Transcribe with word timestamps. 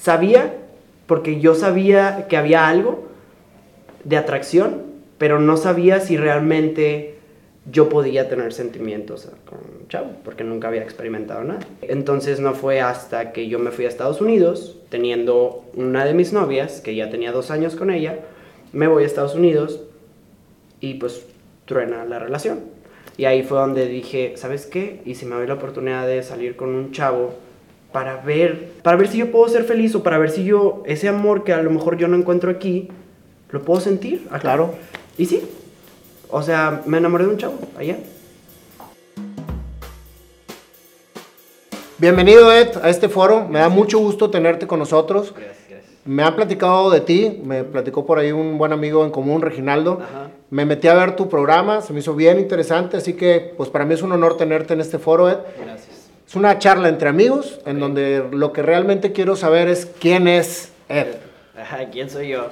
sabía, 0.00 0.54
porque 1.06 1.40
yo 1.40 1.54
sabía 1.54 2.26
que 2.28 2.36
había 2.36 2.68
algo 2.68 3.08
de 4.04 4.16
atracción, 4.16 4.82
pero 5.18 5.38
no 5.38 5.56
sabía 5.56 6.00
si 6.00 6.16
realmente 6.16 7.16
yo 7.70 7.88
podía 7.88 8.28
tener 8.28 8.52
sentimientos 8.52 9.28
con 9.44 9.58
chavo, 9.88 10.12
porque 10.24 10.44
nunca 10.44 10.68
había 10.68 10.82
experimentado 10.82 11.44
nada. 11.44 11.60
Entonces 11.82 12.40
no 12.40 12.54
fue 12.54 12.80
hasta 12.80 13.32
que 13.32 13.48
yo 13.48 13.58
me 13.58 13.70
fui 13.70 13.84
a 13.84 13.88
Estados 13.88 14.20
Unidos, 14.20 14.78
teniendo 14.88 15.64
una 15.74 16.04
de 16.04 16.14
mis 16.14 16.32
novias, 16.32 16.80
que 16.80 16.94
ya 16.94 17.10
tenía 17.10 17.32
dos 17.32 17.50
años 17.50 17.76
con 17.76 17.90
ella, 17.90 18.20
me 18.72 18.86
voy 18.86 19.02
a 19.02 19.06
Estados 19.06 19.34
Unidos 19.34 19.82
y 20.80 20.94
pues 20.94 21.26
truena 21.66 22.04
la 22.04 22.18
relación. 22.18 22.60
Y 23.18 23.26
ahí 23.26 23.42
fue 23.42 23.58
donde 23.58 23.86
dije, 23.86 24.34
¿sabes 24.36 24.64
qué? 24.64 25.02
Y 25.04 25.16
si 25.16 25.26
me 25.26 25.34
doy 25.36 25.46
la 25.46 25.54
oportunidad 25.54 26.06
de 26.06 26.22
salir 26.22 26.56
con 26.56 26.70
un 26.70 26.92
chavo 26.92 27.34
para 27.92 28.16
ver, 28.16 28.72
para 28.82 28.96
ver 28.96 29.08
si 29.08 29.18
yo 29.18 29.30
puedo 29.32 29.48
ser 29.48 29.64
feliz 29.64 29.94
o 29.94 30.02
para 30.02 30.18
ver 30.18 30.30
si 30.30 30.44
yo, 30.44 30.82
ese 30.86 31.08
amor 31.08 31.44
que 31.44 31.52
a 31.52 31.62
lo 31.62 31.70
mejor 31.70 31.96
yo 31.96 32.08
no 32.08 32.16
encuentro 32.16 32.50
aquí, 32.50 32.88
lo 33.50 33.62
puedo 33.62 33.80
sentir. 33.80 34.28
Claro. 34.40 34.74
Y 35.18 35.26
sí, 35.26 35.42
o 36.28 36.42
sea, 36.42 36.82
me 36.86 36.98
enamoré 36.98 37.24
de 37.24 37.30
un 37.30 37.36
chavo 37.36 37.58
allá. 37.76 37.98
Bienvenido 41.98 42.50
Ed 42.50 42.78
a 42.82 42.88
este 42.88 43.08
foro, 43.08 43.46
me 43.46 43.58
da 43.58 43.68
mucho 43.68 43.98
gusto 43.98 44.30
tenerte 44.30 44.66
con 44.66 44.78
nosotros. 44.78 45.34
Gracias, 45.36 45.58
gracias. 45.68 45.92
Me 46.06 46.22
ha 46.22 46.34
platicado 46.34 46.88
de 46.90 47.00
ti, 47.00 47.42
me 47.44 47.62
platicó 47.64 48.06
por 48.06 48.18
ahí 48.18 48.32
un 48.32 48.56
buen 48.56 48.72
amigo 48.72 49.04
en 49.04 49.10
común, 49.10 49.42
Reginaldo. 49.42 49.98
Ajá. 50.00 50.30
Me 50.48 50.64
metí 50.64 50.88
a 50.88 50.94
ver 50.94 51.14
tu 51.14 51.28
programa, 51.28 51.82
se 51.82 51.92
me 51.92 52.00
hizo 52.00 52.14
bien 52.14 52.38
interesante, 52.38 52.96
así 52.96 53.12
que 53.12 53.52
pues 53.56 53.68
para 53.68 53.84
mí 53.84 53.94
es 53.94 54.02
un 54.02 54.12
honor 54.12 54.36
tenerte 54.36 54.72
en 54.72 54.80
este 54.80 54.98
foro, 54.98 55.28
Ed. 55.28 55.38
Gracias. 55.62 55.89
Es 56.30 56.36
una 56.36 56.60
charla 56.60 56.88
entre 56.88 57.08
amigos 57.08 57.58
en 57.66 57.80
donde 57.80 58.24
lo 58.30 58.52
que 58.52 58.62
realmente 58.62 59.10
quiero 59.10 59.34
saber 59.34 59.66
es 59.66 59.84
quién 59.84 60.28
es 60.28 60.70
Ed. 60.88 61.16
Ajá, 61.60 61.86
¿quién 61.90 62.08
soy 62.08 62.28
yo? 62.28 62.46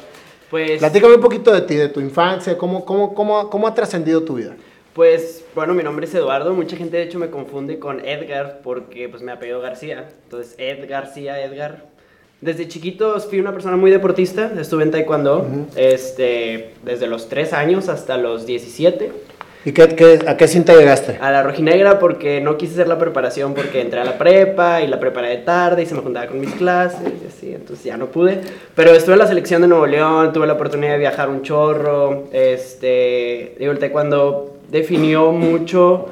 Pues, 0.50 0.80
Platícame 0.80 1.14
un 1.14 1.20
poquito 1.20 1.52
de 1.52 1.61
ti, 1.61 1.77
de 1.77 1.89
tu 1.89 2.00
infancia, 2.00 2.58
cómo, 2.58 2.84
cómo, 2.84 3.14
cómo, 3.14 3.48
cómo 3.48 3.69
ha 3.69 3.75
trascendido 3.75 4.25
tu 4.25 4.34
vida. 4.34 4.56
pues, 4.94 5.44
bueno, 5.55 5.75
mi 5.75 5.84
nombre 5.84 6.06
es 6.06 6.14
Eduardo. 6.17 6.55
Mucha 6.55 6.77
gente, 6.77 6.97
de 6.97 7.05
hecho, 7.05 7.20
me 7.20 7.30
confunde 7.30 7.78
con 7.78 8.05
Edgar 8.05 8.62
porque, 8.64 9.08
pues, 9.08 9.22
me 9.22 9.30
apellido 9.30 9.61
García. 9.61 10.08
Entonces, 10.24 10.56
Ed 10.58 10.91
García, 10.91 11.41
Edgar. 11.41 11.84
Desde 12.41 12.67
chiquito 12.67 13.20
fui 13.20 13.39
una 13.39 13.52
persona 13.52 13.77
muy 13.77 13.92
deportista. 13.92 14.50
Estuve 14.58 14.83
en 14.83 14.91
taekwondo 14.91 15.47
este, 15.77 16.74
desde 16.83 17.06
los 17.06 17.28
3 17.28 17.52
años 17.52 17.89
hasta 17.89 18.17
los 18.17 18.45
17. 18.45 19.12
¿Y 19.64 19.73
qué, 19.73 19.89
qué- 19.89 20.20
a 20.27 20.37
qué 20.37 20.47
cinta 20.48 20.75
llegaste? 20.75 21.19
A 21.20 21.31
la 21.31 21.42
rojinegra 21.42 21.98
porque 21.98 22.41
no 22.41 22.56
quise 22.56 22.75
hacer 22.75 22.89
la 22.89 22.98
preparación 22.98 23.55
porque 23.55 23.81
entré 23.81 24.01
a 24.01 24.05
la 24.05 24.17
prepa 24.17 24.81
y 24.83 24.87
la 24.87 24.98
preparé 25.01 25.28
de 25.31 25.37
tarde 25.39 25.83
y 25.83 25.87
se 25.87 25.95
me 25.95 26.01
juntaba 26.01 26.27
con 26.27 26.41
mis 26.41 26.53
clases 26.55 27.01
y 27.23 27.27
así, 27.27 27.53
entonces 27.53 27.84
ya 27.84 27.97
no 27.97 28.06
pude. 28.06 28.41
Pero 28.75 28.92
estuve 28.92 29.14
en 29.14 29.19
la 29.19 29.27
selección 29.27 29.61
de 29.62 29.69
Nuevo 29.69 29.86
León, 29.86 30.33
tuve 30.33 30.47
la 30.47 30.53
oportunidad 30.55 30.92
de 30.92 30.98
viajar 30.98 31.29
un 31.29 31.42
chorro, 31.42 32.25
este, 32.33 33.56
digo, 33.59 33.73
el 33.73 33.79
taekwondo 33.79 34.56
definió 34.70 35.33
mucho 35.33 36.06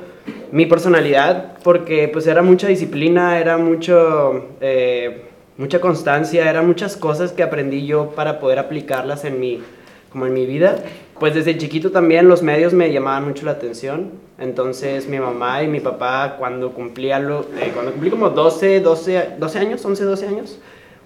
mi 0.51 0.67
personalidad 0.67 1.55
porque 1.63 2.09
pues 2.09 2.27
era 2.27 2.43
mucha 2.43 2.67
disciplina, 2.67 3.39
era 3.39 3.57
mucho, 3.59 4.49
eh, 4.61 5.23
mucha 5.57 5.81
constancia, 5.81 6.51
eran 6.51 6.67
muchas 6.67 6.97
cosas 6.97 7.33
que 7.33 7.43
aprendí 7.45 7.87
yo 7.87 8.11
para 8.11 8.39
poder 8.41 8.59
aplicarlas 8.59 9.25
en 9.25 9.39
mi, 9.41 9.63
como 10.11 10.27
en 10.27 10.35
mi 10.35 10.47
vida. 10.47 10.77
Pues 11.19 11.35
desde 11.35 11.57
chiquito 11.57 11.91
también 11.91 12.29
los 12.29 12.43
medios 12.43 12.73
me 12.75 12.93
llamaban 12.93 13.27
mucho 13.27 13.45
la 13.47 13.53
atención. 13.53 14.11
Entonces 14.39 15.09
mi 15.09 15.19
mamá 15.19 15.63
y 15.63 15.69
mi 15.69 15.81
papá 15.81 16.37
cuando 16.39 16.73
cumplía 16.73 17.19
lo, 17.19 17.41
eh, 17.61 17.71
cuando 17.73 17.93
cumplí 17.93 18.11
como 18.11 18.29
12, 18.31 18.81
12, 18.81 19.29
12 19.39 19.59
años, 19.59 19.85
11, 19.85 20.05
12 20.05 20.27
años, 20.27 20.59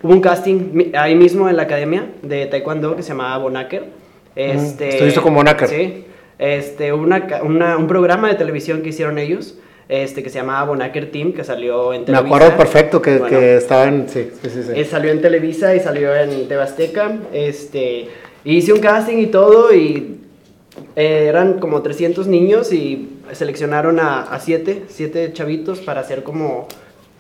hubo 0.03 0.13
un 0.13 0.21
casting 0.21 0.91
ahí 0.95 1.15
mismo 1.15 1.49
en 1.49 1.57
la 1.57 1.63
academia 1.63 2.11
de 2.23 2.47
taekwondo 2.47 2.97
que 2.97 3.03
se 3.03 3.11
llamaba 3.11 3.39
Bonacker. 3.39 3.85
Este, 4.35 4.89
estuviste 4.91 5.21
con 5.21 5.35
Bonacker. 5.35 5.69
Sí. 5.69 6.05
Este, 6.39 6.93
una, 6.93 7.27
una- 7.45 7.77
un 7.77 7.87
programa 7.87 8.29
de 8.29 8.35
televisión 8.35 8.83
que 8.83 8.89
hicieron 8.89 9.19
ellos, 9.19 9.59
este, 9.89 10.23
que 10.23 10.31
se 10.31 10.39
llamaba 10.39 10.65
Bonacker 10.67 11.11
Team, 11.13 11.33
que 11.33 11.45
salió 11.45 11.93
en 11.93 12.01
Me 12.01 12.07
Televisa. 12.07 12.27
acuerdo 12.37 12.57
perfecto 12.57 13.03
que, 13.03 13.19
Bueno, 13.19 13.39
que 13.39 13.57
estaban, 13.57 14.09
sí, 14.09 14.31
sí, 14.43 14.49
sí. 14.51 14.63
sí. 14.65 14.73
eh, 14.75 14.85
salió 14.85 15.11
en 15.13 15.21
Televisa 15.21 15.75
y 15.75 15.81
salió 15.81 16.15
en 16.17 16.49
Tebasteca. 16.49 17.13
Este, 17.33 18.09
hice 18.45 18.73
un 18.73 18.81
casting 18.81 19.19
y 19.19 19.27
todo 19.27 19.75
y 19.75 20.19
eh, 20.97 21.27
eran 21.29 21.59
como 21.59 21.83
300 21.83 22.27
niños 22.27 22.73
y 22.73 23.09
seleccionaron 23.33 24.01
a, 24.01 24.23
a 24.23 24.41
siete, 24.41 24.85
siete 24.89 25.33
chavitos 25.33 25.81
para 25.81 26.01
hacer 26.01 26.23
como, 26.23 26.67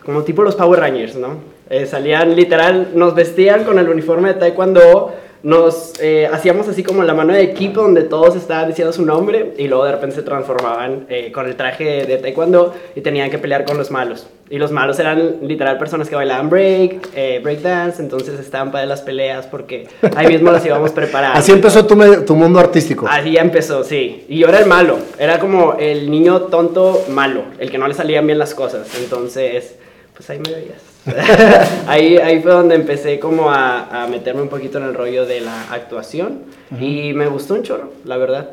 como 0.04 0.22
tipo 0.22 0.42
los 0.42 0.56
Power 0.56 0.80
Rangers, 0.80 1.16
¿no? 1.16 1.38
Eh, 1.68 1.86
salían 1.86 2.34
literal, 2.34 2.92
nos 2.94 3.14
vestían 3.14 3.64
con 3.64 3.78
el 3.78 3.88
uniforme 3.88 4.32
de 4.32 4.40
Taekwondo, 4.40 5.12
nos 5.42 5.94
eh, 6.00 6.28
hacíamos 6.30 6.68
así 6.68 6.82
como 6.82 7.02
la 7.02 7.14
mano 7.14 7.32
de 7.32 7.42
equipo 7.42 7.80
donde 7.80 8.02
todos 8.02 8.36
estaban 8.36 8.68
diciendo 8.68 8.92
su 8.92 9.04
nombre 9.04 9.54
y 9.56 9.68
luego 9.68 9.84
de 9.84 9.92
repente 9.92 10.16
se 10.16 10.22
transformaban 10.22 11.06
eh, 11.08 11.32
con 11.32 11.46
el 11.46 11.56
traje 11.56 12.06
de 12.06 12.18
Taekwondo 12.18 12.74
y 12.94 13.00
tenían 13.00 13.30
que 13.30 13.38
pelear 13.38 13.64
con 13.64 13.78
los 13.78 13.90
malos. 13.90 14.26
Y 14.50 14.58
los 14.58 14.72
malos 14.72 14.98
eran 14.98 15.36
literal 15.42 15.78
personas 15.78 16.08
que 16.08 16.16
bailaban 16.16 16.50
break, 16.50 17.10
eh, 17.14 17.40
break 17.42 17.60
dance, 17.60 18.02
entonces 18.02 18.38
estaban 18.38 18.72
para 18.72 18.84
las 18.84 19.00
peleas 19.00 19.46
porque 19.46 19.88
ahí 20.16 20.26
mismo 20.26 20.50
las 20.50 20.66
íbamos 20.66 20.90
preparando. 20.90 21.38
Así 21.38 21.52
empezó 21.52 21.86
tu, 21.86 21.96
tu 22.24 22.34
mundo 22.34 22.58
artístico. 22.58 23.06
Así 23.08 23.32
ya 23.32 23.42
empezó, 23.42 23.84
sí. 23.84 24.24
Y 24.28 24.40
yo 24.40 24.48
era 24.48 24.58
el 24.58 24.66
malo. 24.66 24.98
Era 25.18 25.38
como 25.38 25.76
el 25.78 26.10
niño 26.10 26.42
tonto 26.42 27.04
malo, 27.08 27.44
el 27.58 27.70
que 27.70 27.78
no 27.78 27.86
le 27.86 27.94
salían 27.94 28.26
bien 28.26 28.38
las 28.38 28.54
cosas. 28.54 28.88
Entonces, 29.00 29.76
pues 30.14 30.28
ahí 30.30 30.40
me 30.40 30.52
veías. 30.52 30.89
ahí, 31.86 32.16
ahí 32.18 32.40
fue 32.40 32.52
donde 32.52 32.74
empecé 32.74 33.18
como 33.18 33.50
a, 33.50 34.04
a 34.04 34.06
meterme 34.06 34.42
un 34.42 34.48
poquito 34.48 34.78
en 34.78 34.84
el 34.84 34.94
rollo 34.94 35.26
de 35.26 35.40
la 35.40 35.72
actuación. 35.72 36.40
Y 36.80 37.12
me 37.14 37.26
gustó 37.26 37.54
un 37.54 37.62
chorro, 37.62 37.92
la 38.04 38.16
verdad. 38.16 38.50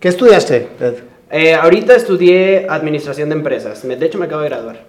¿Qué 0.00 0.08
estudiaste, 0.08 0.68
Ed? 0.80 0.94
Eh, 1.30 1.54
ahorita 1.54 1.94
estudié 1.94 2.66
administración 2.68 3.28
de 3.28 3.34
empresas. 3.34 3.86
De 3.86 4.04
hecho, 4.04 4.18
me 4.18 4.26
acabo 4.26 4.42
de 4.42 4.48
graduar. 4.48 4.80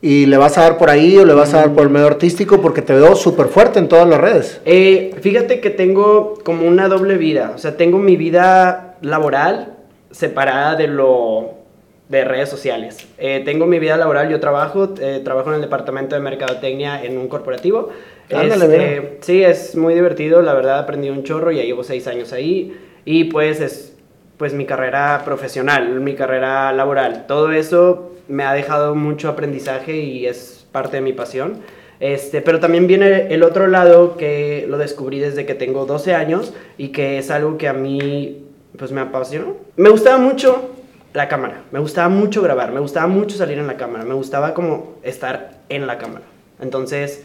¿Y 0.00 0.26
le 0.26 0.36
vas 0.36 0.56
a 0.58 0.62
dar 0.62 0.78
por 0.78 0.90
ahí 0.90 1.16
o 1.16 1.24
le 1.24 1.34
vas 1.34 1.54
a 1.54 1.58
dar 1.58 1.72
por 1.72 1.82
el 1.84 1.90
medio 1.90 2.06
artístico? 2.06 2.60
Porque 2.60 2.82
te 2.82 2.92
veo 2.92 3.16
súper 3.16 3.46
fuerte 3.46 3.80
en 3.80 3.88
todas 3.88 4.08
las 4.08 4.20
redes. 4.20 4.60
Eh, 4.64 5.12
fíjate 5.20 5.60
que 5.60 5.70
tengo 5.70 6.34
como 6.44 6.68
una 6.68 6.86
doble 6.88 7.16
vida. 7.16 7.52
O 7.54 7.58
sea, 7.58 7.76
tengo 7.76 7.98
mi 7.98 8.16
vida 8.16 8.96
laboral 9.00 9.74
separada 10.10 10.76
de 10.76 10.86
lo 10.86 11.57
de 12.08 12.24
redes 12.24 12.48
sociales. 12.48 13.06
Eh, 13.18 13.42
tengo 13.44 13.66
mi 13.66 13.78
vida 13.78 13.96
laboral, 13.96 14.30
yo 14.30 14.40
trabajo, 14.40 14.94
eh, 15.00 15.20
trabajo 15.22 15.50
en 15.50 15.56
el 15.56 15.60
departamento 15.60 16.14
de 16.14 16.22
mercadotecnia 16.22 17.02
en 17.04 17.18
un 17.18 17.28
corporativo. 17.28 17.90
Ándale, 18.32 18.64
Este, 18.64 19.18
sí, 19.20 19.44
es 19.44 19.76
muy 19.76 19.94
divertido, 19.94 20.42
la 20.42 20.54
verdad 20.54 20.78
aprendí 20.78 21.10
un 21.10 21.22
chorro, 21.22 21.50
ya 21.50 21.62
llevo 21.62 21.84
seis 21.84 22.06
años 22.06 22.32
ahí 22.32 22.76
y 23.04 23.24
pues 23.24 23.60
es 23.60 23.94
pues 24.38 24.54
mi 24.54 24.66
carrera 24.66 25.22
profesional, 25.24 26.00
mi 26.00 26.14
carrera 26.14 26.72
laboral. 26.72 27.26
Todo 27.26 27.50
eso 27.52 28.12
me 28.28 28.44
ha 28.44 28.52
dejado 28.52 28.94
mucho 28.94 29.28
aprendizaje 29.28 29.96
y 29.96 30.26
es 30.26 30.66
parte 30.70 30.98
de 30.98 31.00
mi 31.02 31.12
pasión. 31.12 31.58
Este, 32.00 32.40
pero 32.40 32.60
también 32.60 32.86
viene 32.86 33.34
el 33.34 33.42
otro 33.42 33.66
lado 33.66 34.16
que 34.16 34.66
lo 34.68 34.78
descubrí 34.78 35.18
desde 35.18 35.44
que 35.44 35.54
tengo 35.54 35.84
12 35.84 36.14
años 36.14 36.54
y 36.76 36.88
que 36.88 37.18
es 37.18 37.30
algo 37.32 37.58
que 37.58 37.66
a 37.66 37.72
mí 37.72 38.44
pues 38.78 38.92
me 38.92 39.00
apasionó. 39.00 39.56
Me 39.76 39.88
gustaba 39.90 40.18
mucho 40.18 40.70
la 41.14 41.28
cámara, 41.28 41.62
me 41.72 41.78
gustaba 41.78 42.08
mucho 42.08 42.42
grabar, 42.42 42.70
me 42.72 42.80
gustaba 42.80 43.06
mucho 43.06 43.36
salir 43.36 43.58
en 43.58 43.66
la 43.66 43.76
cámara, 43.76 44.04
me 44.04 44.14
gustaba 44.14 44.54
como 44.54 44.94
estar 45.02 45.58
en 45.68 45.86
la 45.86 45.98
cámara. 45.98 46.24
Entonces, 46.60 47.24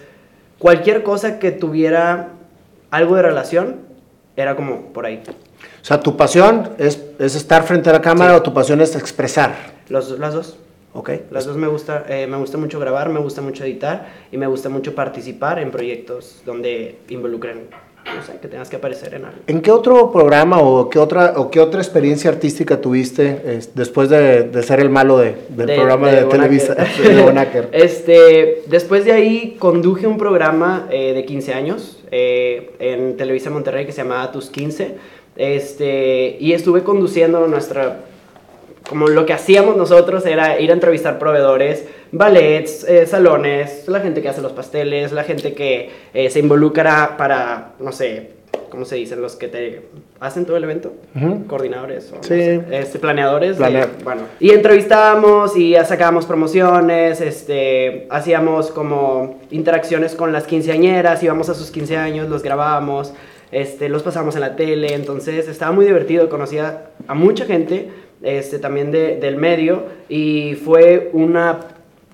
cualquier 0.60 1.04
cosa 1.04 1.40
que 1.40 1.52
tuviera 1.52 2.30
algo 2.92 3.16
de 3.16 3.22
relación 3.24 3.78
era 4.36 4.56
como 4.56 4.94
por 4.94 5.06
ahí. 5.06 5.22
O 5.28 5.86
sea, 5.86 6.00
tu 6.00 6.16
pasión 6.18 6.70
es, 6.78 7.04
es 7.20 7.36
estar 7.36 7.64
frente 7.64 7.90
a 7.90 7.94
la 7.94 8.02
cámara 8.02 8.32
Sí. 8.34 8.38
o 8.38 8.42
tu 8.42 8.54
pasión 8.54 8.82
es 8.82 8.96
expresar. 8.96 9.54
Los, 9.90 10.18
las 10.20 10.34
dos. 10.34 10.58
¿Ok? 10.96 11.10
Las 11.32 11.46
dos 11.46 11.58
me 11.58 11.66
gusta, 11.68 12.06
eh, 12.08 12.28
me 12.28 12.38
gusta 12.38 12.58
mucho 12.60 12.80
grabar, 12.80 13.10
me 13.10 13.20
gusta 13.20 13.42
mucho 13.42 13.64
editar 13.64 14.08
y 14.32 14.38
me 14.38 14.46
gusta 14.46 14.70
mucho 14.70 14.94
participar 14.94 15.58
en 15.58 15.72
proyectos 15.72 16.44
donde 16.46 17.00
involucren, 17.09 17.68
no 18.05 18.22
sé, 18.23 18.38
que 18.41 18.47
tengas 18.47 18.70
que 18.70 18.76
aparecer 18.76 19.14
en 19.14 19.26
algo. 19.26 19.38
¿En 19.47 19.61
qué 19.61 19.72
otro 19.72 20.11
programa 20.11 20.59
o 20.59 20.90
qué 20.90 21.00
otra, 21.00 21.34
o 21.38 21.50
qué 21.50 21.59
otra 21.59 21.82
experiencia 21.82 22.29
artística 22.29 22.82
tuviste 22.82 23.41
eh, 23.46 23.59
después 23.76 24.09
de, 24.09 24.44
de 24.44 24.64
ser 24.64 24.79
el 24.82 24.90
malo 24.90 25.17
de- 25.17 25.35
del 25.50 25.67
De- 25.67 25.76
programa 25.76 26.11
de, 26.11 26.23
Televisa? 26.26 26.76
De 27.03 27.22
Bonacker? 27.22 27.70
Este, 27.72 28.64
después 28.67 29.05
de 29.05 29.14
ahí 29.14 29.55
conduje 29.59 30.05
un 30.08 30.17
programa 30.17 30.88
eh, 30.91 31.14
de 31.14 31.23
15 31.26 31.53
años 31.53 32.03
eh, 32.11 32.72
en 32.79 33.16
Televisa 33.17 33.50
Monterrey 33.50 33.85
que 33.85 33.91
se 33.91 34.03
llamaba 34.03 34.32
Tus 34.32 34.50
15. 34.50 34.96
Este, 35.35 36.38
y 36.40 36.53
estuve 36.53 36.84
conduciendo 36.84 37.47
nuestra 37.47 38.02
como 38.90 39.08
lo 39.08 39.26
que 39.26 39.34
hacíamos 39.34 39.78
nosotros 39.78 40.26
era 40.26 40.59
ir 40.59 40.70
a 40.70 40.73
entrevistar 40.73 41.17
proveedores, 41.17 41.85
ballets, 42.14 42.84
eh, 42.86 43.06
salones, 43.08 43.88
la 43.88 44.00
gente 44.00 44.22
que 44.22 44.30
hace 44.30 44.42
los 44.42 44.54
pasteles, 44.54 45.12
la 45.12 45.24
gente 45.24 45.54
que 45.54 45.90
eh, 46.14 46.30
se 46.30 46.40
involucra 46.40 47.18
para, 47.18 47.72
no 47.80 47.92
sé, 47.92 48.30
¿cómo 48.70 48.86
se 48.86 48.96
dicen? 48.96 49.22
Los 49.22 49.36
que 49.36 49.48
te 49.48 49.82
hacen 50.20 50.46
todo 50.46 50.56
el 50.58 50.64
evento, 50.64 50.94
coordinadores, 51.48 52.12
o 52.12 52.18
no 52.18 52.24
Sí. 52.24 52.30
sé, 52.30 52.62
este, 52.72 53.00
planeadores. 53.00 53.58
de- 53.58 53.88
bueno, 54.04 54.22
y 54.40 54.52
entrevistábamos 54.52 55.58
y 55.58 55.76
sacábamos 55.86 56.26
promociones, 56.26 57.20
este, 57.20 58.08
hacíamos 58.10 58.72
como 58.72 59.40
interacciones 59.52 60.16
con 60.16 60.32
las 60.32 60.46
quinceañeras, 60.46 61.22
íbamos 61.24 61.50
a 61.50 61.54
sus 61.56 61.72
15 61.72 61.98
años, 61.98 62.30
los 62.30 62.42
grabábamos, 62.44 63.14
este, 63.52 63.90
los 63.90 64.02
pasábamos 64.04 64.36
en 64.36 64.42
la 64.42 64.56
tele, 64.56 64.94
entonces 64.94 65.48
estaba 65.48 65.72
muy 65.72 65.86
divertido, 65.86 66.30
conocía 66.30 66.86
a 67.08 67.14
mucha 67.16 67.46
gente, 67.46 67.90
este, 68.22 68.58
también 68.60 68.92
de- 68.92 69.18
del 69.18 69.36
medio, 69.36 69.84
y 70.10 70.56
fue 70.64 71.10
una, 71.14 71.60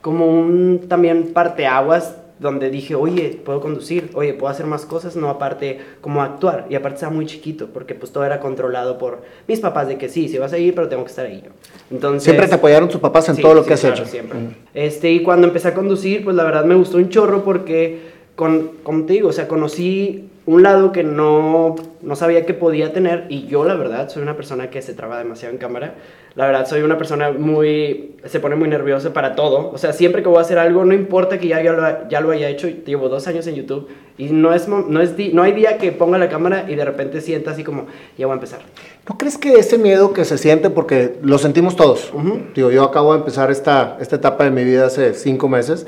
como 0.02 0.28
un 0.28 0.86
también 0.88 1.34
parteaguas 1.34 2.16
donde 2.40 2.70
dije, 2.70 2.96
oye, 2.96 3.38
puedo 3.44 3.60
conducir, 3.60 4.12
oye, 4.14 4.34
puedo 4.34 4.50
hacer 4.50 4.66
más 4.66 4.86
cosas, 4.86 5.18
no 5.18 5.30
aparte 5.30 5.80
como 6.00 6.22
actuar. 6.22 6.68
Y 6.70 6.76
aparte 6.76 6.96
estaba 6.96 7.14
muy 7.14 7.26
chiquito, 7.26 7.68
porque 7.74 7.96
pues 7.96 8.14
todo 8.14 8.24
era 8.24 8.40
controlado 8.40 8.98
por 8.98 9.24
mis 9.48 9.60
papás 9.60 9.90
de 9.90 9.98
que 9.98 10.08
sí, 10.08 10.30
sí 10.30 10.38
vas 10.38 10.54
a 10.54 10.58
ir, 10.58 10.74
pero 10.74 10.88
tengo 10.88 11.04
que 11.04 11.10
estar 11.10 11.26
ahí 11.26 11.42
yo. 11.44 11.52
Entonces, 11.92 12.24
Siempre 12.24 12.48
te 12.48 12.56
apoyaron 12.56 12.88
tus 12.88 13.02
papás 13.02 13.28
en 13.28 13.36
Sí, 13.36 13.42
todo 13.42 13.56
lo 13.56 13.64
sí, 13.64 13.68
que 13.68 13.74
has 13.74 13.82
claro, 13.82 13.96
hecho. 13.96 14.06
Siempre. 14.06 14.40
Ujú. 14.40 14.48
Este, 14.74 15.12
y 15.12 15.22
cuando 15.22 15.48
empecé 15.48 15.68
a 15.68 15.74
conducir, 15.74 16.24
pues 16.24 16.34
la 16.34 16.46
verdad 16.46 16.64
me 16.64 16.76
gustó 16.76 16.98
un 16.98 17.10
chorro 17.10 17.44
porque, 17.44 18.04
con, 18.36 18.72
como 18.84 19.04
te 19.04 19.14
digo, 19.14 19.30
o 19.30 19.34
sea, 19.34 19.50
conocí 19.50 20.30
un 20.50 20.64
lado 20.64 20.92
que 20.92 21.04
no, 21.04 21.76
no 22.02 22.16
sabía 22.16 22.44
que 22.44 22.56
podía 22.56 22.92
tener 22.92 23.28
y 23.30 23.46
yo 23.46 23.66
la 23.66 23.76
verdad 23.76 24.10
soy 24.10 24.24
una 24.24 24.36
persona 24.36 24.72
que 24.72 24.82
se 24.82 24.96
traba 24.96 25.20
demasiado 25.20 25.54
en 25.54 25.60
cámara. 25.60 25.94
La 26.34 26.48
verdad 26.48 26.68
soy 26.68 26.82
una 26.82 26.98
persona 26.98 27.32
muy, 27.32 28.16
se 28.26 28.40
pone 28.40 28.56
muy 28.56 28.68
nerviosa 28.68 29.14
para 29.14 29.36
todo. 29.36 29.70
O 29.70 29.78
sea, 29.78 29.94
siempre 29.94 30.24
que 30.24 30.30
voy 30.30 30.40
a 30.40 30.42
hacer 30.42 30.58
algo, 30.58 30.86
no 30.86 30.96
importa 30.96 31.38
que 31.38 31.48
ya, 31.48 31.62
ya, 31.62 31.74
lo, 31.74 32.10
ya 32.10 32.20
lo 32.22 32.32
haya 32.32 32.50
hecho, 32.50 32.68
llevo 32.68 33.10
dos 33.10 33.28
años 33.28 33.46
en 33.46 33.56
YouTube 33.56 33.90
y 34.18 34.26
no, 34.32 34.54
es, 34.54 34.68
no, 34.68 35.02
es 35.02 35.14
no 35.34 35.44
hay 35.44 35.52
día 35.52 35.78
que 35.78 35.92
ponga 35.92 36.18
la 36.18 36.30
cámara 36.30 36.66
y 36.68 36.76
de 36.76 36.84
repente 36.84 37.22
sienta 37.22 37.52
así 37.52 37.64
como, 37.64 37.86
ya 38.18 38.26
voy 38.26 38.34
a 38.34 38.36
empezar. 38.36 38.60
¿No 39.08 39.18
crees 39.18 39.38
que 39.38 39.54
ese 39.54 39.78
miedo 39.78 40.14
que 40.14 40.26
se 40.26 40.38
siente, 40.38 40.70
porque 40.70 41.16
lo 41.22 41.38
sentimos 41.38 41.76
todos? 41.76 42.12
Digo, 42.56 42.72
yo 42.72 42.84
acabo 42.84 43.14
de 43.14 43.20
empezar 43.20 43.50
esta, 43.50 43.98
esta 44.02 44.18
etapa 44.18 44.44
de 44.44 44.52
mi 44.52 44.64
vida 44.64 44.88
hace 44.88 45.14
cinco 45.14 45.48
meses 45.48 45.88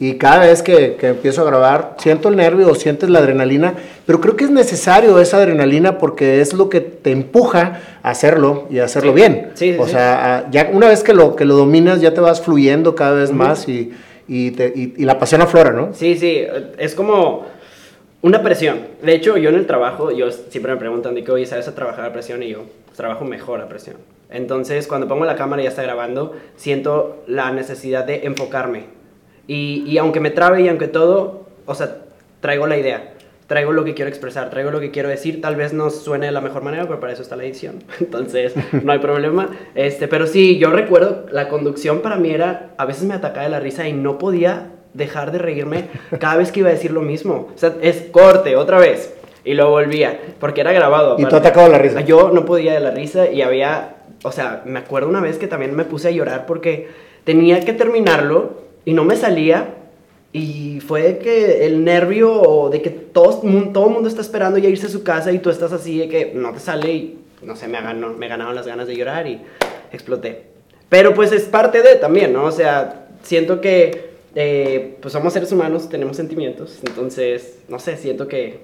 y 0.00 0.14
cada 0.14 0.40
vez 0.40 0.62
que, 0.62 0.96
que 0.96 1.08
empiezo 1.08 1.42
a 1.42 1.44
grabar 1.44 1.94
siento 1.98 2.28
el 2.28 2.36
nervio, 2.36 2.74
sientes 2.74 3.08
la 3.08 3.20
adrenalina, 3.20 3.74
pero 4.06 4.20
creo 4.20 4.36
que 4.36 4.44
es 4.44 4.50
necesario 4.50 5.18
esa 5.20 5.36
adrenalina 5.38 5.98
porque 5.98 6.40
es 6.40 6.52
lo 6.52 6.68
que 6.68 6.80
te 6.80 7.10
empuja 7.12 7.80
a 8.02 8.10
hacerlo 8.10 8.66
y 8.70 8.78
a 8.78 8.84
hacerlo 8.84 9.10
Sí. 9.12 9.16
bien. 9.16 9.50
Sí, 9.54 9.72
sí, 9.74 9.78
o 9.78 9.86
sea, 9.88 10.48
ya 10.50 10.70
una 10.72 10.88
vez 10.88 11.02
que 11.02 11.12
lo, 11.14 11.36
que 11.36 11.44
lo 11.44 11.54
dominas 11.56 12.00
ya 12.00 12.12
te 12.14 12.20
vas 12.20 12.40
fluyendo 12.40 12.94
cada 12.94 13.14
vez 13.14 13.32
más 13.32 13.68
y, 13.68 13.92
y, 14.28 14.50
te- 14.52 14.72
y- 14.74 14.94
y 14.96 15.04
la 15.04 15.18
pasión 15.18 15.42
aflora, 15.42 15.70
¿no? 15.70 15.90
Sí, 15.94 16.16
sí, 16.16 16.42
es 16.78 16.94
como 16.94 17.46
una 18.22 18.42
presión. 18.42 18.80
De 19.02 19.14
hecho, 19.14 19.36
yo 19.36 19.48
en 19.50 19.56
el 19.56 19.66
trabajo, 19.66 20.10
yo 20.10 20.30
siempre 20.30 20.72
me 20.72 20.78
preguntan 20.78 21.14
de 21.14 21.24
que, 21.24 21.32
oye, 21.32 21.46
¿sabes 21.46 21.68
a 21.68 21.74
trabajar 21.74 22.04
a 22.04 22.12
presión? 22.12 22.42
Y 22.42 22.48
yo, 22.50 22.64
pues, 22.86 22.96
trabajo 22.96 23.24
mejor 23.24 23.60
a 23.60 23.68
presión. 23.68 23.96
Entonces, 24.28 24.86
cuando 24.86 25.08
pongo 25.08 25.24
la 25.24 25.34
cámara 25.36 25.62
y 25.62 25.64
ya 25.64 25.70
está 25.70 25.82
grabando, 25.82 26.36
siento 26.56 27.22
la 27.26 27.50
necesidad 27.50 28.04
de 28.04 28.26
enfocarme. 28.26 28.84
Y, 29.48 29.82
y 29.86 29.98
aunque 29.98 30.20
me 30.20 30.30
trabe 30.30 30.62
y 30.62 30.68
aunque 30.68 30.86
todo, 30.86 31.46
o 31.66 31.74
sea, 31.74 31.96
traigo 32.40 32.66
la 32.68 32.76
idea. 32.78 33.14
Traigo 33.50 33.72
lo 33.72 33.82
que 33.82 33.94
quiero 33.94 34.08
expresar, 34.08 34.48
traigo 34.48 34.70
lo 34.70 34.78
que 34.78 34.92
quiero 34.92 35.08
decir. 35.08 35.40
Tal 35.40 35.56
vez 35.56 35.72
no 35.72 35.90
suene 35.90 36.26
de 36.26 36.30
la 36.30 36.40
mejor 36.40 36.62
manera, 36.62 36.84
pero 36.84 37.00
para 37.00 37.12
eso 37.12 37.22
está 37.22 37.34
la 37.34 37.42
edición. 37.42 37.82
Entonces, 38.00 38.54
no 38.84 38.92
hay 38.92 39.00
problema. 39.00 39.50
Este, 39.74 40.06
pero 40.06 40.28
sí, 40.28 40.56
yo 40.58 40.70
recuerdo, 40.70 41.26
la 41.32 41.48
conducción 41.48 41.98
para 41.98 42.14
mí 42.14 42.30
era, 42.30 42.70
a 42.76 42.84
veces 42.84 43.02
me 43.02 43.14
atacaba 43.14 43.42
de 43.42 43.50
la 43.50 43.58
risa 43.58 43.88
y 43.88 43.92
no 43.92 44.18
podía 44.18 44.68
dejar 44.94 45.32
de 45.32 45.38
reírme 45.38 45.86
cada 46.20 46.36
vez 46.36 46.52
que 46.52 46.60
iba 46.60 46.68
a 46.68 46.72
decir 46.72 46.92
lo 46.92 47.00
mismo. 47.02 47.48
O 47.52 47.58
sea, 47.58 47.74
es 47.82 48.02
corte, 48.12 48.54
otra 48.54 48.78
vez. 48.78 49.16
Y 49.44 49.54
lo 49.54 49.68
volvía, 49.68 50.20
porque 50.38 50.60
era 50.60 50.72
grabado. 50.72 51.14
Y 51.14 51.22
tú 51.22 51.26
aparte. 51.26 51.48
atacado 51.48 51.66
de 51.66 51.72
la 51.72 51.78
risa. 51.78 52.02
Yo 52.02 52.30
no 52.32 52.44
podía 52.44 52.72
de 52.72 52.78
la 52.78 52.92
risa 52.92 53.32
y 53.32 53.42
había, 53.42 53.96
o 54.22 54.30
sea, 54.30 54.62
me 54.64 54.78
acuerdo 54.78 55.08
una 55.08 55.20
vez 55.20 55.38
que 55.38 55.48
también 55.48 55.74
me 55.74 55.84
puse 55.84 56.06
a 56.06 56.12
llorar 56.12 56.46
porque 56.46 56.86
tenía 57.24 57.58
que 57.58 57.72
terminarlo 57.72 58.60
y 58.84 58.92
no 58.92 59.02
me 59.02 59.16
salía. 59.16 59.74
Y 60.32 60.80
fue 60.80 61.18
que 61.18 61.66
el 61.66 61.84
nervio 61.84 62.68
de 62.70 62.80
que 62.82 62.90
todo, 62.90 63.42
mu- 63.42 63.72
todo 63.72 63.88
el 63.88 63.94
mundo 63.94 64.08
está 64.08 64.20
esperando 64.20 64.58
ya 64.58 64.68
irse 64.68 64.86
a 64.86 64.90
su 64.90 65.02
casa 65.02 65.32
y 65.32 65.40
tú 65.40 65.50
estás 65.50 65.72
así 65.72 65.98
de 65.98 66.08
que 66.08 66.32
no 66.34 66.52
te 66.52 66.60
sale 66.60 66.92
y 66.92 67.18
no 67.42 67.56
sé, 67.56 67.66
me, 67.68 67.80
ganó, 67.80 68.10
me 68.12 68.28
ganaron 68.28 68.54
las 68.54 68.66
ganas 68.66 68.86
de 68.86 68.94
llorar 68.96 69.26
y 69.26 69.40
exploté. 69.92 70.42
Pero 70.88 71.14
pues 71.14 71.32
es 71.32 71.44
parte 71.44 71.82
de 71.82 71.96
también, 71.96 72.32
¿no? 72.32 72.44
O 72.44 72.52
sea, 72.52 73.08
siento 73.22 73.60
que 73.60 74.10
eh, 74.36 74.96
pues 75.00 75.12
somos 75.12 75.32
seres 75.32 75.50
humanos, 75.50 75.88
tenemos 75.88 76.16
sentimientos, 76.16 76.78
entonces, 76.86 77.58
no 77.68 77.78
sé, 77.80 77.96
siento 77.96 78.28
que 78.28 78.60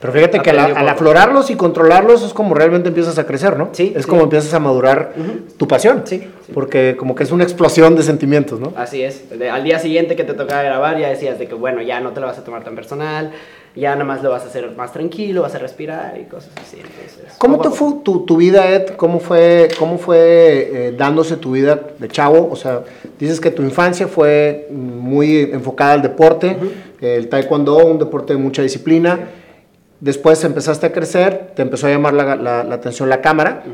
Pero 0.00 0.12
fíjate 0.12 0.40
que 0.40 0.50
al, 0.50 0.88
aflorarlos 0.88 1.50
y 1.50 1.56
controlarlos 1.56 2.22
es 2.22 2.32
como 2.32 2.54
realmente 2.54 2.88
empiezas 2.88 3.18
a 3.18 3.26
crecer, 3.26 3.56
¿no? 3.56 3.70
Sí, 3.72 3.92
Es 3.96 4.04
sí. 4.04 4.08
como 4.08 4.22
empiezas 4.22 4.54
a 4.54 4.60
madurar 4.60 5.12
tu 5.56 5.66
pasión. 5.66 6.02
Sí, 6.04 6.18
sí. 6.20 6.52
Porque 6.54 6.96
como 6.96 7.14
que 7.16 7.24
es 7.24 7.32
una 7.32 7.42
explosión 7.44 7.96
de 7.96 8.02
sentimientos, 8.04 8.60
¿no? 8.60 8.72
Así 8.76 9.02
es. 9.02 9.28
De- 9.36 9.50
al 9.50 9.64
día 9.64 9.78
siguiente 9.80 10.14
que 10.14 10.22
te 10.24 10.34
tocaba 10.34 10.62
grabar 10.62 10.98
ya 10.98 11.08
decías 11.08 11.38
de 11.38 11.48
que, 11.48 11.54
bueno, 11.54 11.82
ya 11.82 12.00
no 12.00 12.12
te 12.12 12.20
lo 12.20 12.26
vas 12.26 12.38
a 12.38 12.44
tomar 12.44 12.62
tan 12.62 12.76
personal, 12.76 13.32
ya 13.74 13.90
nada 13.92 14.04
más 14.04 14.22
lo 14.22 14.30
vas 14.30 14.44
a 14.44 14.46
hacer 14.46 14.70
más 14.76 14.92
tranquilo, 14.92 15.42
vas 15.42 15.54
a 15.56 15.58
respirar 15.58 16.16
y 16.20 16.24
cosas 16.24 16.50
así. 16.62 16.76
Entonces, 16.76 17.34
¿Cómo 17.38 17.60
te 17.60 17.70
fue 17.70 17.94
tu, 18.04 18.24
tu 18.24 18.36
vida, 18.36 18.70
Ed? 18.70 18.90
¿Cómo 18.96 19.18
fue, 19.18 19.68
cómo 19.80 19.98
fue 19.98 20.18
eh, 20.88 20.94
dándose 20.96 21.36
tu 21.36 21.52
vida 21.52 21.78
de 21.98 22.08
chavo? 22.08 22.48
O 22.50 22.56
sea, 22.56 22.82
dices 23.18 23.40
que 23.40 23.50
tu 23.50 23.62
infancia 23.62 24.06
fue 24.06 24.68
muy 24.70 25.40
enfocada 25.52 25.94
al 25.94 26.02
deporte, 26.02 26.56
el 27.00 27.28
taekwondo, 27.28 27.76
un 27.84 27.98
deporte 27.98 28.32
de 28.32 28.38
mucha 28.38 28.62
disciplina. 28.62 29.18
Después 30.00 30.42
empezaste 30.44 30.86
a 30.86 30.92
crecer, 30.92 31.52
te 31.56 31.62
empezó 31.62 31.86
a 31.86 31.90
llamar 31.90 32.14
la, 32.14 32.36
la- 32.36 32.64
la 32.64 32.74
atención 32.74 33.08
la 33.08 33.20
cámara. 33.20 33.64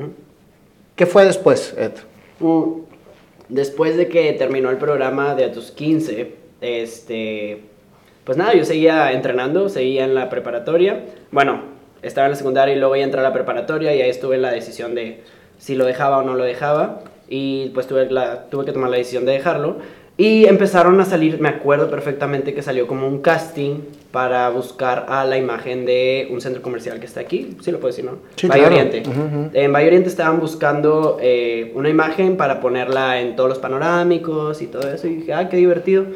¿Qué 0.97 1.07
fue 1.07 1.25
después, 1.25 1.75
Ed? 1.77 1.93
Mm, 2.41 2.81
Después 3.51 3.97
de 3.99 4.09
que 4.09 4.33
terminó 4.33 4.71
el 4.71 4.79
programa 4.79 5.35
de 5.35 5.45
a 5.45 5.53
tus 5.53 5.71
15, 5.71 6.35
este, 6.63 7.61
pues 8.25 8.39
nada, 8.39 8.55
yo 8.55 8.65
seguía 8.65 9.13
entrenando, 9.13 9.69
seguía 9.69 10.05
en 10.05 10.15
la 10.15 10.31
preparatoria. 10.31 11.05
Bueno, 11.31 11.61
estaba 12.01 12.27
en 12.27 12.33
la 12.33 12.37
secundaria 12.39 12.75
y 12.75 12.79
luego 12.79 12.97
ya 12.97 13.05
entré 13.05 13.21
a 13.21 13.23
la 13.23 13.35
preparatoria 13.35 13.95
y 13.95 14.01
ahí 14.01 14.09
estuve 14.09 14.37
en 14.37 14.43
la 14.43 14.51
decisión 14.51 14.95
de 14.95 15.23
si 15.59 15.75
lo 15.75 15.85
dejaba 15.85 16.19
o 16.19 16.23
no 16.23 16.35
lo 16.35 16.45
dejaba. 16.45 17.01
Y 17.29 17.69
pues 17.75 17.87
tuve, 17.87 18.11
la, 18.11 18.45
tuve 18.47 18.65
que 18.65 18.73
tomar 18.73 18.89
la 18.89 18.97
decisión 18.97 19.27
de 19.27 19.33
dejarlo. 19.33 19.77
Y 20.17 20.47
empezaron 20.47 21.01
a 21.01 21.05
salir, 21.05 21.41
me 21.41 21.49
acuerdo 21.49 21.91
perfectamente 21.91 22.55
que 22.55 22.63
salió 22.63 22.87
como 22.87 23.09
un 23.09 23.21
casting 23.21 23.81
para 24.13 24.49
buscar 24.49 25.07
a 25.09 25.25
la 25.25 25.37
imagen 25.37 25.85
de 25.85 26.29
un 26.31 26.41
centro 26.41 26.63
comercial 26.63 27.01
que 27.01 27.07
está 27.07 27.19
aquí. 27.19 27.57
Sí 27.63 27.73
lo 27.73 27.81
puedo 27.81 27.89
decir, 27.89 28.05
¿no? 28.05 28.19
Sí, 28.37 28.47
Valle 28.47 28.61
claro. 28.61 28.77
Oriente. 28.77 29.03
En 29.55 29.73
Valle 29.73 29.89
Oriente 29.89 30.09
estaban 30.09 30.39
buscando 30.39 31.19
eh, 31.21 31.73
una 31.75 31.89
imagen 31.89 32.37
para 32.37 32.61
ponerla 32.61 33.21
en 33.21 33.35
todos 33.35 33.49
los 33.49 33.59
panorámicos 33.59 34.63
y 34.63 34.69
todo 34.69 34.89
eso. 34.89 35.09
Y 35.09 35.17
dije, 35.17 35.33
ah, 35.33 35.49
qué 35.49 35.57
divertido. 35.57 36.07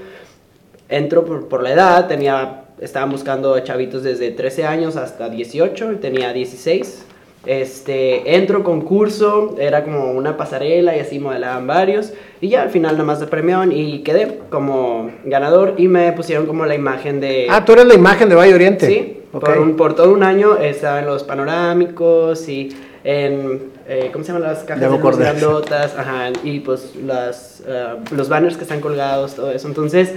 Entro 0.88 1.24
por, 1.24 1.48
por 1.48 1.64
la 1.64 1.72
edad, 1.72 2.06
tenía, 2.06 2.66
estaban 2.80 3.10
buscando 3.10 3.58
chavitos 3.58 4.04
desde 4.04 4.30
13 4.30 4.64
años 4.64 4.94
hasta 4.94 5.28
18, 5.28 5.94
y 5.94 5.96
tenía 5.96 6.32
16. 6.32 7.04
Este, 7.46 8.34
entro 8.36 8.62
concurso, 8.64 9.56
era 9.58 9.84
como 9.84 10.12
una 10.12 10.36
pasarela 10.36 10.96
y 10.96 11.00
así 11.00 11.18
modelaban 11.18 11.66
varios. 11.66 12.12
Y 12.40 12.48
ya 12.50 12.62
al 12.62 12.70
final 12.70 12.92
nada 12.92 13.04
más 13.04 13.18
se 13.20 13.26
premiaban 13.26 13.72
y 13.72 14.00
quedé 14.02 14.40
como 14.50 15.10
ganador 15.24 15.74
y 15.78 15.88
me 15.88 16.12
pusieron 16.12 16.46
como 16.46 16.66
la 16.66 16.74
imagen 16.74 17.20
de... 17.20 17.46
Ah, 17.48 17.64
tú 17.64 17.72
eres 17.72 17.86
la 17.86 17.94
imagen 17.94 18.28
de 18.28 18.34
Valle 18.34 18.54
Oriente. 18.54 18.86
Sí, 18.86 19.20
por, 19.32 19.58
un- 19.58 19.76
por 19.76 19.94
todo 19.94 20.12
un 20.12 20.22
año 20.22 20.56
estaba 20.58 20.98
en 21.00 21.06
los 21.06 21.22
panorámicos 21.24 22.48
y 22.48 22.76
en, 23.04 23.70
eh, 23.88 24.10
¿cómo 24.12 24.24
se 24.24 24.32
llaman 24.32 24.48
las 24.48 24.64
cajas 24.64 24.80
de 24.82 24.98
grandotas? 25.18 25.96
Ajá, 25.96 26.30
y 26.42 26.60
pues 26.60 26.94
las, 27.06 27.62
eh, 27.66 27.86
los 28.14 28.28
banners 28.28 28.56
que 28.56 28.64
están 28.64 28.80
colgados, 28.80 29.34
todo 29.34 29.50
eso. 29.52 29.68
Entonces 29.68 30.12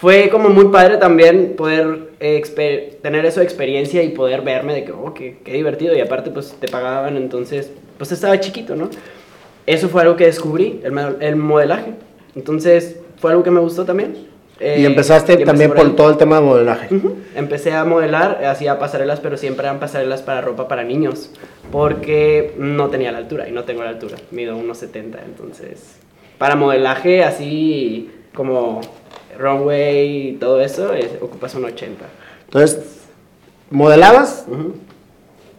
fue 0.00 0.30
como 0.30 0.48
muy 0.48 0.66
padre 0.66 0.96
también 0.96 1.54
poder 1.56 2.10
eh, 2.20 2.98
tener 3.02 3.30
de 3.30 3.42
experiencia 3.42 4.02
y 4.02 4.08
poder 4.10 4.40
verme 4.40 4.72
de 4.74 4.84
que, 4.84 4.92
oh, 4.92 5.12
qué, 5.12 5.38
qué 5.44 5.52
divertido. 5.52 5.94
Y 5.94 6.00
aparte 6.00 6.30
pues 6.30 6.56
te 6.58 6.68
pagaban, 6.68 7.18
entonces 7.18 7.70
pues 7.98 8.10
estaba 8.10 8.40
chiquito, 8.40 8.76
¿no? 8.76 8.88
Eso 9.66 9.90
fue 9.90 10.00
algo 10.00 10.16
que 10.16 10.24
descubrí, 10.24 10.80
el, 10.82 10.98
el 11.20 11.36
modelaje. 11.36 11.92
Entonces 12.34 12.98
fue 13.18 13.32
algo 13.32 13.42
que 13.42 13.50
me 13.50 13.60
gustó 13.60 13.84
también. 13.84 14.14
Y 14.58 14.64
Eh, 14.64 14.86
empezaste 14.86 15.34
y 15.34 15.44
también 15.44 15.70
por 15.70 15.80
por 15.80 15.96
todo 15.96 16.10
el 16.10 16.16
tema 16.16 16.36
de 16.36 16.42
modelaje. 16.42 16.94
Ujú. 16.94 17.16
Empecé 17.34 17.72
a 17.72 17.84
modelar, 17.84 18.42
hacía 18.44 18.78
pasarelas, 18.78 19.20
pero 19.20 19.36
siempre 19.36 19.66
eran 19.66 19.80
pasarelas 19.80 20.22
para 20.22 20.40
ropa 20.40 20.66
para 20.66 20.82
niños, 20.82 21.30
porque 21.70 22.54
no 22.56 22.88
tenía 22.88 23.12
la 23.12 23.18
altura 23.18 23.48
y 23.48 23.52
no 23.52 23.64
tengo 23.64 23.82
la 23.82 23.90
altura, 23.90 24.16
mido 24.30 24.56
1,70, 24.56 25.18
entonces 25.26 25.98
para 26.38 26.56
modelaje 26.56 27.22
así 27.22 28.10
como 28.34 28.80
runway 29.38 30.28
y 30.28 30.32
todo 30.34 30.60
eso, 30.60 30.92
es- 30.92 31.10
ocupas 31.20 31.54
un 31.54 31.64
80. 31.64 32.04
Entonces, 32.46 32.80
modelabas 33.70 34.44
Ujú. 34.48 34.74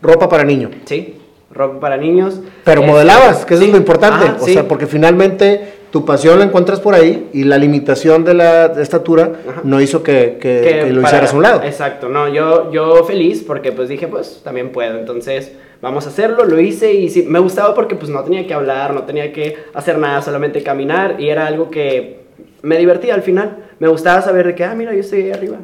ropa 0.01 0.29
para 0.29 0.43
niño. 0.43 0.69
Sí, 0.85 1.15
ropa 1.51 1.79
para 1.79 1.97
niños. 1.97 2.39
Pero 2.63 2.81
Este, 2.81 2.91
modelabas, 2.91 3.45
que 3.45 3.53
eso 3.53 3.61
sí. 3.63 3.67
es 3.67 3.71
lo 3.73 3.77
importante. 3.77 4.25
Ajá, 4.25 4.37
o 4.41 4.45
sí. 4.45 4.53
sea, 4.53 4.67
porque 4.67 4.87
finalmente 4.87 5.79
tu 5.91 6.05
pasión 6.05 6.39
la 6.39 6.45
encuentras 6.45 6.79
por 6.79 6.95
ahí 6.95 7.29
y 7.33 7.43
la 7.43 7.57
limitación 7.57 8.23
de 8.23 8.33
la 8.33 8.65
estatura 8.81 9.33
no 9.65 9.81
hizo 9.81 10.03
que, 10.03 10.37
que, 10.39 10.89
lo 10.89 11.01
hicieras 11.01 11.33
a 11.33 11.35
un 11.35 11.43
lado. 11.43 11.63
Exacto, 11.63 12.07
no, 12.07 12.29
yo, 12.29 12.71
yo 12.71 13.03
feliz 13.03 13.43
porque 13.45 13.73
pues 13.73 13.89
dije, 13.89 14.07
pues 14.07 14.39
también 14.41 14.71
puedo, 14.71 14.97
entonces 14.97 15.51
vamos 15.81 16.05
a 16.05 16.09
hacerlo, 16.09 16.45
lo 16.45 16.61
hice 16.61 16.93
y 16.93 17.09
sí, 17.09 17.25
me 17.27 17.39
gustaba 17.39 17.73
porque 17.75 17.95
pues 17.95 18.09
no 18.09 18.23
tenía 18.23 18.47
que 18.47 18.53
hablar, 18.53 18.93
no 18.93 19.03
tenía 19.03 19.33
que 19.33 19.57
hacer 19.73 19.97
nada, 19.97 20.21
solamente 20.21 20.63
caminar 20.63 21.19
y 21.19 21.27
era 21.27 21.45
algo 21.45 21.69
que 21.69 22.20
me 22.61 22.77
divertía 22.77 23.13
al 23.13 23.21
final. 23.21 23.57
Me 23.79 23.87
gustaba 23.87 24.21
saber 24.21 24.47
de 24.47 24.55
que, 24.55 24.63
ah, 24.63 24.75
mira, 24.75 24.93
yo 24.93 24.99
estoy 24.99 25.23
ahí 25.23 25.31
arriba, 25.31 25.57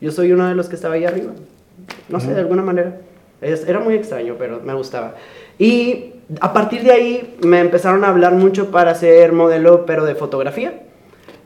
yo 0.00 0.10
soy 0.10 0.32
uno 0.32 0.48
de 0.48 0.54
los 0.54 0.68
que 0.68 0.76
estaba 0.76 0.94
ahí 0.94 1.04
arriba. 1.04 1.32
No 2.08 2.20
sé, 2.20 2.34
de 2.34 2.40
alguna 2.40 2.62
manera. 2.62 2.96
era 3.40 3.80
muy 3.80 3.94
extraño, 3.94 4.36
pero 4.38 4.60
me 4.60 4.74
gustaba. 4.74 5.14
Y 5.58 6.12
a 6.40 6.52
partir 6.52 6.82
de 6.82 6.92
ahí 6.92 7.36
me 7.42 7.60
empezaron 7.60 8.04
a 8.04 8.08
hablar 8.08 8.32
mucho 8.34 8.70
para 8.70 8.94
ser 8.94 9.32
modelo, 9.32 9.86
pero 9.86 10.04
de 10.04 10.14
fotografía. 10.14 10.74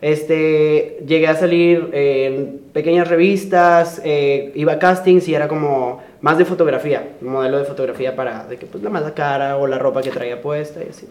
Este, 0.03 0.99
llegué 1.07 1.27
a 1.27 1.37
salir 1.37 1.89
en 1.93 2.61
pequeñas 2.73 3.09
revistas, 3.09 4.01
eh, 4.05 4.53
iba 4.55 4.75
a 4.75 4.79
castings 4.79 5.27
y 5.27 5.35
era 5.35 5.49
como 5.49 6.03
más 6.21 6.37
de 6.37 6.45
fotografía, 6.45 7.17
modelo 7.23 7.59
de 7.59 7.65
fotografía 7.65 8.15
para 8.15 8.45
de 8.47 8.59
que 8.59 8.67
pues 8.67 8.85
la 8.85 8.91
mala 8.91 9.15
cara 9.15 9.57
o 9.57 9.67
la 9.67 9.79
ropa 9.79 10.03
que 10.03 10.11
traía 10.11 10.43
puesta 10.43 10.81
y 10.85 10.91
así. 10.91 11.07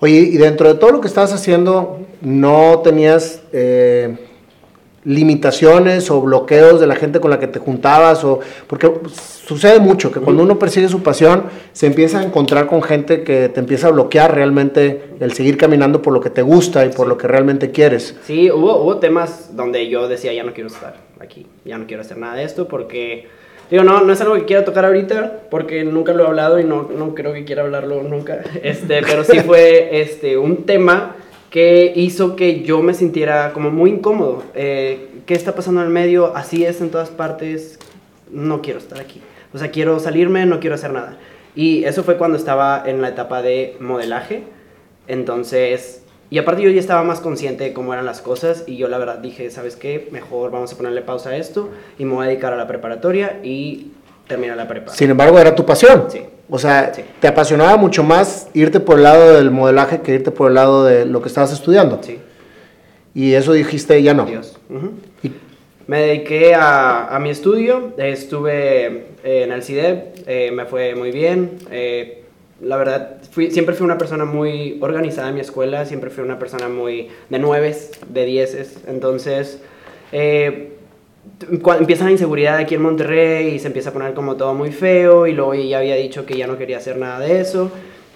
Oye, 0.00 0.18
y 0.18 0.36
dentro 0.38 0.68
de 0.72 0.78
todo 0.78 0.92
lo 0.92 1.00
que 1.00 1.08
estabas 1.08 1.32
haciendo, 1.32 1.98
¿no 2.22 2.80
tenías 2.82 3.42
eh, 3.52 4.16
limitaciones 5.04 6.10
o 6.10 6.20
bloqueos 6.20 6.80
de 6.80 6.86
la 6.86 6.94
gente 6.94 7.20
con 7.20 7.30
la 7.30 7.38
que 7.38 7.46
te 7.46 7.58
juntabas 7.58 8.22
o 8.24 8.40
porque 8.66 8.90
sucede 9.44 9.80
mucho 9.80 10.12
que 10.12 10.20
cuando 10.20 10.42
uno 10.42 10.58
persigue 10.58 10.88
su 10.88 11.02
pasión 11.02 11.44
se 11.72 11.86
empieza 11.86 12.20
a 12.20 12.22
encontrar 12.22 12.66
con 12.66 12.82
gente 12.82 13.24
que 13.24 13.48
te 13.48 13.60
empieza 13.60 13.88
a 13.88 13.90
bloquear 13.90 14.34
realmente 14.34 15.14
el 15.20 15.32
seguir 15.32 15.56
caminando 15.56 16.02
por 16.02 16.12
lo 16.12 16.20
que 16.20 16.30
te 16.30 16.42
gusta 16.42 16.84
y 16.84 16.90
por 16.90 17.06
lo 17.06 17.16
que 17.16 17.28
realmente 17.28 17.70
quieres. 17.70 18.16
Sí, 18.24 18.50
hubo, 18.50 18.82
hubo 18.82 18.98
temas 18.98 19.56
donde 19.56 19.88
yo 19.88 20.06
decía 20.06 20.32
ya 20.34 20.44
no 20.44 20.52
quiero 20.52 20.68
estar 20.68 20.96
aquí, 21.18 21.46
ya 21.64 21.78
no 21.78 21.86
quiero 21.86 22.02
hacer 22.02 22.18
nada 22.18 22.34
de 22.34 22.44
esto 22.44 22.68
porque 22.68 23.28
digo 23.70 23.84
no 23.84 24.02
no 24.02 24.12
es 24.12 24.20
algo 24.20 24.34
que 24.34 24.44
quiera 24.44 24.64
tocar 24.64 24.84
ahorita 24.84 25.42
porque 25.50 25.84
nunca 25.84 26.12
lo 26.12 26.24
he 26.24 26.26
hablado 26.26 26.58
y 26.58 26.64
no, 26.64 26.88
no 26.96 27.14
creo 27.14 27.32
que 27.32 27.44
quiera 27.44 27.62
hablarlo 27.62 28.02
nunca 28.02 28.40
este 28.62 29.02
pero 29.02 29.24
sí 29.24 29.40
fue 29.40 30.00
este 30.00 30.36
un 30.36 30.64
tema 30.64 31.16
que 31.50 31.92
hizo 31.96 32.36
que 32.36 32.62
yo 32.62 32.80
me 32.80 32.94
sintiera 32.94 33.52
como 33.52 33.70
muy 33.70 33.90
incómodo. 33.90 34.44
Eh, 34.54 35.08
¿Qué 35.26 35.34
está 35.34 35.54
pasando 35.54 35.80
en 35.80 35.88
el 35.88 35.92
medio? 35.92 36.34
Así 36.36 36.64
es 36.64 36.80
en 36.80 36.90
todas 36.90 37.10
partes. 37.10 37.78
No 38.30 38.62
quiero 38.62 38.78
estar 38.78 39.00
aquí. 39.00 39.20
O 39.52 39.58
sea, 39.58 39.72
quiero 39.72 39.98
salirme, 39.98 40.46
no 40.46 40.60
quiero 40.60 40.76
hacer 40.76 40.92
nada. 40.92 41.18
Y 41.56 41.82
eso 41.84 42.04
fue 42.04 42.16
cuando 42.16 42.38
estaba 42.38 42.84
en 42.86 43.02
la 43.02 43.08
etapa 43.08 43.42
de 43.42 43.76
modelaje. 43.80 44.44
Entonces, 45.08 46.04
y 46.30 46.38
aparte 46.38 46.62
yo 46.62 46.70
ya 46.70 46.78
estaba 46.78 47.02
más 47.02 47.20
consciente 47.20 47.64
de 47.64 47.72
cómo 47.72 47.92
eran 47.92 48.06
las 48.06 48.20
cosas 48.20 48.62
y 48.66 48.76
yo 48.76 48.86
la 48.86 48.98
verdad 48.98 49.18
dije, 49.18 49.50
¿sabes 49.50 49.74
qué? 49.74 50.08
Mejor 50.12 50.52
vamos 50.52 50.72
a 50.72 50.76
ponerle 50.76 51.02
pausa 51.02 51.30
a 51.30 51.36
esto 51.36 51.70
y 51.98 52.04
me 52.04 52.14
voy 52.14 52.24
a 52.24 52.28
dedicar 52.28 52.52
a 52.52 52.56
la 52.56 52.68
preparatoria 52.68 53.40
y 53.42 53.88
terminar 54.28 54.56
la 54.56 54.68
prepa. 54.68 54.92
Sin 54.92 55.10
embargo, 55.10 55.38
era 55.40 55.56
tu 55.56 55.66
pasión. 55.66 56.06
Sí. 56.08 56.22
O 56.48 56.58
sea, 56.58 56.92
te 56.92 57.28
apasionaba 57.28 57.76
mucho 57.76 58.04
más 58.04 58.48
irte 58.54 58.78
por 58.78 58.98
el 58.98 59.02
lado 59.02 59.34
del 59.34 59.50
modelaje 59.50 60.00
que 60.02 60.14
irte 60.14 60.30
por 60.30 60.48
el 60.48 60.54
lado 60.54 60.84
de 60.84 61.04
lo 61.04 61.20
que 61.20 61.28
estabas 61.28 61.52
estudiando. 61.52 61.98
Sí. 62.00 62.18
Y 63.12 63.34
eso 63.34 63.52
dijiste, 63.52 64.00
ya 64.00 64.14
no. 64.14 64.24
Dios. 64.24 64.56
Me 65.88 66.00
dediqué 66.02 66.54
a, 66.54 67.14
a, 67.14 67.18
mi 67.18 67.30
estudio, 67.30 67.92
estuve 67.98 69.08
en 69.24 69.50
el 69.50 69.62
CIDE, 69.64 70.12
eh, 70.26 70.52
me 70.52 70.64
fue 70.66 70.94
muy 70.94 71.10
bien. 71.10 71.58
Eh, 71.72 72.19
la 72.60 72.76
verdad, 72.76 73.18
fui, 73.30 73.50
siempre 73.50 73.74
fui 73.74 73.84
una 73.84 73.98
persona 73.98 74.24
muy 74.24 74.78
organizada 74.80 75.28
en 75.28 75.34
mi 75.34 75.40
escuela, 75.40 75.84
siempre 75.86 76.10
fui 76.10 76.24
una 76.24 76.38
persona 76.38 76.68
muy 76.68 77.08
de 77.28 77.38
nueves, 77.38 77.92
de 78.08 78.24
dieces. 78.24 78.78
Entonces, 78.86 79.60
eh, 80.12 80.72
empieza 81.78 82.04
la 82.04 82.10
inseguridad 82.10 82.56
aquí 82.56 82.74
en 82.74 82.82
Monterrey 82.82 83.54
y 83.54 83.58
se 83.58 83.68
empieza 83.68 83.90
a 83.90 83.92
poner 83.92 84.14
como 84.14 84.36
todo 84.36 84.54
muy 84.54 84.72
feo 84.72 85.26
y 85.26 85.32
luego 85.32 85.54
ya 85.54 85.78
había 85.78 85.96
dicho 85.96 86.26
que 86.26 86.36
ya 86.36 86.46
no 86.46 86.58
quería 86.58 86.78
hacer 86.78 86.96
nada 86.96 87.20
de 87.20 87.40
eso 87.40 87.70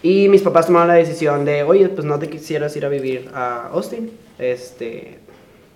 y 0.04 0.28
mis 0.28 0.42
papás 0.42 0.66
tomaron 0.66 0.88
la 0.88 0.94
decisión 0.94 1.46
de, 1.46 1.62
oye, 1.62 1.88
pues 1.88 2.04
no 2.04 2.18
te 2.18 2.28
quisieras 2.28 2.76
ir 2.76 2.84
a 2.84 2.90
vivir 2.90 3.30
a 3.32 3.68
Austin, 3.68 4.10
este, 4.38 5.16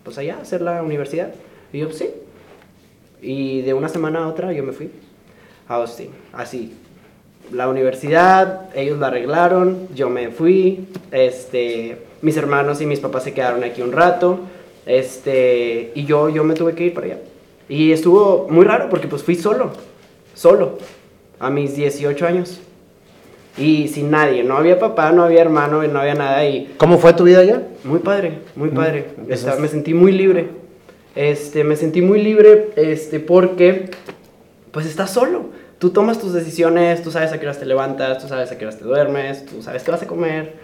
pues 0.04 0.18
allá, 0.18 0.36
hacer 0.42 0.60
la 0.60 0.82
universidad. 0.82 1.32
Y 1.72 1.78
yo, 1.78 1.86
pues 1.86 1.96
sí. 1.96 2.10
Y 3.22 3.62
de 3.62 3.72
una 3.72 3.88
semana 3.88 4.24
a 4.24 4.28
otra 4.28 4.52
yo 4.52 4.62
me 4.62 4.72
fui 4.72 4.90
a 5.66 5.76
Austin, 5.76 6.10
así. 6.34 6.76
La 7.52 7.68
universidad, 7.68 8.68
ellos 8.74 8.98
la 8.98 9.08
arreglaron, 9.08 9.88
yo 9.94 10.10
me 10.10 10.30
fui, 10.30 10.86
este, 11.12 11.98
mis 12.20 12.36
hermanos 12.36 12.80
y 12.80 12.86
mis 12.86 13.00
papás 13.00 13.24
se 13.24 13.32
quedaron 13.32 13.64
aquí 13.64 13.82
un 13.82 13.92
rato, 13.92 14.40
este, 14.86 15.92
y 15.94 16.04
yo, 16.04 16.28
yo 16.28 16.44
me 16.44 16.54
tuve 16.54 16.74
que 16.74 16.84
ir 16.84 16.94
para 16.94 17.06
allá. 17.06 17.18
Y 17.68 17.92
estuvo 17.92 18.46
muy 18.50 18.64
raro 18.64 18.88
porque 18.88 19.08
pues 19.08 19.22
fui 19.22 19.34
solo, 19.34 19.72
solo, 20.34 20.78
a 21.38 21.50
mis 21.50 21.76
18 21.76 22.26
años. 22.26 22.60
Y 23.58 23.88
sin 23.88 24.10
nadie, 24.10 24.44
no 24.44 24.56
había 24.56 24.78
papá, 24.78 25.10
no 25.10 25.24
había 25.24 25.40
hermano, 25.40 25.82
no 25.82 25.98
había 25.98 26.14
nada. 26.14 26.46
Y 26.46 26.74
¿Cómo 26.78 26.98
fue 26.98 27.12
tu 27.12 27.24
vida 27.24 27.40
allá? 27.40 27.62
Muy 27.82 27.98
padre, 27.98 28.38
muy 28.54 28.70
mm, 28.70 28.74
padre. 28.74 29.06
me 29.58 29.68
sentí 29.68 29.94
muy 29.94 30.12
libre. 30.12 30.48
Este, 31.16 31.64
me 31.64 31.74
sentí 31.74 32.00
muy 32.00 32.22
libre 32.22 32.70
este, 32.76 33.18
porque 33.18 33.90
pues 34.70 34.86
estás 34.86 35.10
solo. 35.10 35.46
Tú 35.78 35.90
tomas 35.90 36.18
tus 36.18 36.32
decisiones, 36.32 37.02
tú 37.02 37.12
sabes 37.12 37.32
a 37.32 37.38
qué 37.38 37.46
horas 37.46 37.60
te 37.60 37.66
levantas, 37.66 38.18
tú 38.18 38.26
sabes 38.26 38.50
a 38.50 38.58
qué 38.58 38.64
horas 38.64 38.78
te 38.78 38.84
duermes, 38.84 39.46
tú 39.46 39.62
sabes 39.62 39.84
qué 39.84 39.92
vas 39.92 40.02
a 40.02 40.06
comer, 40.08 40.54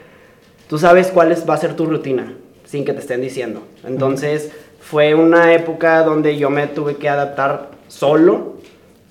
tú 0.69 0.77
sabes 0.77 1.09
cuál 1.09 1.33
va 1.49 1.55
a 1.55 1.59
ser 1.59 1.75
tu 1.77 1.87
rutina 1.87 2.35
sin 2.65 2.85
que 2.85 2.93
te 2.93 2.99
estén 2.99 3.21
diciendo. 3.21 3.63
Entonces 3.85 4.51
fue 4.81 5.15
una 5.15 5.55
época 5.55 6.03
donde 6.03 6.37
yo 6.37 6.51
me 6.51 6.67
tuve 6.67 6.97
que 6.97 7.09
adaptar 7.09 7.71
solo 7.87 8.55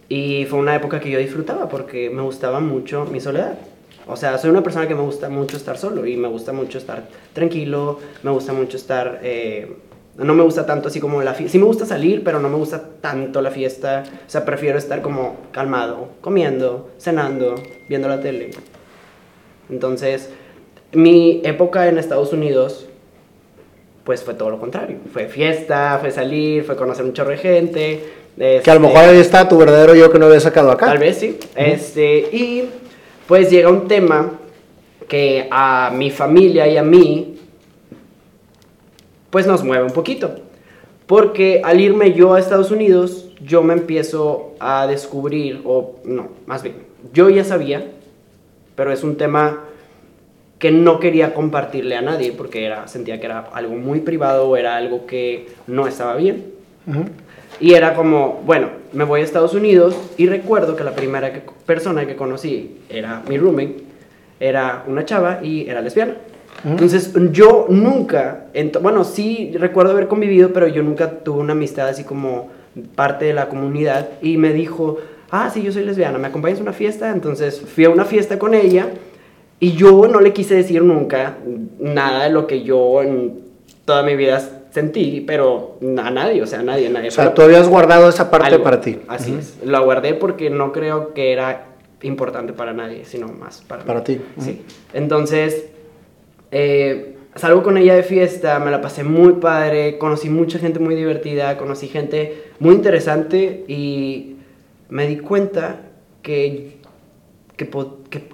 y 0.09 0.45
fue 0.45 0.59
una 0.59 0.75
época 0.75 0.99
que 0.99 1.09
yo 1.09 1.19
disfrutaba 1.19 1.69
porque 1.69 2.09
me 2.09 2.21
gustaba 2.21 2.59
mucho 2.59 3.05
mi 3.05 3.21
soledad. 3.21 3.57
O 4.05 4.17
sea, 4.17 4.37
soy 4.37 4.49
una 4.49 4.61
persona 4.61 4.87
que 4.87 4.95
me 4.95 5.01
gusta 5.01 5.29
mucho 5.29 5.55
estar 5.55 5.77
solo 5.77 6.05
y 6.05 6.17
me 6.17 6.27
gusta 6.27 6.51
mucho 6.51 6.77
estar 6.77 7.07
tranquilo, 7.31 7.99
me 8.23 8.31
gusta 8.31 8.51
mucho 8.51 8.75
estar... 8.75 9.19
Eh, 9.23 9.77
no 10.17 10.33
me 10.33 10.43
gusta 10.43 10.65
tanto 10.65 10.89
así 10.89 10.99
como 10.99 11.21
la 11.21 11.33
fiesta. 11.33 11.51
Sí 11.51 11.59
me 11.59 11.65
gusta 11.65 11.85
salir, 11.85 12.23
pero 12.23 12.39
no 12.39 12.49
me 12.49 12.57
gusta 12.57 12.83
tanto 13.01 13.41
la 13.41 13.51
fiesta. 13.51 14.03
O 14.27 14.29
sea, 14.29 14.45
prefiero 14.45 14.77
estar 14.77 15.01
como 15.01 15.37
calmado, 15.51 16.09
comiendo, 16.21 16.91
cenando, 16.99 17.55
viendo 17.89 18.07
la 18.07 18.19
tele. 18.19 18.51
Entonces, 19.69 20.29
mi 20.91 21.41
época 21.43 21.87
en 21.87 21.97
Estados 21.97 22.31
Unidos 22.33 22.87
pues 24.03 24.21
fue 24.21 24.33
todo 24.33 24.49
lo 24.49 24.59
contrario. 24.59 24.97
Fue 25.11 25.27
fiesta, 25.27 25.97
fue 25.99 26.11
salir, 26.11 26.63
fue 26.63 26.75
conocer 26.75 27.05
un 27.05 27.13
chorro 27.13 27.31
de 27.31 27.37
gente. 27.37 28.03
que 28.37 28.69
a 28.69 28.73
lo 28.73 28.81
mejor 28.81 28.97
ahí 28.97 29.17
está 29.17 29.47
tu 29.47 29.57
verdadero 29.57 29.95
yo 29.95 30.11
que 30.11 30.19
no 30.19 30.25
había 30.25 30.39
sacado 30.39 30.71
acá. 30.71 30.87
Tal 30.87 30.97
vez 30.97 31.17
sí. 31.17 31.37
este, 31.55 32.17
y 32.31 32.69
pues 33.27 33.49
llega 33.49 33.69
un 33.69 33.87
tema 33.87 34.31
que 35.07 35.47
a 35.49 35.91
mi 35.93 36.11
familia 36.11 36.67
y 36.67 36.77
a 36.77 36.83
mí, 36.83 37.32
pues 39.33 39.47
nos 39.47 39.63
mueve 39.63 39.83
un 39.83 39.91
poquito. 39.91 40.35
Porque 41.07 41.61
al 41.65 41.81
irme 41.81 42.13
yo 42.13 42.35
a 42.35 42.39
Estados 42.39 42.69
Unidos, 42.69 43.31
yo 43.41 43.63
me 43.63 43.73
empiezo 43.73 44.53
a 44.59 44.85
descubrir, 44.85 45.61
o 45.65 45.95
no, 46.05 46.27
más 46.45 46.61
bien, 46.61 46.75
yo 47.13 47.31
ya 47.31 47.43
sabía, 47.43 47.83
pero 48.75 48.93
es 48.93 49.03
un 49.03 49.17
tema 49.17 49.61
que 50.59 50.69
no 50.69 50.99
quería 50.99 51.33
compartirle 51.33 51.95
a 51.95 52.01
nadie 52.03 52.31
porque 52.31 52.63
era, 52.63 52.87
sentía 52.87 53.19
que 53.19 53.25
era 53.25 53.39
algo 53.53 53.75
muy 53.75 54.01
privado 54.01 54.47
o 54.47 54.55
era 54.55 54.77
algo 54.77 55.07
que 55.07 55.47
no 55.65 55.87
estaba 55.87 56.15
bien. 56.15 56.53
Y 57.59 57.73
era 57.73 57.95
como, 57.95 58.43
bueno, 58.45 58.69
me 58.93 59.03
voy 59.03 59.21
a 59.21 59.23
Estados 59.23 59.55
Unidos 59.55 59.97
y 60.15 60.27
recuerdo 60.27 60.75
que 60.75 60.83
la 60.83 60.93
primera 60.93 61.33
persona 61.65 62.05
que 62.05 62.15
conocí 62.15 62.81
era 62.87 63.23
mi 63.27 63.39
roommate, 63.39 63.77
era 64.39 64.83
una 64.85 65.05
chava 65.05 65.39
y 65.41 65.67
era 65.67 65.81
lesbiana. 65.81 66.17
Entonces 66.63 67.13
yo 67.31 67.65
nunca, 67.69 68.45
bueno, 68.81 69.03
sí 69.03 69.51
recuerdo 69.57 69.91
haber 69.91 70.07
convivido, 70.07 70.53
pero 70.53 70.67
yo 70.67 70.81
nunca 70.81 71.09
tuve 71.19 71.39
una 71.39 71.53
amistad 71.53 71.89
así 71.89 72.03
como 72.03 72.49
parte 72.95 73.25
de 73.25 73.33
la 73.33 73.49
comunidad 73.49 74.09
y 74.21 74.37
me 74.37 74.53
dijo, 74.53 74.97
ah, 75.29 75.49
sí, 75.53 75.61
yo 75.61 75.71
soy 75.71 75.83
lesbiana, 75.83 76.17
¿me 76.17 76.27
acompañas 76.27 76.59
a 76.59 76.61
una 76.61 76.73
fiesta? 76.73 77.11
Entonces 77.11 77.59
fui 77.59 77.85
a 77.85 77.89
una 77.89 78.05
fiesta 78.05 78.39
con 78.39 78.53
ella 78.53 78.87
y 79.59 79.73
yo 79.73 80.07
no 80.07 80.21
le 80.21 80.33
quise 80.33 80.55
decir 80.55 80.81
nunca 80.83 81.37
nada 81.79 82.23
de 82.23 82.29
lo 82.29 82.47
que 82.47 82.63
yo 82.63 83.01
en 83.01 83.41
toda 83.85 84.03
mi 84.03 84.15
vida 84.15 84.41
sentí, 84.71 85.21
pero 85.21 85.77
a 85.81 86.09
nadie, 86.09 86.41
o 86.41 86.47
sea, 86.47 86.59
a 86.59 86.63
nadie, 86.63 86.87
a 86.87 86.89
nadie. 86.89 87.09
O 87.09 87.11
sea, 87.11 87.33
tú 87.33 87.41
habías 87.41 87.67
guardado 87.67 88.09
esa 88.09 88.31
parte 88.31 88.57
para 88.59 88.81
ti. 88.81 88.99
Así 89.07 89.35
es. 89.37 89.57
Lo 89.63 89.83
guardé 89.83 90.15
porque 90.15 90.49
no 90.49 90.71
creo 90.71 91.13
que 91.13 91.31
era 91.31 91.67
importante 92.01 92.53
para 92.53 92.73
nadie, 92.73 93.05
sino 93.05 93.27
más 93.27 93.61
para, 93.61 93.83
para 93.83 94.03
ti. 94.03 94.19
Sí. 94.39 94.63
Entonces, 94.93 95.67
eh, 96.53 97.15
salgo 97.35 97.63
con 97.63 97.77
ella 97.77 97.95
de 97.95 98.03
fiesta, 98.03 98.59
me 98.59 98.71
la 98.71 98.79
pasé 98.79 99.03
muy 99.03 99.33
padre, 99.33 99.97
conocí 99.97 100.29
mucha 100.29 100.59
gente 100.59 100.79
muy 100.79 100.95
divertida, 100.95 101.57
conocí 101.57 101.87
gente 101.87 102.51
muy 102.59 102.75
interesante 102.75 103.65
y 103.67 104.37
me 104.89 105.07
di 105.07 105.17
cuenta 105.17 105.81
que 106.21 106.83
que, 107.57 107.69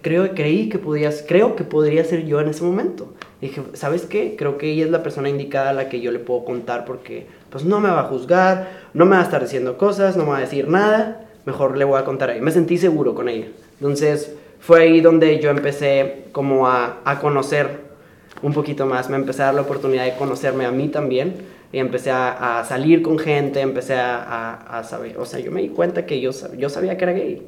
creo, 0.01 0.33
creí 0.33 0.69
que 0.69 0.79
podías, 0.79 1.23
creo 1.27 1.55
que 1.55 1.63
podría 1.63 2.03
ser 2.03 2.25
yo 2.25 2.39
en 2.39 2.49
ese 2.49 2.63
momento. 2.63 3.13
Dije, 3.41 3.61
¿sabes 3.73 4.05
qué? 4.05 4.35
Creo 4.37 4.57
que 4.57 4.71
ella 4.71 4.85
es 4.85 4.91
la 4.91 5.03
persona 5.03 5.29
indicada 5.29 5.69
a 5.69 5.73
la 5.73 5.89
que 5.89 6.01
yo 6.01 6.11
le 6.11 6.19
puedo 6.19 6.45
contar 6.45 6.85
porque 6.85 7.27
pues 7.49 7.63
no 7.63 7.79
me 7.79 7.89
va 7.89 8.01
a 8.01 8.05
juzgar, 8.05 8.69
no 8.93 9.05
me 9.05 9.11
va 9.15 9.21
a 9.21 9.25
estar 9.25 9.41
diciendo 9.41 9.77
cosas, 9.77 10.17
no 10.17 10.23
me 10.23 10.31
va 10.31 10.37
a 10.37 10.41
decir 10.41 10.67
nada, 10.67 11.27
mejor 11.45 11.77
le 11.77 11.85
voy 11.85 11.99
a 11.99 12.05
contar 12.05 12.29
a 12.29 12.33
ella. 12.33 12.43
Me 12.43 12.51
sentí 12.51 12.77
seguro 12.77 13.15
con 13.15 13.29
ella. 13.29 13.47
Entonces 13.79 14.35
fue 14.59 14.81
ahí 14.81 15.01
donde 15.01 15.39
yo 15.39 15.49
empecé 15.49 16.25
como 16.31 16.67
a, 16.67 16.99
a 17.05 17.19
conocer 17.19 17.88
un 18.41 18.53
poquito 18.53 18.85
más, 18.85 19.09
me 19.09 19.17
empecé 19.17 19.41
a 19.41 19.45
dar 19.45 19.55
la 19.55 19.61
oportunidad 19.61 20.05
de 20.05 20.15
conocerme 20.15 20.65
a 20.65 20.71
mí 20.71 20.87
también 20.87 21.35
y 21.71 21.79
empecé 21.79 22.11
a, 22.11 22.59
a 22.59 22.65
salir 22.65 23.01
con 23.01 23.19
gente, 23.19 23.61
empecé 23.61 23.95
a, 23.95 24.17
a, 24.23 24.79
a, 24.79 24.83
saber, 24.83 25.17
o 25.17 25.25
sea, 25.25 25.39
yo 25.39 25.51
me 25.51 25.61
di 25.61 25.69
cuenta 25.69 26.05
que 26.05 26.19
yo, 26.19 26.31
yo 26.57 26.69
sabía 26.69 26.97
que 26.97 27.03
era 27.03 27.13
gay. 27.13 27.47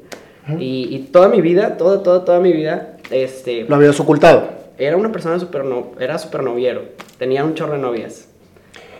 y, 0.58 0.88
y 0.90 0.98
toda 1.12 1.28
mi 1.28 1.40
vida, 1.40 1.76
toda, 1.76 2.02
toda, 2.02 2.24
toda 2.24 2.40
mi 2.40 2.52
vida, 2.52 2.96
este, 3.10 3.64
Lo 3.64 3.76
habías 3.76 3.98
ocultado. 4.00 4.48
era 4.78 4.96
una 4.96 5.12
persona 5.12 5.38
super, 5.38 5.64
no, 5.64 5.92
era 5.98 6.18
super 6.18 6.42
noviero, 6.42 6.82
tenía 7.18 7.44
un 7.44 7.54
chorro 7.54 7.74
de 7.74 7.78
novias, 7.78 8.28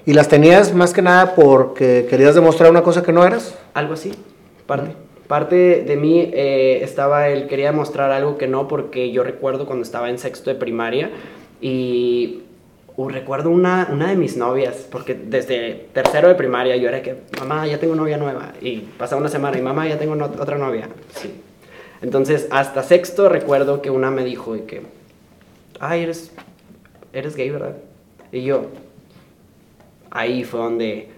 ¿Y 0.04 0.14
las 0.14 0.26
tenías 0.26 0.74
más 0.74 0.92
que 0.92 1.00
nada 1.00 1.36
porque 1.36 2.08
querías 2.10 2.34
demostrar 2.34 2.70
una 2.70 2.82
cosa 2.82 3.04
que 3.04 3.12
no 3.12 3.24
eras? 3.24 3.56
algo 3.72 3.94
así, 3.94 4.12
parte. 4.66 4.96
Parte 5.28 5.84
de 5.86 5.96
mí 5.96 6.28
eh, 6.34 6.80
estaba 6.82 7.28
el 7.28 7.46
quería 7.46 7.70
demostrar 7.70 8.10
algo 8.10 8.36
que 8.36 8.48
no, 8.48 8.66
porque 8.66 9.12
yo 9.12 9.22
recuerdo 9.22 9.64
cuando 9.64 9.84
estaba 9.84 10.10
en 10.10 10.18
sexto 10.18 10.50
de 10.50 10.56
primaria 10.56 11.10
y 11.62 12.42
uh, 12.96 13.08
recuerdo 13.08 13.48
una, 13.48 13.88
una 13.90 14.10
de 14.10 14.16
mis 14.16 14.36
novias, 14.36 14.86
porque 14.90 15.14
desde 15.14 15.86
tercero 15.94 16.28
de 16.28 16.34
primaria 16.34 16.76
yo 16.76 16.88
era 16.88 17.00
que, 17.02 17.16
mamá, 17.38 17.66
ya 17.66 17.78
tengo 17.78 17.94
novia 17.94 18.18
nueva, 18.18 18.52
y 18.60 18.80
pasaba 18.98 19.20
una 19.20 19.30
semana 19.30 19.56
y 19.58 19.62
mamá, 19.62 19.88
ya 19.88 19.98
tengo 19.98 20.14
no- 20.14 20.26
otra 20.26 20.58
novia. 20.58 20.88
Sí. 21.14 21.32
Entonces, 22.02 22.48
hasta 22.50 22.82
sexto 22.82 23.28
recuerdo 23.28 23.80
que 23.80 23.90
una 23.90 24.10
me 24.10 24.24
dijo 24.24 24.54
de 24.54 24.64
que, 24.64 24.82
ay, 25.80 26.02
eres, 26.02 26.32
eres 27.12 27.36
gay, 27.36 27.48
¿verdad? 27.48 27.76
Y 28.32 28.42
yo, 28.42 28.66
ahí 30.10 30.44
fue 30.44 30.60
donde... 30.60 31.08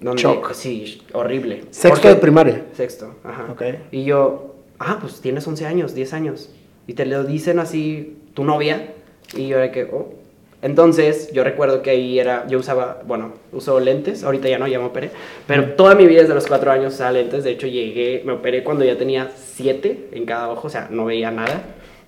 donde 0.00 0.22
Shock. 0.22 0.52
Sí, 0.52 1.02
horrible. 1.12 1.64
Sexto 1.70 2.08
de 2.08 2.16
primaria. 2.16 2.64
Sexto, 2.74 3.16
ajá. 3.24 3.48
Ok. 3.50 3.62
Y 3.90 4.04
yo, 4.04 4.54
ah, 4.78 4.98
pues 5.00 5.20
tienes 5.20 5.46
11 5.46 5.66
años, 5.66 5.94
10 5.94 6.12
años. 6.14 6.50
Y 6.86 6.94
te 6.94 7.06
lo 7.06 7.24
dicen 7.24 7.58
así, 7.58 8.18
tu 8.34 8.44
novia. 8.44 8.94
Y 9.36 9.48
yo 9.48 9.58
era 9.58 9.70
que, 9.72 9.84
oh. 9.84 10.14
Entonces, 10.62 11.32
yo 11.32 11.42
recuerdo 11.42 11.80
que 11.80 11.90
ahí 11.90 12.18
era, 12.18 12.46
yo 12.46 12.58
usaba, 12.58 13.00
bueno, 13.06 13.32
uso 13.50 13.80
lentes, 13.80 14.24
ahorita 14.24 14.48
ya 14.48 14.58
no, 14.58 14.66
ya 14.66 14.78
me 14.78 14.84
operé. 14.84 15.10
Pero 15.46 15.72
toda 15.72 15.94
mi 15.94 16.06
vida 16.06 16.20
desde 16.20 16.34
los 16.34 16.46
4 16.46 16.70
años 16.70 16.94
usaba 16.94 17.12
lentes. 17.12 17.44
De 17.44 17.50
hecho, 17.52 17.66
llegué, 17.66 18.22
me 18.26 18.32
operé 18.32 18.62
cuando 18.62 18.84
ya 18.84 18.98
tenía 18.98 19.30
7 19.34 20.08
en 20.12 20.26
cada 20.26 20.50
ojo, 20.50 20.66
o 20.66 20.70
sea, 20.70 20.88
no 20.90 21.06
veía 21.06 21.30
nada. 21.30 21.62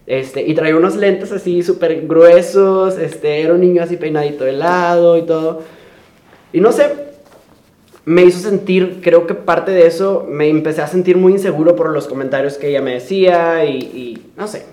Este, 0.07 0.43
y 0.43 0.55
traía 0.55 0.77
unos 0.77 0.97
lentes 0.97 1.33
así 1.33 1.63
súper 1.63 2.07
gruesos, 2.07 2.99
este, 2.99 3.41
era 3.41 3.55
un 3.55 3.61
niño 3.61 3.83
así 3.83 3.97
peinadito 3.97 4.45
de 4.45 4.53
lado 4.53 5.17
y 5.17 5.23
todo. 5.23 5.63
Y 6.53 6.61
no 6.61 6.73
sé, 6.73 6.89
me 8.05 8.25
hizo 8.25 8.39
sentir, 8.39 8.99
creo 9.01 9.27
que 9.27 9.35
parte 9.35 9.71
de 9.71 9.87
eso, 9.87 10.27
me 10.29 10.49
empecé 10.49 10.83
a 10.83 10.89
sentir 10.89 11.17
muy 11.17 11.33
inseguro 11.33 11.77
por 11.77 11.91
los 11.91 12.09
comentarios 12.09 12.59
que 12.59 12.69
ella 12.69 12.83
me 12.83 12.95
decía 12.95 13.65
y, 13.65 13.79
y 13.79 14.23
no 14.37 14.49
sé, 14.49 14.65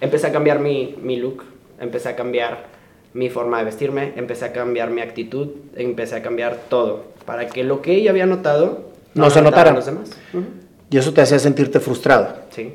empecé 0.00 0.28
a 0.28 0.32
cambiar 0.32 0.60
mi, 0.60 0.94
mi 1.02 1.16
look, 1.16 1.42
empecé 1.82 2.08
a 2.08 2.16
cambiar 2.16 2.64
mi 3.12 3.28
forma 3.28 3.58
de 3.58 3.64
vestirme, 3.64 4.14
empecé 4.16 4.46
a 4.46 4.52
cambiar 4.52 4.90
mi 4.90 5.02
actitud, 5.02 5.48
empecé 5.76 6.16
a 6.16 6.22
cambiar 6.22 6.56
todo, 6.70 7.04
para 7.26 7.46
que 7.48 7.62
lo 7.62 7.82
que 7.82 7.94
ella 7.94 8.10
había 8.10 8.24
notado 8.24 8.90
No 9.14 9.24
lo 9.24 9.30
se 9.30 9.42
notara. 9.42 9.72
los 9.72 9.84
demás. 9.84 10.10
Ujú. 10.32 10.44
Y 10.90 10.96
eso 10.96 11.12
te 11.12 11.20
hacía 11.20 11.38
sentirte 11.38 11.78
frustrado. 11.80 12.36
Sí, 12.50 12.72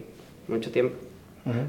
mucho 0.47 0.71
tiempo. 0.71 0.95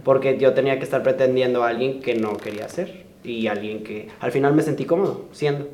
Porque 0.03 0.37
yo 0.39 0.55
tenía 0.55 0.77
que 0.79 0.85
estar 0.85 1.05
pretendiendo 1.05 1.63
a 1.63 1.69
alguien 1.69 2.01
que 2.03 2.15
no 2.17 2.37
quería 2.37 2.69
ser 2.69 3.05
y 3.23 3.47
alguien 3.47 3.85
que 3.85 4.09
al 4.19 4.33
final 4.33 4.53
me 4.53 4.63
sentí 4.63 4.85
cómodo 4.85 5.27
siendo. 5.31 5.69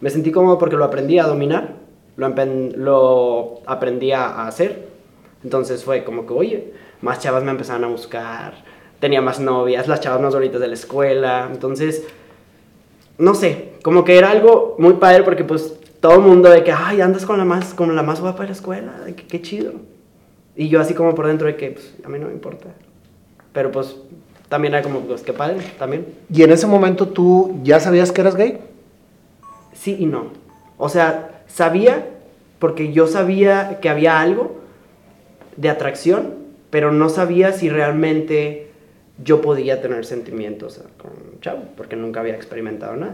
Me 0.00 0.10
sentí 0.10 0.30
cómodo 0.30 0.58
porque 0.58 0.76
lo 0.76 0.84
aprendí 0.84 1.18
a 1.18 1.24
dominar, 1.24 1.74
lo, 2.16 2.28
lo 2.76 3.62
aprendí 3.66 4.12
a 4.12 4.46
hacer. 4.46 4.86
Entonces 5.42 5.82
fue 5.84 6.04
como 6.04 6.24
que, 6.24 6.32
oye, 6.34 6.72
más 7.00 7.18
chavas 7.18 7.42
me 7.42 7.50
empezaron 7.50 7.82
a 7.82 7.88
buscar, 7.88 8.54
tenía 9.00 9.20
más 9.20 9.40
novias, 9.40 9.88
las 9.88 10.00
chavas 10.00 10.20
más 10.20 10.34
bonitas 10.34 10.60
de 10.60 10.68
la 10.68 10.74
escuela. 10.74 11.48
Entonces, 11.50 12.04
no 13.18 13.34
sé, 13.34 13.72
como 13.82 14.04
que 14.04 14.16
era 14.16 14.30
algo 14.30 14.76
muy 14.78 14.94
padre 14.94 15.22
porque 15.22 15.44
pues 15.44 15.74
todo 16.00 16.14
el 16.14 16.20
mundo 16.20 16.48
de 16.48 16.62
que, 16.64 16.72
ay, 16.72 17.00
andas 17.00 17.26
con 17.26 17.38
la 17.38 17.44
más, 17.44 17.74
con 17.74 17.94
la 17.94 18.02
más 18.02 18.20
guapa 18.20 18.42
de 18.42 18.48
la 18.48 18.54
escuela, 18.54 18.92
de 19.04 19.14
que 19.14 19.26
qué 19.26 19.42
chido. 19.42 19.72
Y 20.56 20.68
yo 20.68 20.80
así 20.80 20.94
como 20.94 21.14
por 21.14 21.26
dentro 21.26 21.46
de 21.46 21.56
que, 21.56 21.70
pues, 21.72 21.94
a 22.04 22.08
mí 22.08 22.18
no 22.18 22.26
me 22.26 22.32
importa. 22.32 22.68
Pero 23.52 23.70
pues 23.70 23.96
también 24.48 24.74
era 24.74 24.82
como, 24.82 25.00
pues 25.00 25.22
qué 25.22 25.32
padre, 25.32 25.58
también. 25.78 26.06
¿Y 26.32 26.42
en 26.42 26.52
ese 26.52 26.66
momento 26.66 27.08
tú 27.08 27.60
ya 27.62 27.80
sabías 27.80 28.12
que 28.12 28.20
eras 28.20 28.36
gay? 28.36 28.58
Sí 29.74 29.96
y 29.98 30.06
no. 30.06 30.26
O 30.76 30.88
sea, 30.88 31.42
sabía 31.46 32.06
porque 32.58 32.92
yo 32.92 33.06
sabía 33.06 33.78
que 33.80 33.88
había 33.88 34.20
algo 34.20 34.60
de 35.56 35.70
atracción, 35.70 36.34
pero 36.70 36.92
no 36.92 37.08
sabía 37.08 37.52
si 37.52 37.68
realmente 37.68 38.69
yo 39.24 39.40
podía 39.40 39.82
tener 39.82 40.04
sentimientos 40.04 40.80
con 40.98 41.10
chavo, 41.40 41.62
porque 41.76 41.96
nunca 41.96 42.20
había 42.20 42.34
experimentado 42.34 42.96
nada. 42.96 43.12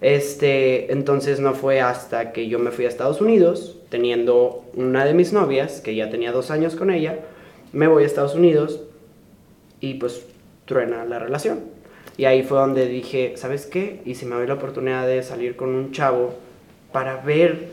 Este, 0.00 0.92
entonces 0.92 1.40
no 1.40 1.54
fue 1.54 1.80
hasta 1.80 2.32
que 2.32 2.48
yo 2.48 2.58
me 2.58 2.70
fui 2.70 2.86
a 2.86 2.88
Estados 2.88 3.20
Unidos, 3.20 3.78
teniendo 3.90 4.64
una 4.74 5.04
de 5.04 5.14
mis 5.14 5.32
novias, 5.32 5.80
que 5.80 5.94
ya 5.94 6.10
tenía 6.10 6.32
dos 6.32 6.50
años 6.50 6.74
con 6.74 6.90
ella, 6.90 7.18
me 7.72 7.86
voy 7.86 8.04
a 8.04 8.06
Estados 8.06 8.34
Unidos 8.34 8.80
y 9.80 9.94
pues 9.94 10.24
truena 10.64 11.04
la 11.04 11.18
relación. 11.18 11.60
Y 12.16 12.24
ahí 12.24 12.42
fue 12.42 12.58
donde 12.58 12.86
dije, 12.86 13.34
¿sabes 13.36 13.66
qué? 13.66 14.00
Y 14.04 14.14
si 14.14 14.26
me 14.26 14.36
doy 14.36 14.46
la 14.46 14.54
oportunidad 14.54 15.06
de 15.06 15.22
salir 15.22 15.56
con 15.56 15.74
un 15.74 15.92
chavo 15.92 16.34
para 16.92 17.16
ver, 17.16 17.68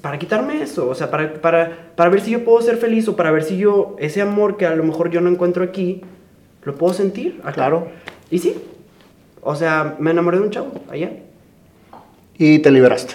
para 0.00 0.18
quitarme 0.18 0.62
eso, 0.62 0.88
o 0.88 0.94
sea, 0.94 1.10
para, 1.10 1.34
para, 1.34 1.92
para 1.94 2.10
ver 2.10 2.20
si 2.20 2.32
yo 2.32 2.44
puedo 2.44 2.60
ser 2.62 2.76
feliz 2.76 3.06
o 3.08 3.16
para 3.16 3.30
ver 3.30 3.44
si 3.44 3.58
yo, 3.58 3.96
ese 3.98 4.20
amor 4.20 4.56
que 4.56 4.66
a 4.66 4.74
lo 4.74 4.82
mejor 4.84 5.10
yo 5.10 5.20
no 5.20 5.30
encuentro 5.30 5.62
aquí, 5.62 6.02
lo 6.64 6.74
puedo 6.74 6.94
sentir. 6.94 7.40
acá. 7.42 7.52
Claro. 7.52 7.88
Y 8.30 8.38
sí, 8.38 8.54
o 9.42 9.54
sea, 9.54 9.96
me 9.98 10.10
enamoré 10.12 10.38
de 10.38 10.44
un 10.44 10.50
chavo 10.50 10.72
allá. 10.90 11.10
Y 12.38 12.58
te 12.60 12.70
liberaste 12.70 13.14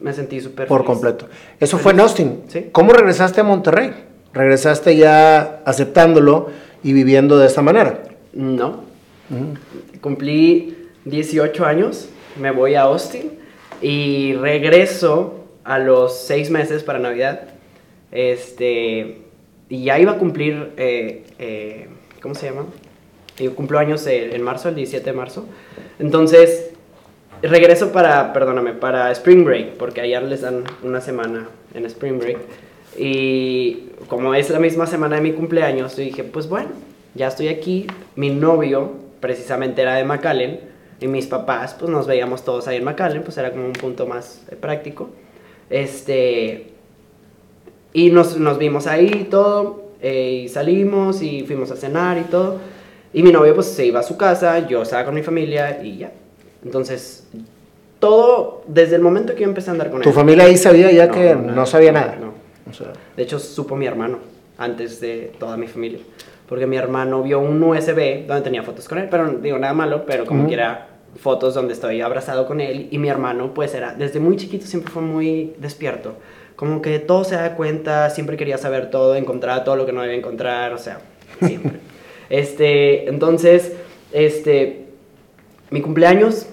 Me 0.00 0.12
sentí 0.12 0.40
súper 0.40 0.66
por 0.66 0.80
feliz. 0.80 0.86
completo. 0.86 1.28
Eso 1.60 1.78
fue 1.78 1.92
en 1.92 2.00
Austin. 2.00 2.42
Sí. 2.48 2.66
¿Cómo 2.72 2.92
regresaste 2.92 3.40
a 3.40 3.44
Monterrey? 3.44 3.92
Regresaste 4.32 4.96
ya 4.96 5.62
aceptándolo 5.64 6.48
y 6.82 6.92
viviendo 6.92 7.38
de 7.38 7.46
esta 7.46 7.62
manera. 7.62 8.02
No. 8.32 8.82
Cumplí 10.00 10.76
18 11.04 11.64
años, 11.64 12.08
me 12.40 12.50
voy 12.50 12.74
a 12.74 12.82
Austin 12.82 13.32
y 13.80 14.34
regreso 14.34 15.44
a 15.64 15.78
los 15.78 16.18
6 16.26 16.50
meses 16.50 16.82
para 16.82 16.98
Navidad. 16.98 17.48
Este, 18.12 19.22
y 19.68 19.84
ya 19.84 19.98
iba 19.98 20.12
a 20.12 20.18
cumplir, 20.18 20.72
eh, 20.76 21.24
eh, 21.38 21.88
¿cómo 22.20 22.34
se 22.34 22.46
llama? 22.50 22.66
Yo 23.38 23.54
cumplo 23.54 23.78
años 23.78 24.06
en 24.06 24.42
marzo, 24.42 24.68
el 24.68 24.76
17 24.76 25.10
de 25.10 25.16
marzo. 25.16 25.44
Entonces, 25.98 26.70
regreso 27.42 27.92
para, 27.92 28.32
perdóname, 28.32 28.72
para 28.72 29.10
Spring 29.12 29.44
Break, 29.44 29.72
porque 29.72 30.00
allá 30.00 30.20
les 30.20 30.42
dan 30.42 30.64
una 30.82 31.00
semana 31.00 31.48
en 31.74 31.84
Spring 31.86 32.18
Break. 32.18 32.38
Y 32.96 33.88
como 34.08 34.34
es 34.34 34.50
la 34.50 34.60
misma 34.60 34.86
semana 34.86 35.16
de 35.16 35.22
mi 35.22 35.32
cumpleaños, 35.32 35.96
dije, 35.96 36.24
pues 36.24 36.48
bueno, 36.48 36.70
ya 37.14 37.28
estoy 37.28 37.48
aquí. 37.48 37.86
Mi 38.16 38.30
novio 38.30 38.92
precisamente 39.20 39.82
era 39.82 39.96
de 39.96 40.04
McAllen 40.04 40.60
y 41.00 41.08
mis 41.08 41.26
papás, 41.26 41.74
pues 41.78 41.90
nos 41.90 42.06
veíamos 42.06 42.44
todos 42.44 42.68
ahí 42.68 42.76
en 42.76 42.84
McAllen, 42.84 43.22
pues 43.22 43.36
era 43.36 43.50
como 43.50 43.66
un 43.66 43.72
punto 43.72 44.06
más 44.06 44.42
eh, 44.50 44.56
práctico. 44.56 45.10
Este, 45.70 46.68
y 47.92 48.10
nos, 48.10 48.36
nos 48.38 48.58
vimos 48.58 48.86
ahí 48.86 49.10
y 49.12 49.24
todo, 49.24 49.90
eh, 50.00 50.42
y 50.44 50.48
salimos 50.48 51.22
y 51.22 51.42
fuimos 51.42 51.70
a 51.70 51.76
cenar 51.76 52.18
y 52.18 52.22
todo. 52.22 52.58
Y 53.14 53.22
mi 53.22 53.32
novio 53.32 53.54
pues 53.54 53.68
se 53.68 53.86
iba 53.86 54.00
a 54.00 54.02
su 54.02 54.16
casa, 54.16 54.58
yo 54.66 54.82
estaba 54.82 55.04
con 55.06 55.14
mi 55.14 55.22
familia 55.22 55.80
y 55.82 55.98
ya. 55.98 56.12
Entonces, 56.64 57.26
todo, 58.00 58.64
desde 58.66 58.96
el 58.96 59.02
momento 59.02 59.34
que 59.34 59.42
yo 59.42 59.48
empecé 59.48 59.70
a 59.70 59.72
andar 59.72 59.90
con 59.90 60.02
¿Tu 60.02 60.08
él. 60.10 60.14
familia 60.14 60.44
ahí 60.44 60.56
sabía 60.56 60.90
ya 60.90 61.06
No, 61.06 61.12
que 61.14 61.34
no, 61.34 61.52
no, 61.52 61.66
sabía 61.66 61.92
nada? 61.92 62.16
No. 62.20 62.34
O 62.68 62.74
sea, 62.74 62.88
De 63.16 63.22
hecho, 63.22 63.38
supo 63.38 63.76
mi 63.76 63.86
hermano 63.86 64.18
antes 64.58 65.00
de 65.00 65.32
toda 65.38 65.56
mi 65.56 65.66
familia. 65.68 66.00
Porque 66.48 66.66
mi 66.66 66.76
hermano 66.76 67.22
vio 67.22 67.40
un 67.40 67.62
USB 67.62 68.26
donde 68.26 68.42
tenía 68.42 68.62
fotos 68.62 68.88
con 68.88 68.98
él, 68.98 69.08
pero 69.10 69.28
digo 69.28 69.58
nada 69.58 69.72
malo, 69.72 70.04
pero 70.06 70.26
como 70.26 70.40
Ujú. 70.40 70.48
que 70.48 70.54
era 70.54 70.88
fotos 71.16 71.54
donde 71.54 71.72
estoy 71.72 72.00
abrazado 72.00 72.46
con 72.46 72.60
él. 72.60 72.88
Y 72.90 72.98
mi 72.98 73.08
hermano, 73.08 73.54
pues 73.54 73.74
era, 73.74 73.94
desde 73.94 74.20
muy 74.20 74.36
chiquito 74.36 74.66
siempre 74.66 74.92
fue 74.92 75.02
muy 75.02 75.54
despierto. 75.58 76.14
Como 76.56 76.82
que 76.82 76.98
todo 76.98 77.24
se 77.24 77.36
da 77.36 77.54
cuenta, 77.56 78.10
siempre 78.10 78.36
quería 78.36 78.58
saber 78.58 78.90
todo, 78.90 79.14
encontrar 79.16 79.64
todo 79.64 79.76
lo 79.76 79.86
que 79.86 79.92
no 79.92 80.02
debía 80.02 80.16
encontrar, 80.18 80.72
o 80.72 80.78
sea, 80.78 80.98
siempre. 81.42 81.78
Este, 82.30 83.08
entonces, 83.08 83.72
este, 84.12 84.86
mi 85.70 85.80
cumpleaños, 85.80 86.46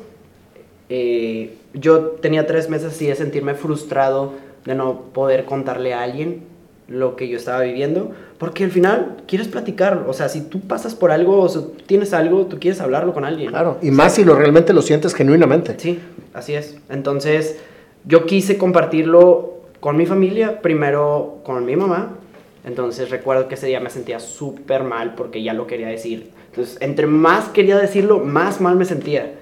eh, 0.90 1.56
yo 1.74 2.02
tenía 2.22 2.46
tres 2.48 2.70
meses 2.70 2.94
así 2.94 3.08
de 3.08 3.16
sentirme 3.16 3.54
frustrado 3.54 4.34
de 4.66 4.76
no 4.76 5.02
poder 5.14 5.46
contarle 5.46 5.94
a 5.94 6.04
alguien 6.04 6.44
lo 6.88 7.16
que 7.16 7.30
yo 7.30 7.38
estaba 7.38 7.62
viviendo, 7.62 8.12
porque 8.38 8.66
al 8.66 8.72
final 8.72 9.18
quieres 9.26 9.48
platicar, 9.48 10.06
o 10.08 10.14
sea, 10.14 10.28
si 10.28 10.42
tú 10.42 10.60
pasas 10.60 10.94
por 10.94 11.12
algo, 11.12 11.40
o 11.40 11.48
sea, 11.48 11.62
tienes 11.86 12.14
algo, 12.14 12.48
tú 12.48 12.60
quieres 12.60 12.82
hablarlo 12.82 13.14
con 13.14 13.24
alguien. 13.24 13.50
Claro, 13.50 13.78
y 13.82 13.92
más 13.92 14.16
si 14.16 14.26
lo 14.26 14.36
realmente 14.36 14.74
lo 14.74 14.82
sientes 14.82 15.14
genuinamente. 15.14 15.76
Sí, 15.78 16.00
así 16.34 16.54
es. 16.54 16.78
Entonces, 16.90 17.58
yo 18.06 18.26
quise 18.26 18.58
compartirlo 18.58 19.62
con 19.80 19.96
mi 19.96 20.06
familia, 20.06 20.62
primero 20.62 21.40
con 21.44 21.64
mi 21.66 21.76
mamá. 21.76 22.18
Entonces, 22.64 23.10
recuerdo 23.10 23.48
que 23.48 23.56
ese 23.56 23.68
día 23.68 23.80
me 23.80 23.90
sentía 23.90 24.20
súper 24.20 24.84
mal 24.84 25.16
porque 25.16 25.42
ya 25.42 25.54
lo 25.54 25.66
quería 25.68 25.88
decir. 25.88 26.32
Entonces, 26.50 26.78
entre 26.82 27.08
más 27.08 27.50
quería 27.50 27.78
decirlo, 27.78 28.20
más 28.20 28.62
mal 28.62 28.76
me 28.76 28.86
sentía, 28.86 29.34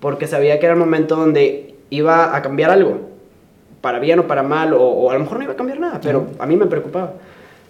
porque 0.00 0.26
sabía 0.26 0.58
que 0.58 0.66
era 0.66 0.74
el 0.74 0.80
momento 0.80 1.16
donde 1.16 1.76
iba 1.90 2.34
a 2.36 2.42
cambiar 2.42 2.70
algo 2.70 3.14
para 3.80 3.98
bien 3.98 4.18
o 4.18 4.26
para 4.26 4.42
mal, 4.42 4.72
o, 4.72 5.10
a 5.10 5.14
lo 5.14 5.20
mejor 5.20 5.36
no 5.36 5.44
iba 5.44 5.52
a 5.52 5.56
cambiar 5.56 5.78
nada, 5.78 6.00
pero 6.02 6.26
a 6.38 6.46
mí 6.46 6.56
me 6.56 6.66
preocupaba. 6.66 7.12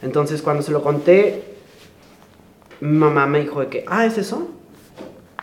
Entonces, 0.00 0.42
cuando 0.42 0.62
se 0.62 0.70
lo 0.70 0.82
conté, 0.82 1.42
mi 2.80 2.96
mamá 2.96 3.26
me 3.26 3.40
dijo 3.40 3.60
de 3.60 3.66
que, 3.66 3.84
ah, 3.88 4.06
¿es 4.06 4.16
eso? 4.16 4.48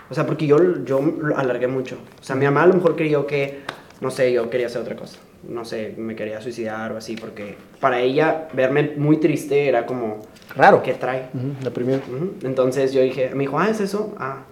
O 0.10 0.14
sea, 0.14 0.26
porque 0.26 0.48
yo, 0.48 0.58
yo 0.86 1.02
lo 1.02 1.38
alargué 1.38 1.68
mucho. 1.68 1.98
O 2.20 2.24
sea, 2.24 2.36
mi 2.36 2.46
mamá 2.46 2.64
a 2.64 2.68
lo 2.68 2.76
mejor 2.76 2.96
creyó 2.96 3.28
que, 3.28 3.60
no 4.00 4.12
sé, 4.12 4.32
yo 4.32 4.50
quería 4.50 4.68
hacer 4.68 4.82
otra 4.82 4.96
cosa. 4.96 5.20
No 5.48 5.66
sé, 5.66 5.96
me 5.98 6.16
quería 6.16 6.42
suicidar 6.42 6.92
o 6.92 6.98
así, 6.98 7.16
porque 7.16 7.56
para 7.80 8.00
ella 8.00 8.48
verme 8.54 8.94
muy 8.98 9.18
triste 9.18 9.68
era 9.68 9.86
como... 9.86 10.20
Raro. 10.56 10.84
¿Qué 10.84 10.94
trae? 10.94 11.30
la 11.64 11.72
primera. 11.72 12.02
Entonces 12.44 12.94
yo 12.94 13.02
dije, 13.02 13.32
me 13.34 13.42
dijo, 13.44 13.58
ah, 13.60 13.70
¿es 13.70 13.80
eso? 13.80 14.14
Ah, 14.18 14.44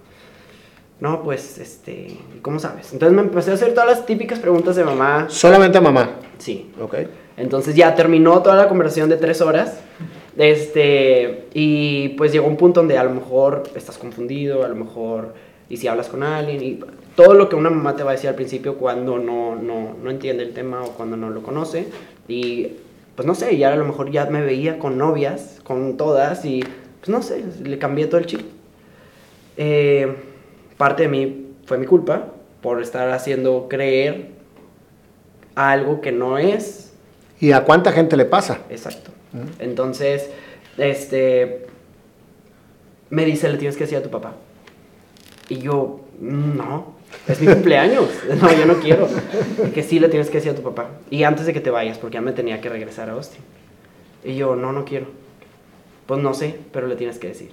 no, 0.99 1.23
pues, 1.23 1.57
este, 1.59 2.17
¿cómo 2.41 2.59
sabes? 2.59 2.91
Entonces 2.91 3.15
me 3.15 3.21
empecé 3.21 3.51
a 3.51 3.53
hacer 3.53 3.73
todas 3.73 3.89
las 3.89 4.05
típicas 4.05 4.39
preguntas 4.39 4.75
de 4.75 4.83
mamá. 4.83 5.27
¿Solamente 5.29 5.77
a 5.77 5.81
mamá? 5.81 6.09
Sí. 6.37 6.71
Ok. 6.81 6.95
Entonces 7.37 7.73
ya 7.73 7.95
terminó 7.95 8.41
toda 8.41 8.57
la 8.57 8.67
conversación 8.67 9.09
de 9.09 9.15
tres 9.15 9.39
horas. 9.41 9.79
Este, 10.37 11.47
y 11.53 12.09
pues 12.09 12.33
llegó 12.33 12.47
un 12.47 12.57
punto 12.57 12.81
donde 12.81 12.97
a 12.97 13.03
lo 13.03 13.11
mejor 13.11 13.63
estás 13.75 13.97
confundido, 13.97 14.65
a 14.65 14.67
lo 14.67 14.75
mejor, 14.75 15.33
y 15.69 15.77
si 15.77 15.87
hablas 15.87 16.09
con 16.09 16.23
alguien, 16.23 16.61
y 16.63 16.79
todo 17.15 17.33
lo 17.33 17.47
que 17.47 17.55
una 17.55 17.69
mamá 17.69 17.95
te 17.95 18.03
va 18.03 18.11
a 18.11 18.13
decir 18.13 18.29
al 18.29 18.35
principio 18.35 18.75
cuando 18.75 19.19
no, 19.19 19.55
no, 19.55 19.95
no 20.01 20.09
entiende 20.09 20.43
el 20.43 20.53
tema 20.53 20.83
o 20.83 20.93
cuando 20.93 21.15
no 21.15 21.29
lo 21.29 21.43
conoce. 21.43 21.87
Y 22.27 22.73
pues 23.15 23.25
no 23.27 23.35
sé, 23.35 23.57
ya 23.57 23.71
a 23.71 23.75
lo 23.75 23.85
mejor 23.85 24.11
ya 24.11 24.25
me 24.25 24.41
veía 24.41 24.79
con 24.79 24.97
novias, 24.97 25.59
con 25.63 25.97
todas, 25.97 26.43
y 26.45 26.63
pues 26.99 27.09
no 27.09 27.21
sé, 27.21 27.43
le 27.63 27.77
cambié 27.77 28.07
todo 28.07 28.19
el 28.19 28.25
chip. 28.25 28.41
Eh, 29.57 30.15
parte 30.77 31.03
de 31.03 31.09
mí 31.09 31.47
fue 31.65 31.77
mi 31.77 31.85
culpa 31.85 32.27
por 32.61 32.81
estar 32.81 33.09
haciendo 33.11 33.67
creer 33.69 34.29
algo 35.55 36.01
que 36.01 36.11
no 36.11 36.37
es. 36.37 36.93
¿Y 37.39 37.51
a 37.51 37.63
cuánta 37.63 37.91
gente 37.91 38.17
le 38.17 38.25
pasa? 38.25 38.59
Exacto. 38.69 39.11
Entonces, 39.59 40.29
este, 40.77 41.67
me 43.09 43.25
dice, 43.25 43.49
le 43.49 43.57
tienes 43.57 43.75
que 43.77 43.83
decir 43.83 43.97
a 43.97 44.03
tu 44.03 44.09
papá. 44.09 44.33
Y 45.49 45.57
yo, 45.57 46.01
no, 46.19 46.93
es 47.27 47.41
mi 47.41 47.47
cumpleaños. 47.47 48.07
No, 48.41 48.51
yo 48.53 48.65
no 48.65 48.75
quiero. 48.75 49.07
Y 49.65 49.71
que 49.71 49.83
sí 49.83 49.99
le 49.99 50.09
tienes 50.09 50.29
que 50.29 50.37
decir 50.37 50.51
a 50.51 50.55
tu 50.55 50.61
papá. 50.61 50.89
Y 51.09 51.23
antes 51.23 51.45
de 51.45 51.53
que 51.53 51.59
te 51.59 51.71
vayas, 51.71 51.97
porque 51.97 52.15
ya 52.15 52.21
me 52.21 52.31
tenía 52.31 52.61
que 52.61 52.69
regresar 52.69 53.09
a 53.09 53.13
Austin. 53.13 53.41
Y 54.23 54.35
yo, 54.35 54.55
no, 54.55 54.71
no 54.71 54.85
quiero. 54.85 55.07
Pues 56.05 56.21
no 56.21 56.33
sé, 56.33 56.55
pero 56.71 56.87
le 56.87 56.95
tienes 56.95 57.19
que 57.19 57.29
decir. 57.29 57.51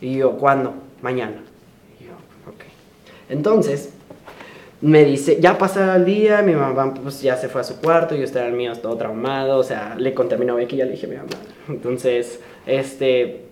Y 0.00 0.16
yo, 0.16 0.32
¿cuándo? 0.32 0.74
Mañana. 1.02 1.42
Entonces, 3.28 3.90
me 4.80 5.04
dice, 5.04 5.38
ya 5.40 5.58
pasa 5.58 5.96
el 5.96 6.04
día, 6.04 6.42
mi 6.42 6.54
mamá 6.54 6.94
pues 6.94 7.20
ya 7.20 7.36
se 7.36 7.48
fue 7.48 7.60
a 7.60 7.64
su 7.64 7.80
cuarto, 7.80 8.14
yo 8.14 8.24
estaba 8.24 8.46
en 8.46 8.52
el 8.52 8.56
mío 8.56 8.72
todo 8.80 8.96
traumado, 8.96 9.58
o 9.58 9.64
sea, 9.64 9.96
le 9.98 10.14
conté 10.14 10.36
a 10.36 10.38
mi 10.38 10.46
novia 10.46 10.68
que 10.68 10.76
ya 10.76 10.84
le 10.84 10.92
dije 10.92 11.06
a 11.06 11.08
mi 11.10 11.16
mamá. 11.16 11.28
Entonces, 11.68 12.40
este, 12.66 13.42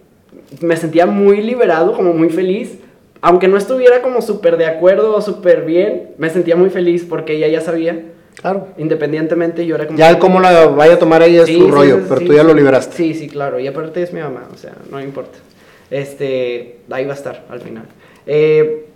me 0.61 0.77
sentía 0.77 1.07
muy 1.07 1.43
liberado, 1.43 1.95
como 1.95 2.13
muy 2.13 2.31
feliz, 2.31 2.79
aunque 3.21 3.49
no 3.49 3.57
estuviera 3.57 4.03
como 4.03 4.23
súper 4.23 4.57
de 4.57 4.67
acuerdo 4.67 5.15
o 5.15 5.21
súper 5.21 5.65
bien, 5.65 6.11
me 6.19 6.31
sentía 6.31 6.57
muy 6.57 6.71
feliz 6.71 7.07
porque 7.09 7.35
ella 7.35 7.49
ya 7.49 7.61
sabía. 7.61 8.05
Claro. 8.41 8.69
Independientemente, 8.77 9.65
yo 9.65 9.77
era 9.77 9.87
como... 9.87 9.99
Ya 9.99 10.19
cómo 10.19 10.41
la 10.41 10.67
vaya 10.67 10.95
a 10.95 10.99
tomar 10.99 11.23
ella 11.23 11.43
es 11.43 11.49
su 11.49 11.71
rollo, 11.71 12.01
pero 12.09 12.21
tú 12.21 12.35
ya 12.35 12.43
lo 12.43 12.53
liberaste. 12.53 12.97
Sí, 12.97 13.15
sí, 13.15 13.29
claro, 13.29 13.59
y 13.59 13.67
aparte 13.67 14.03
es 14.03 14.13
mi 14.13 14.21
mamá, 14.21 14.49
o 14.53 14.57
sea, 14.59 14.75
no 14.91 15.01
importa. 15.01 15.39
Este, 15.91 16.79
ahí 16.91 17.05
va 17.07 17.13
a 17.13 17.17
estar 17.17 17.45
al 17.49 17.61
final. 17.61 17.85
Eh, 18.27 18.87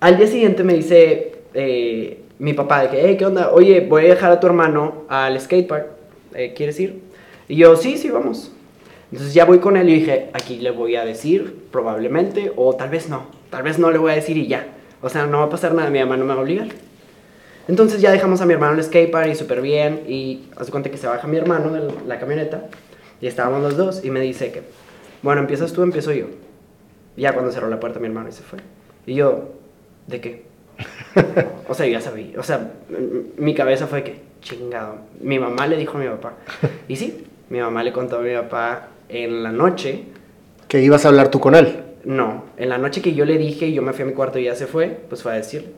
al 0.00 0.16
día 0.16 0.26
siguiente 0.26 0.62
me 0.62 0.74
dice 0.74 1.32
eh, 1.54 2.20
mi 2.38 2.52
papá 2.52 2.82
de 2.82 2.88
que, 2.88 3.02
hey, 3.04 3.16
¿qué 3.16 3.26
onda? 3.26 3.52
Oye, 3.52 3.80
voy 3.80 4.06
a 4.06 4.08
dejar 4.08 4.32
a 4.32 4.40
tu 4.40 4.46
hermano 4.46 5.04
al 5.08 5.40
skatepark. 5.40 5.86
Eh, 6.34 6.52
¿Quieres 6.56 6.78
ir? 6.80 7.00
Y 7.48 7.56
yo, 7.56 7.76
sí, 7.76 7.96
sí, 7.96 8.10
vamos. 8.10 8.52
Entonces 9.12 9.34
ya 9.34 9.44
voy 9.44 9.58
con 9.58 9.76
él 9.76 9.88
y 9.88 10.00
dije, 10.00 10.30
aquí 10.32 10.58
le 10.58 10.70
voy 10.72 10.96
a 10.96 11.04
decir, 11.04 11.66
probablemente, 11.70 12.52
o 12.56 12.74
tal 12.74 12.90
vez 12.90 13.08
no. 13.08 13.26
Tal 13.50 13.62
vez 13.62 13.78
no 13.78 13.90
le 13.90 13.98
voy 13.98 14.12
a 14.12 14.14
decir 14.14 14.36
y 14.36 14.48
ya. 14.48 14.66
O 15.02 15.08
sea, 15.08 15.26
no 15.26 15.38
va 15.38 15.44
a 15.44 15.50
pasar 15.50 15.74
nada, 15.74 15.90
mi 15.90 16.00
mamá 16.00 16.16
no 16.16 16.24
me 16.24 16.32
va 16.32 16.40
a 16.40 16.42
obligar. 16.42 16.68
Entonces 17.68 18.00
ya 18.00 18.10
dejamos 18.10 18.40
a 18.40 18.46
mi 18.46 18.54
hermano 18.54 18.74
al 18.74 18.82
skatepark 18.82 19.28
y 19.28 19.34
súper 19.34 19.60
bien. 19.60 20.02
Y 20.08 20.48
hace 20.56 20.70
cuenta 20.70 20.90
que 20.90 20.96
se 20.96 21.06
baja 21.06 21.28
mi 21.28 21.36
hermano 21.36 21.70
de 21.70 21.92
la 22.06 22.18
camioneta. 22.18 22.68
Y 23.20 23.26
estábamos 23.26 23.62
los 23.62 23.76
dos. 23.76 24.04
Y 24.04 24.10
me 24.10 24.20
dice 24.20 24.50
que, 24.50 24.62
bueno, 25.22 25.42
empiezas 25.42 25.72
tú, 25.72 25.82
empiezo 25.82 26.12
yo. 26.12 26.26
Y 27.16 27.22
ya 27.22 27.34
cuando 27.34 27.52
cerró 27.52 27.68
la 27.68 27.78
puerta 27.78 28.00
mi 28.00 28.06
hermano 28.06 28.30
y 28.30 28.32
se 28.32 28.42
fue. 28.42 28.58
Y 29.06 29.14
yo, 29.14 29.52
¿De 30.06 30.20
qué? 30.20 30.44
o 31.68 31.74
sea, 31.74 31.86
ya 31.86 32.00
sabía. 32.00 32.38
O 32.38 32.42
sea, 32.42 32.72
mi 33.36 33.54
cabeza 33.54 33.86
fue 33.86 34.02
que, 34.02 34.20
chingado. 34.40 34.96
Mi 35.20 35.38
mamá 35.38 35.66
le 35.66 35.76
dijo 35.76 35.98
a 35.98 36.00
mi 36.00 36.08
papá. 36.08 36.34
Y 36.88 36.96
sí, 36.96 37.26
mi 37.48 37.60
mamá 37.60 37.82
le 37.82 37.92
contó 37.92 38.18
a 38.18 38.20
mi 38.20 38.34
papá 38.34 38.88
en 39.12 39.42
la 39.42 39.52
noche. 39.52 40.04
¿Que 40.68 40.82
ibas 40.82 41.04
a 41.04 41.08
hablar 41.08 41.30
tú 41.30 41.38
con 41.38 41.54
él? 41.54 41.76
No, 42.04 42.44
en 42.56 42.68
la 42.68 42.78
noche 42.78 43.00
que 43.00 43.14
yo 43.14 43.24
le 43.24 43.38
dije 43.38 43.66
y 43.66 43.74
yo 43.74 43.82
me 43.82 43.92
fui 43.92 44.02
a 44.02 44.06
mi 44.06 44.12
cuarto 44.12 44.38
y 44.38 44.44
ya 44.44 44.54
se 44.54 44.66
fue, 44.66 44.88
pues 45.08 45.22
fue 45.22 45.32
a 45.32 45.36
decirle. 45.36 45.68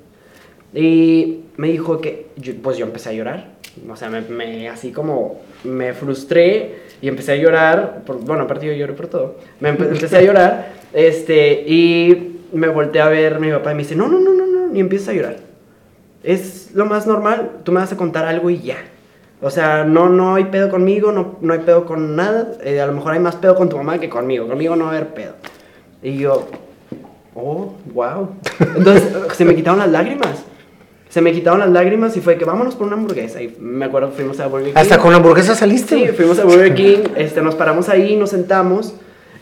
Y 0.73 1.41
me 1.57 1.69
dijo 1.69 2.01
que, 2.01 2.29
pues 2.63 2.77
yo 2.77 2.87
empecé 2.87 3.11
a 3.11 3.13
llorar. 3.13 3.55
O 3.91 3.97
sea, 3.97 4.09
me, 4.09 4.69
así 4.69 4.93
como 4.93 5.41
me 5.65 5.93
frustré 5.93 6.77
y 7.03 7.09
empecé 7.09 7.33
a 7.33 7.37
llorar. 7.37 8.03
Por, 8.07 8.25
bueno, 8.25 8.45
aparte 8.45 8.67
yo 8.67 8.73
lloré 8.73 8.93
por 8.93 9.09
todo. 9.09 9.37
Me 9.61 9.71
empecé 9.71 10.17
a 10.17 10.23
llorar. 10.25 10.73
Este, 10.93 11.65
y 11.67 12.41
me 12.53 12.69
volteé 12.69 13.03
a 13.03 13.09
ver 13.09 13.41
mi 13.41 13.51
papá 13.51 13.73
y 13.73 13.75
me 13.75 13.83
dice, 13.83 13.97
no, 13.97 14.09
no, 14.09 14.21
no, 14.21 14.33
no, 14.33 14.47
no, 14.47 14.67
ni 14.69 14.81
empieza 14.81 15.11
a 15.11 15.15
llorar. 15.15 15.37
Es 16.23 16.71
lo 16.73 16.87
más 16.87 17.07
normal, 17.07 17.59
tú 17.65 17.73
me 17.73 17.81
vas 17.81 17.93
a 17.93 17.97
contar 17.97 18.25
algo 18.25 18.49
y 18.49 18.61
ya. 18.61 18.77
O 19.41 19.51
sea, 19.51 19.85
no, 19.85 20.09
no 20.09 20.37
hay 20.37 20.45
pedo 20.45 20.71
conmigo, 20.71 21.13
no, 21.13 21.37
no 21.41 21.53
hay 21.53 21.61
pedo 21.61 21.85
con 21.85 22.17
nada. 22.17 22.53
Eh, 22.63 22.81
a 22.81 22.87
lo 22.87 22.93
mejor 22.93 23.13
hay 23.13 23.21
más 23.21 23.37
pedo 23.37 23.55
con 23.55 23.69
tu 23.69 23.77
mamá 23.77 23.99
que 23.99 24.09
conmigo. 24.09 24.49
Conmigo 24.49 24.77
no 24.77 24.85
va 24.85 24.93
a 24.93 24.97
haber 24.97 25.15
pedo. 25.15 25.35
Y 26.03 26.19
yo, 26.19 26.47
oh, 27.35 27.75
wow. 27.93 28.31
Entonces 28.77 29.13
se 29.35 29.45
me 29.45 29.55
quitaron 29.55 29.79
las 29.79 29.91
lágrimas. 29.91 30.45
Se 31.09 31.21
me 31.21 31.33
quitaron 31.33 31.61
las 31.61 31.71
lágrimas 31.71 32.17
y 32.17 32.21
fue 32.21 32.37
que 32.37 32.45
vámonos 32.45 32.75
por 32.75 32.87
una 32.87 32.97
hamburguesa. 32.97 33.41
Y 33.41 33.57
me 33.61 33.85
acuerdo, 33.85 34.11
fuimos 34.11 34.41
a 34.41 34.49
Burger 34.49 34.73
King. 34.73 34.81
¿Hasta 34.81 34.99
con 34.99 35.13
la 35.13 35.19
hamburguesa 35.19 35.55
saliste? 35.55 35.97
Sí, 35.97 36.13
fuimos 36.13 36.39
a 36.39 36.45
Burger 36.45 36.75
King, 36.75 36.99
este, 37.17 37.41
nos 37.41 37.55
paramos 37.55 37.89
ahí, 37.89 38.17
nos 38.17 38.31
sentamos. 38.31 38.95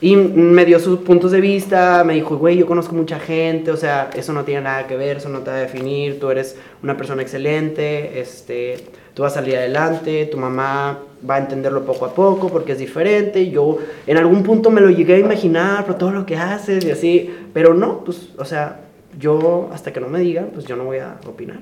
Y 0.03 0.17
me 0.17 0.65
dio 0.65 0.81
sus 0.81 0.99
puntos 0.99 1.31
de 1.31 1.41
vista, 1.41 2.03
me 2.05 2.15
dijo, 2.15 2.37
güey, 2.37 2.57
yo 2.57 2.67
conozco 2.67 2.93
mucha 2.93 3.21
gente, 3.21 3.71
o 3.71 3.77
sea, 3.77 4.11
eso 4.15 4.33
no 4.33 4.43
tiene 4.43 4.63
nada 4.63 4.89
que 4.89 4.97
ver, 4.97 5.19
eso 5.19 5.29
no 5.29 5.39
te 5.43 5.53
va 5.53 5.59
a 5.59 5.61
definir, 5.61 6.19
tú 6.19 6.29
eres 6.29 6.57
una 6.83 6.97
persona 6.97 7.23
excelente, 7.23 8.21
este, 8.21 8.85
tú 9.15 9.23
vas 9.23 9.33
a 9.33 9.41
salir 9.41 9.57
adelante, 9.57 10.27
tu 10.27 10.39
mamá 10.39 10.99
va 11.29 11.37
a 11.37 11.39
entenderlo 11.39 11.85
poco 11.85 12.07
a 12.07 12.15
poco 12.15 12.49
porque 12.49 12.73
es 12.73 12.79
diferente, 12.79 13.51
yo 13.51 13.79
en 14.07 14.17
algún 14.17 14.43
punto 14.43 14.71
me 14.71 14.81
lo 14.81 14.91
llegué 14.91 15.15
a 15.15 15.19
imaginar 15.19 15.87
por 15.87 15.97
todo 15.97 16.11
lo 16.11 16.27
que 16.27 16.37
haces 16.37 16.85
y 16.85 16.91
así, 16.91 17.31
pero 17.53 17.75
no, 17.75 18.05
pues, 18.05 18.31
o 18.39 18.45
sea, 18.45 18.81
yo 19.19 19.71
hasta 19.73 19.93
que 19.93 20.01
no 20.01 20.09
me 20.09 20.21
digan, 20.21 20.51
pues 20.53 20.67
yo 20.67 20.77
no 20.77 20.85
voy 20.85 20.99
a 20.99 21.19
opinar. 21.27 21.59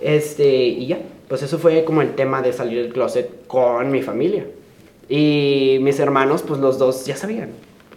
Este, 0.00 0.46
y 0.46 0.86
ya, 0.86 0.98
pues 1.28 1.42
eso 1.42 1.58
fue 1.58 1.84
como 1.84 2.02
el 2.02 2.14
tema 2.14 2.42
de 2.42 2.52
salir 2.52 2.82
del 2.82 2.92
closet 2.92 3.46
con 3.46 3.90
mi 3.90 4.02
familia. 4.02 4.46
Y 5.08 5.78
mis 5.80 5.98
hermanos, 6.00 6.42
pues 6.42 6.60
los 6.60 6.78
dos 6.78 7.06
ya 7.06 7.16
sabían. 7.16 7.50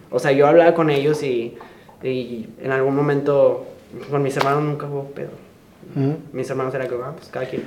O 0.10 0.20
sea, 0.20 0.32
yo 0.32 0.48
hablaba 0.48 0.74
con 0.74 0.90
ellos 0.90 1.24
y, 1.24 1.58
y 2.04 2.48
en 2.62 2.72
algún 2.72 2.96
momento, 2.96 3.66
con 4.10 4.24
mis 4.24 4.36
hermanos 4.38 4.64
nunca 4.64 4.88
hubo 4.88 5.06
pedo. 5.12 5.30
Mis 6.32 6.50
hermanos 6.50 6.74
eran 6.74 6.88
como, 6.88 7.04
ah, 7.04 7.14
pues 7.16 7.28
cada 7.30 7.46
quien. 7.46 7.64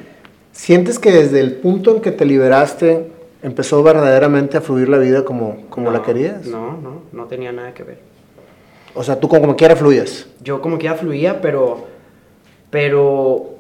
¿Sientes 0.55 1.01
que 1.01 1.11
desde 1.11 1.41
el 1.41 1.57
punto 1.57 1.97
en 1.97 2.01
que 2.01 2.13
te 2.13 2.25
liberaste 2.25 3.11
empezó 3.43 3.83
verdaderamente 3.83 4.57
a 4.57 4.61
fluir 4.61 4.89
la 4.89 4.99
vida 4.99 5.25
como, 5.25 5.67
como 5.69 5.91
la 5.91 6.03
querías? 6.03 6.47
No, 6.47 6.79
no, 6.79 7.03
no 7.13 7.27
tenía 7.27 7.51
nada 7.51 7.75
que 7.75 7.83
ver. 7.83 7.99
O 8.95 9.03
sea, 9.03 9.19
tú 9.19 9.29
como 9.29 9.57
quiera 9.57 9.75
fluyes. 9.75 10.29
Yo 10.41 10.63
como 10.63 10.79
quiera 10.79 10.95
fluía, 10.95 11.41
pero, 11.41 11.87
pero 12.71 13.57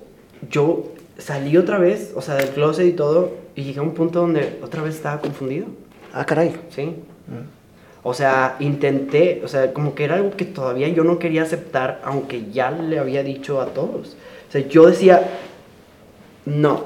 yo 0.48 0.92
salí 1.18 1.56
otra 1.56 1.78
vez, 1.78 2.12
o 2.14 2.22
sea, 2.22 2.36
del 2.36 2.50
closet 2.50 2.86
y 2.86 2.92
todo, 2.92 3.32
y 3.56 3.64
llegué 3.64 3.80
a 3.80 3.82
un 3.82 3.94
punto 3.94 4.20
donde 4.20 4.60
otra 4.62 4.80
vez 4.80 4.94
estaba 4.94 5.20
confundido. 5.20 5.66
Ah, 6.12 6.24
caray. 6.24 6.54
Sí. 6.70 6.84
Mm. 6.84 8.04
O 8.04 8.14
sea, 8.14 8.54
intenté, 8.60 9.42
o 9.44 9.48
sea, 9.48 9.72
como 9.72 9.96
que 9.96 10.04
era 10.04 10.14
algo 10.14 10.30
que 10.30 10.44
todavía 10.44 10.86
yo 10.88 11.02
no 11.02 11.18
quería 11.18 11.42
aceptar, 11.42 12.00
aunque 12.04 12.52
ya 12.52 12.70
le 12.70 13.00
había 13.00 13.24
dicho 13.24 13.60
a 13.60 13.66
todos. 13.66 14.16
O 14.48 14.52
sea, 14.52 14.60
yo 14.68 14.86
decía, 14.86 15.26
no, 16.46 16.84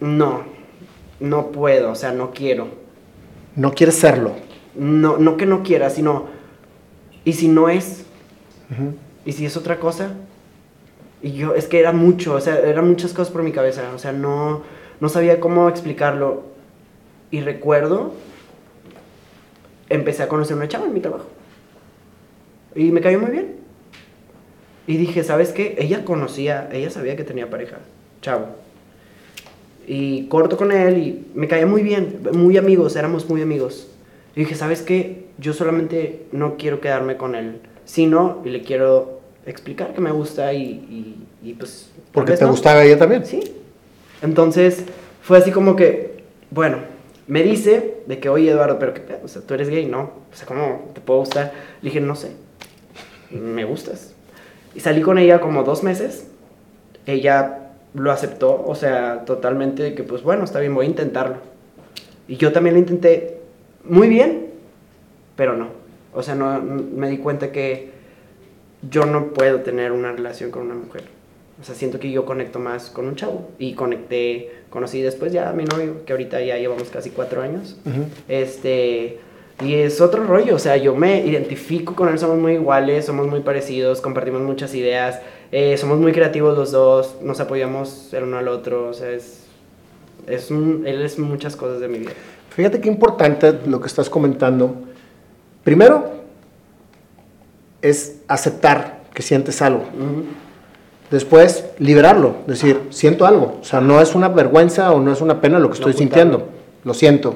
no, 0.00 0.44
no 1.20 1.46
puedo, 1.48 1.92
o 1.92 1.94
sea, 1.94 2.12
no 2.12 2.32
quiero. 2.32 2.68
No 3.56 3.72
quieres 3.72 3.96
serlo. 3.96 4.32
No, 4.74 5.18
no 5.18 5.36
que 5.36 5.46
no 5.46 5.62
quiera, 5.62 5.90
sino, 5.90 6.26
¿y 7.24 7.34
si 7.34 7.48
no 7.48 7.68
es? 7.68 8.04
¿Y 9.24 9.32
si 9.32 9.46
es 9.46 9.56
otra 9.56 9.78
cosa? 9.78 10.14
Y 11.22 11.32
yo, 11.32 11.54
es 11.54 11.68
que 11.68 11.78
era 11.78 11.92
mucho, 11.92 12.34
o 12.34 12.40
sea, 12.40 12.58
eran 12.58 12.88
muchas 12.88 13.12
cosas 13.12 13.32
por 13.32 13.42
mi 13.42 13.52
cabeza, 13.52 13.92
o 13.94 13.98
sea, 13.98 14.12
no, 14.12 14.62
no 15.00 15.08
sabía 15.08 15.40
cómo 15.40 15.68
explicarlo. 15.68 16.42
Y 17.30 17.40
recuerdo, 17.40 18.12
empecé 19.88 20.22
a 20.22 20.28
conocer 20.28 20.56
una 20.56 20.68
chava 20.68 20.86
en 20.86 20.92
mi 20.92 21.00
trabajo. 21.00 21.26
Y 22.74 22.90
me 22.90 23.00
cayó 23.00 23.20
muy 23.20 23.30
bien. 23.30 23.56
Y 24.86 24.98
dije, 24.98 25.24
¿sabes 25.24 25.52
qué? 25.52 25.76
Ella 25.78 26.04
conocía, 26.04 26.68
ella 26.72 26.90
sabía 26.90 27.16
que 27.16 27.24
tenía 27.24 27.48
pareja, 27.48 27.78
chavo. 28.24 28.46
Y 29.86 30.26
corto 30.28 30.56
con 30.56 30.72
él 30.72 30.98
y 30.98 31.26
me 31.34 31.46
caía 31.46 31.66
muy 31.66 31.82
bien, 31.82 32.20
muy 32.32 32.56
amigos, 32.56 32.96
éramos 32.96 33.28
muy 33.28 33.42
amigos. 33.42 33.88
Y 34.34 34.40
dije, 34.40 34.54
¿sabes 34.54 34.80
qué? 34.82 35.26
Yo 35.38 35.52
solamente 35.52 36.26
no 36.32 36.56
quiero 36.56 36.80
quedarme 36.80 37.16
con 37.16 37.34
él, 37.34 37.60
sino 37.84 38.40
y 38.44 38.48
le 38.48 38.62
quiero 38.62 39.20
explicar 39.46 39.92
que 39.92 40.00
me 40.00 40.10
gusta 40.10 40.52
y, 40.54 40.62
y, 40.62 41.26
y 41.42 41.52
pues... 41.54 41.90
Porque 42.12 42.32
te 42.32 42.44
no. 42.44 42.50
gustaba 42.50 42.82
ella 42.82 42.98
también. 42.98 43.26
Sí. 43.26 43.40
Entonces 44.22 44.84
fue 45.22 45.36
así 45.38 45.50
como 45.50 45.76
que, 45.76 46.24
bueno, 46.50 46.78
me 47.26 47.42
dice 47.42 47.96
de 48.06 48.18
que, 48.18 48.28
oye 48.30 48.50
Eduardo, 48.50 48.78
pero 48.78 48.94
pedo, 48.94 49.20
o 49.22 49.28
sea, 49.28 49.42
tú 49.42 49.54
eres 49.54 49.68
gay, 49.68 49.86
¿no? 49.86 50.00
O 50.32 50.36
sea, 50.36 50.46
¿cómo 50.46 50.90
te 50.94 51.00
puedo 51.00 51.20
gustar? 51.20 51.52
Le 51.82 51.90
dije, 51.90 52.00
no 52.00 52.16
sé, 52.16 52.32
me 53.30 53.64
gustas. 53.64 54.14
Y 54.74 54.80
salí 54.80 55.02
con 55.02 55.18
ella 55.18 55.40
como 55.40 55.62
dos 55.62 55.82
meses. 55.82 56.26
Ella 57.06 57.63
lo 57.94 58.10
aceptó, 58.10 58.64
o 58.66 58.74
sea, 58.74 59.24
totalmente 59.24 59.82
de 59.82 59.94
que, 59.94 60.02
pues 60.02 60.22
bueno, 60.22 60.44
está 60.44 60.60
bien, 60.60 60.74
voy 60.74 60.86
a 60.86 60.88
intentarlo. 60.88 61.36
Y 62.28 62.36
yo 62.36 62.52
también 62.52 62.74
lo 62.74 62.80
intenté 62.80 63.40
muy 63.84 64.08
bien, 64.08 64.50
pero 65.36 65.56
no. 65.56 65.68
O 66.12 66.22
sea, 66.22 66.34
no, 66.34 66.60
me 66.60 67.08
di 67.08 67.18
cuenta 67.18 67.52
que 67.52 67.92
yo 68.90 69.06
no 69.06 69.28
puedo 69.28 69.60
tener 69.60 69.92
una 69.92 70.12
relación 70.12 70.50
con 70.50 70.62
una 70.62 70.74
mujer. 70.74 71.04
O 71.60 71.64
sea, 71.64 71.74
siento 71.74 72.00
que 72.00 72.10
yo 72.10 72.24
conecto 72.24 72.58
más 72.58 72.90
con 72.90 73.06
un 73.06 73.16
chavo. 73.16 73.48
Y 73.58 73.74
conecté, 73.74 74.50
conocí 74.70 75.00
después 75.00 75.32
ya 75.32 75.50
a 75.50 75.52
mi 75.52 75.64
novio, 75.64 76.04
que 76.04 76.12
ahorita 76.12 76.40
ya 76.40 76.58
llevamos 76.58 76.88
casi 76.90 77.10
cuatro 77.10 77.42
años. 77.42 77.76
Este, 78.28 79.18
y 79.62 79.74
es 79.74 80.00
otro 80.00 80.24
rollo, 80.24 80.56
o 80.56 80.58
sea, 80.58 80.76
yo 80.76 80.94
me 80.96 81.24
identifico 81.24 81.94
con 81.94 82.08
él, 82.08 82.18
somos 82.18 82.38
muy 82.38 82.54
iguales, 82.54 83.06
somos 83.06 83.26
muy 83.28 83.40
parecidos, 83.40 84.00
compartimos 84.00 84.42
muchas 84.42 84.74
ideas, 84.74 85.20
eh, 85.52 85.76
somos 85.76 85.98
muy 85.98 86.12
creativos 86.12 86.56
los 86.58 86.72
dos, 86.72 87.16
nos 87.22 87.38
apoyamos 87.40 88.12
el 88.12 88.24
uno 88.24 88.38
al 88.38 88.48
otro, 88.48 88.88
o 88.88 88.92
sea, 88.92 89.10
es, 89.10 89.44
es 90.26 90.50
un- 90.50 90.82
él 90.86 91.02
es 91.02 91.18
muchas 91.18 91.54
cosas 91.54 91.80
de 91.80 91.88
mi 91.88 91.98
vida. 91.98 92.12
Fíjate 92.50 92.80
qué 92.80 92.88
importante 92.88 93.52
lo 93.66 93.80
que 93.80 93.86
estás 93.86 94.10
comentando. 94.10 94.74
Primero, 95.62 96.10
es 97.82 98.16
aceptar 98.28 99.02
que 99.12 99.22
sientes 99.22 99.60
algo. 99.62 99.80
Ujú. 99.82 100.24
Después, 101.10 101.64
liberarlo, 101.78 102.36
decir, 102.46 102.80
siento 102.90 103.26
algo. 103.26 103.58
O 103.60 103.64
sea, 103.64 103.80
no 103.80 104.00
es 104.00 104.14
una 104.14 104.28
vergüenza 104.28 104.90
o 104.92 105.00
no 105.00 105.12
es 105.12 105.20
una 105.20 105.40
pena 105.40 105.58
lo 105.58 105.68
que 105.68 105.74
estoy 105.74 105.92
ocultarlo. 105.92 106.38
sintiendo. 106.38 106.48
Lo 106.84 106.94
siento. 106.94 107.34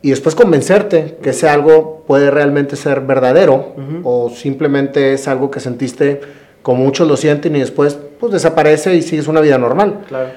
Y 0.00 0.10
después 0.10 0.34
convencerte 0.34 1.18
que 1.22 1.30
ese 1.30 1.48
algo 1.48 2.04
puede 2.06 2.30
realmente 2.30 2.76
ser 2.76 3.00
verdadero 3.00 3.74
o 4.04 4.30
simplemente 4.30 5.12
es 5.12 5.26
algo 5.26 5.50
que 5.50 5.60
sentiste 5.60 6.20
como 6.62 6.84
muchos 6.84 7.08
lo 7.08 7.16
sienten 7.16 7.56
y 7.56 7.60
después 7.60 7.98
pues 8.20 8.32
desaparece 8.32 8.94
y 8.94 9.02
sigues 9.02 9.28
una 9.28 9.40
vida 9.40 9.58
normal. 9.58 10.04
Claro. 10.08 10.30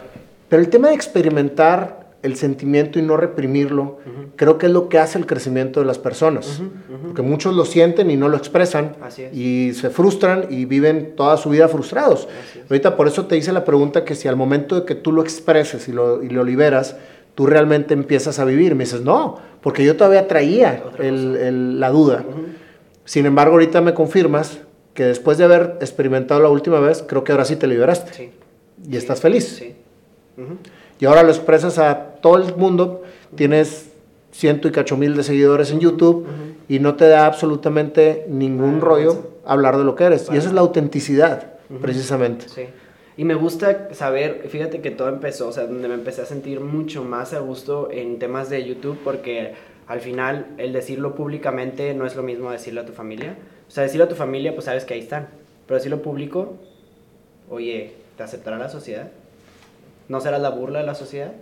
Pero 0.49 0.61
el 0.61 0.69
tema 0.69 0.89
de 0.89 0.95
experimentar 0.95 2.01
el 2.23 2.35
sentimiento 2.35 2.99
y 2.99 3.01
no 3.01 3.17
reprimirlo, 3.17 3.99
creo 4.35 4.57
que 4.57 4.67
es 4.67 4.71
lo 4.71 4.89
que 4.89 4.99
hace 4.99 5.17
el 5.17 5.25
crecimiento 5.25 5.79
de 5.79 5.85
las 5.85 5.97
personas. 5.97 6.61
Porque 7.03 7.21
muchos 7.21 7.55
lo 7.55 7.65
sienten 7.65 8.11
y 8.11 8.17
no 8.17 8.29
lo 8.29 8.37
expresan 8.37 8.95
y 9.33 9.73
se 9.73 9.89
frustran 9.89 10.45
y 10.49 10.65
viven 10.65 11.15
toda 11.15 11.37
su 11.37 11.49
vida 11.49 11.67
frustrados. 11.67 12.27
Ahorita 12.69 12.95
por 12.95 13.07
eso 13.07 13.25
te 13.25 13.37
hice 13.37 13.51
la 13.51 13.65
pregunta 13.65 14.05
que 14.05 14.15
si 14.15 14.27
al 14.27 14.35
momento 14.35 14.79
de 14.79 14.85
que 14.85 14.95
tú 14.95 15.11
lo 15.11 15.21
expreses 15.21 15.87
y 15.87 15.91
lo, 15.91 16.21
y 16.23 16.29
lo 16.29 16.43
liberas, 16.43 16.95
tú 17.35 17.45
realmente 17.45 17.93
empiezas 17.93 18.39
a 18.39 18.45
vivir. 18.45 18.75
Me 18.75 18.83
dices, 18.83 19.01
no, 19.01 19.39
porque 19.61 19.83
yo 19.85 19.95
todavía 19.95 20.27
traía 20.27 20.83
el- 20.99 21.35
el- 21.37 21.79
la 21.79 21.89
duda. 21.89 22.23
Sin 23.05 23.25
embargo, 23.25 23.53
ahorita 23.53 23.81
me 23.81 23.93
confirmas 23.93 24.59
que 24.93 25.05
después 25.05 25.37
de 25.37 25.45
haber 25.45 25.77
experimentado 25.81 26.41
la 26.41 26.49
última 26.49 26.79
vez, 26.79 27.03
creo 27.07 27.23
que 27.23 27.31
ahora 27.31 27.45
sí 27.45 27.55
te 27.55 27.67
liberaste 27.67 28.13
Sí. 28.13 28.31
y 28.89 28.97
estás 28.97 29.21
feliz. 29.21 29.55
Sí. 29.57 29.75
Y 30.99 31.05
ahora 31.05 31.23
lo 31.23 31.29
expresas 31.29 31.77
a 31.77 32.15
todo 32.21 32.37
el 32.37 32.55
mundo, 32.55 33.03
tienes 33.35 33.89
ciento 34.31 34.67
y 34.67 34.71
cacho 34.71 34.97
mil 34.97 35.15
de 35.15 35.23
seguidores 35.23 35.71
en 35.71 35.79
YouTube 35.79 36.25
y 36.69 36.79
no 36.79 36.95
te 36.95 37.07
da 37.07 37.25
absolutamente 37.25 38.25
ningún 38.29 38.77
Ah, 38.77 38.85
rollo 38.85 39.31
hablar 39.45 39.77
de 39.77 39.83
lo 39.83 39.95
que 39.95 40.03
eres. 40.05 40.29
Y 40.31 40.37
esa 40.37 40.47
es 40.47 40.53
la 40.53 40.61
autenticidad, 40.61 41.53
precisamente. 41.81 42.47
Sí. 42.49 42.63
Y 43.17 43.25
me 43.25 43.35
gusta 43.35 43.93
saber, 43.93 44.47
fíjate 44.49 44.81
que 44.81 44.91
todo 44.91 45.09
empezó, 45.09 45.49
o 45.49 45.51
sea, 45.51 45.65
donde 45.65 45.87
me 45.87 45.95
empecé 45.95 46.21
a 46.21 46.25
sentir 46.25 46.61
mucho 46.61 47.03
más 47.03 47.33
a 47.33 47.39
gusto 47.39 47.89
en 47.91 48.19
temas 48.19 48.49
de 48.49 48.65
YouTube, 48.65 48.97
porque 49.03 49.53
al 49.87 49.99
final 49.99 50.47
el 50.57 50.71
decirlo 50.71 51.15
públicamente 51.15 51.93
no 51.93 52.05
es 52.05 52.15
lo 52.15 52.23
mismo 52.23 52.51
decirlo 52.51 52.81
a 52.81 52.85
tu 52.85 52.93
familia. 52.93 53.35
O 53.67 53.71
sea, 53.71 53.83
decirlo 53.83 54.05
a 54.05 54.09
tu 54.09 54.15
familia, 54.15 54.53
pues 54.53 54.65
sabes 54.65 54.85
que 54.85 54.93
ahí 54.93 55.01
están. 55.01 55.27
Pero 55.65 55.77
decirlo 55.77 56.01
público, 56.01 56.53
oye, 57.49 57.93
¿te 58.15 58.23
aceptará 58.23 58.57
la 58.57 58.69
sociedad? 58.69 59.11
¿No 60.07 60.21
serás 60.21 60.41
la 60.41 60.49
burla 60.49 60.79
de 60.79 60.85
la 60.85 60.95
sociedad? 60.95 61.33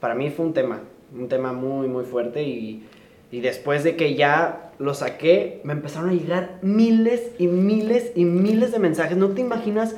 Para 0.00 0.14
mí 0.14 0.30
fue 0.30 0.46
un 0.46 0.54
tema, 0.54 0.80
un 1.14 1.28
tema 1.28 1.52
muy, 1.52 1.88
muy 1.88 2.04
fuerte 2.04 2.42
y, 2.42 2.86
y 3.30 3.40
después 3.40 3.84
de 3.84 3.96
que 3.96 4.14
ya 4.14 4.72
lo 4.78 4.94
saqué, 4.94 5.60
me 5.64 5.72
empezaron 5.72 6.10
a 6.10 6.14
llegar 6.14 6.58
miles 6.62 7.32
y 7.38 7.46
miles 7.46 8.12
y 8.14 8.24
miles 8.24 8.72
de 8.72 8.78
mensajes. 8.78 9.16
No 9.16 9.30
te 9.30 9.40
imaginas 9.40 9.96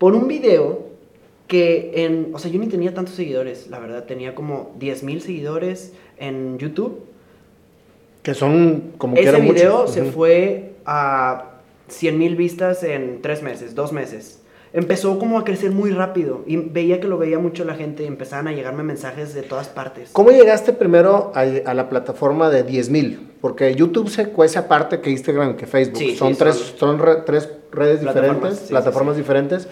por 0.00 0.14
un 0.14 0.26
video 0.28 0.88
que 1.46 1.92
en, 2.06 2.30
o 2.32 2.38
sea, 2.38 2.50
yo 2.50 2.58
ni 2.58 2.68
tenía 2.68 2.94
tantos 2.94 3.14
seguidores, 3.16 3.68
la 3.68 3.78
verdad, 3.78 4.04
tenía 4.04 4.34
como 4.34 4.72
10 4.78 5.02
mil 5.02 5.20
seguidores 5.20 5.92
en 6.16 6.58
YouTube. 6.58 7.00
Que 8.22 8.32
son 8.34 8.92
como 8.98 9.14
que 9.14 9.20
Ese 9.22 9.40
video 9.40 9.78
muchos. 9.80 9.92
se 9.94 10.02
Ujú. 10.02 10.10
fue 10.12 10.72
a 10.86 11.50
100 11.88 12.18
mil 12.18 12.34
vistas 12.36 12.82
en 12.82 13.20
tres 13.20 13.42
meses, 13.42 13.74
dos 13.74 13.92
meses. 13.92 14.38
Empezó 14.72 15.18
como 15.18 15.38
a 15.38 15.44
crecer 15.44 15.72
muy 15.72 15.90
rápido 15.90 16.44
y 16.46 16.56
veía 16.56 17.00
que 17.00 17.08
lo 17.08 17.18
veía 17.18 17.38
mucho 17.40 17.64
la 17.64 17.74
gente 17.74 18.04
y 18.04 18.06
empezaban 18.06 18.46
a 18.46 18.52
llegarme 18.52 18.84
mensajes 18.84 19.34
de 19.34 19.42
todas 19.42 19.68
partes. 19.68 20.10
¿Cómo 20.12 20.30
llegaste 20.30 20.72
primero 20.72 21.32
a, 21.34 21.40
a 21.40 21.74
la 21.74 21.88
plataforma 21.90 22.48
de 22.50 22.64
10.000? 22.64 23.18
Porque 23.40 23.74
YouTube 23.74 24.08
se 24.08 24.28
cuece 24.28 24.58
aparte 24.60 25.00
que 25.00 25.10
Instagram, 25.10 25.56
que 25.56 25.66
Facebook. 25.66 25.98
Sí, 25.98 26.14
son 26.14 26.32
sí, 26.34 26.38
tres, 26.38 26.54
son- 26.54 26.78
son 26.78 26.98
re- 27.00 27.22
tres 27.26 27.48
redes 27.72 27.98
Plataformas, 28.00 28.34
diferentes, 28.36 28.58
sí, 28.60 28.68
plataformas 28.70 29.16
diferentes. 29.16 29.68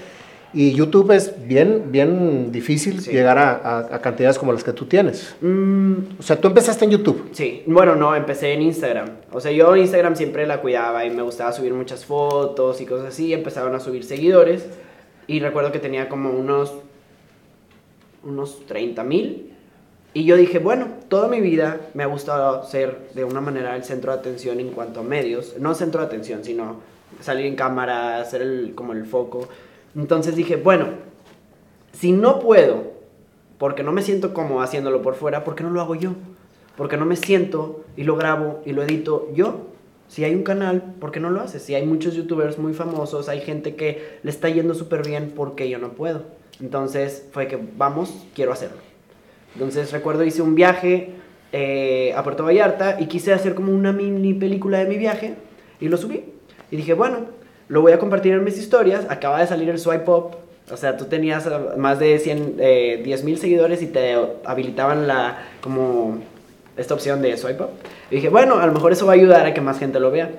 Y 0.55 0.73
YouTube 0.73 1.11
es 1.13 1.47
bien, 1.47 1.93
bien 1.93 2.51
difícil 2.51 3.01
Sí. 3.03 3.11
llegar 3.13 3.37
a, 3.37 3.51
a- 3.57 3.95
a 3.97 4.01
cantidades 4.01 4.39
como 4.39 4.53
las 4.53 4.65
que 4.65 4.73
tú 4.73 4.87
tienes. 4.87 5.35
Mm, 5.43 5.93
O 6.19 6.23
sea, 6.23 6.41
tú 6.41 6.49
empezaste 6.49 6.87
en 6.87 6.91
YouTube. 6.93 7.29
Sí, 7.33 7.63
bueno, 7.67 7.95
no, 7.97 8.17
empecé 8.17 8.55
en 8.55 8.63
Instagram. 8.63 9.11
O 9.31 9.41
sea, 9.41 9.53
yo 9.53 9.77
Instagram 9.77 10.17
siempre 10.17 10.47
la 10.47 10.61
cuidaba 10.63 11.05
y 11.05 11.11
me 11.11 11.21
gustaba 11.23 11.53
subir 11.53 11.75
muchas 11.75 12.05
fotos 12.07 12.81
y 12.81 12.87
cosas 12.87 13.09
así. 13.09 13.33
Empezaron 13.35 13.75
a 13.75 13.81
subir 13.81 14.05
seguidores 14.05 14.67
y 15.27 15.41
recuerdo 15.41 15.71
que 15.71 15.81
tenía 15.81 16.09
como 16.09 16.31
unos, 16.31 16.73
unos 18.25 18.65
30 18.67 19.05
mil. 19.05 19.53
Y 20.15 20.25
yo 20.25 20.37
dije, 20.37 20.59
bueno, 20.59 20.87
toda 21.09 21.29
mi 21.29 21.41
vida 21.41 21.81
me 21.95 22.03
ha 22.03 22.07
gustado 22.07 22.65
ser 22.65 23.11
de 23.15 23.25
una 23.25 23.41
manera 23.41 23.77
el 23.77 23.85
centro 23.85 24.13
de 24.13 24.19
atención 24.19 24.59
en 24.59 24.71
cuanto 24.71 25.01
a 25.01 25.03
medios. 25.03 25.55
No 25.61 25.75
centro 25.75 26.01
de 26.01 26.07
atención, 26.07 26.43
sino 26.43 26.81
salir 27.21 27.47
en 27.47 27.55
cámara, 27.55 28.25
ser 28.25 28.41
el, 28.43 28.73
como 28.75 28.95
el 28.95 29.05
foco. 29.05 29.49
Entonces 29.99 30.37
dije, 30.37 30.55
bueno, 30.55 30.87
si 31.93 32.13
no 32.13 32.39
puedo, 32.39 32.93
porque 33.59 33.83
no 33.83 33.91
me 33.91 34.03
siento 34.03 34.33
como 34.33 34.63
haciéndolo 34.63 35.03
por 35.03 35.17
fuera, 35.17 35.43
¿por 35.43 35.57
qué 35.57 35.65
no 35.65 35.71
lo 35.71 35.81
hago 35.81 35.97
yo? 35.97 36.13
Porque 36.77 36.97
no 36.97 37.05
me 37.05 37.17
siento 37.17 37.85
y 37.97 38.05
lo 38.05 38.15
grabo 38.15 38.63
y 38.65 38.73
lo 38.73 38.85
edito 38.85 39.29
yo. 39.35 39.67
Si 40.07 40.23
hay 40.23 40.37
un 40.37 40.45
canal, 40.45 40.95
¿por 41.01 41.11
qué 41.11 41.19
no 41.19 41.31
lo 41.31 41.41
haces? 41.41 41.63
Si 41.63 41.75
hay 41.75 41.85
muchos 41.85 42.15
youtubers 42.15 42.59
muy 42.59 42.75
famosos, 42.75 43.29
hay 43.29 43.41
gente 43.41 43.75
que 43.75 44.21
le 44.23 44.31
está 44.31 44.49
yendo 44.49 44.75
súper 44.75 45.05
bien, 45.05 45.33
¿por 45.33 45.57
qué 45.57 45.69
yo 45.69 45.81
no 45.81 45.89
puedo? 45.91 46.23
Entonces 46.61 47.27
fue 47.33 47.49
que 47.49 47.59
vamos, 47.77 48.25
quiero 48.37 48.53
hacerlo. 48.53 48.79
Entonces 49.55 49.91
recuerdo 49.91 50.23
hice 50.23 50.43
un 50.43 50.55
viaje 50.55 51.11
eh, 51.53 52.13
a 52.17 52.23
Puerto 52.23 52.45
Vallarta 52.45 52.99
y 53.01 53.07
quise 53.07 53.33
hacer 53.33 53.57
como 53.57 53.73
una 53.73 53.93
mini 53.93 54.33
película 54.33 54.79
de 54.79 54.87
mi 54.87 54.97
viaje 54.97 55.35
y 55.81 55.89
lo 55.89 55.97
subí. 55.97 56.25
Y 56.71 56.77
dije, 56.77 56.95
bueno, 56.95 57.38
lo 57.69 57.83
voy 57.83 57.93
a 57.93 57.99
compartir 57.99 58.33
en 58.33 58.45
mis 58.45 58.59
historias. 58.59 59.07
Acaba 59.09 59.41
de 59.41 59.47
salir 59.47 59.69
el 59.69 59.79
swipe 59.79 60.11
up. 60.11 60.37
O 60.71 60.77
sea, 60.77 60.97
tú 60.97 61.05
tenías 61.07 61.47
eh, 61.47 61.51
más 61.77 61.99
de 61.99 62.19
100, 62.19 62.57
eh, 62.59 63.01
10 63.05 63.25
mil 63.25 63.39
seguidores 63.39 63.81
y 63.83 63.87
te 63.87 64.17
habilitaban 64.45 65.07
la, 65.07 65.39
como 65.61 66.19
esta 66.77 66.95
opción 66.95 67.23
de 67.23 67.37
swipe 67.37 67.63
up. 67.63 67.71
Y 68.11 68.17
dije, 68.17 68.29
bueno, 68.29 68.59
a 68.59 68.67
lo 68.67 68.73
mejor 68.73 68.93
eso 68.93 69.07
va 69.07 69.13
a 69.13 69.17
ayudar 69.17 69.47
a 69.47 69.55
que 69.55 69.61
más 69.61 69.79
gente 69.79 70.01
lo 70.01 70.11
vea. 70.11 70.31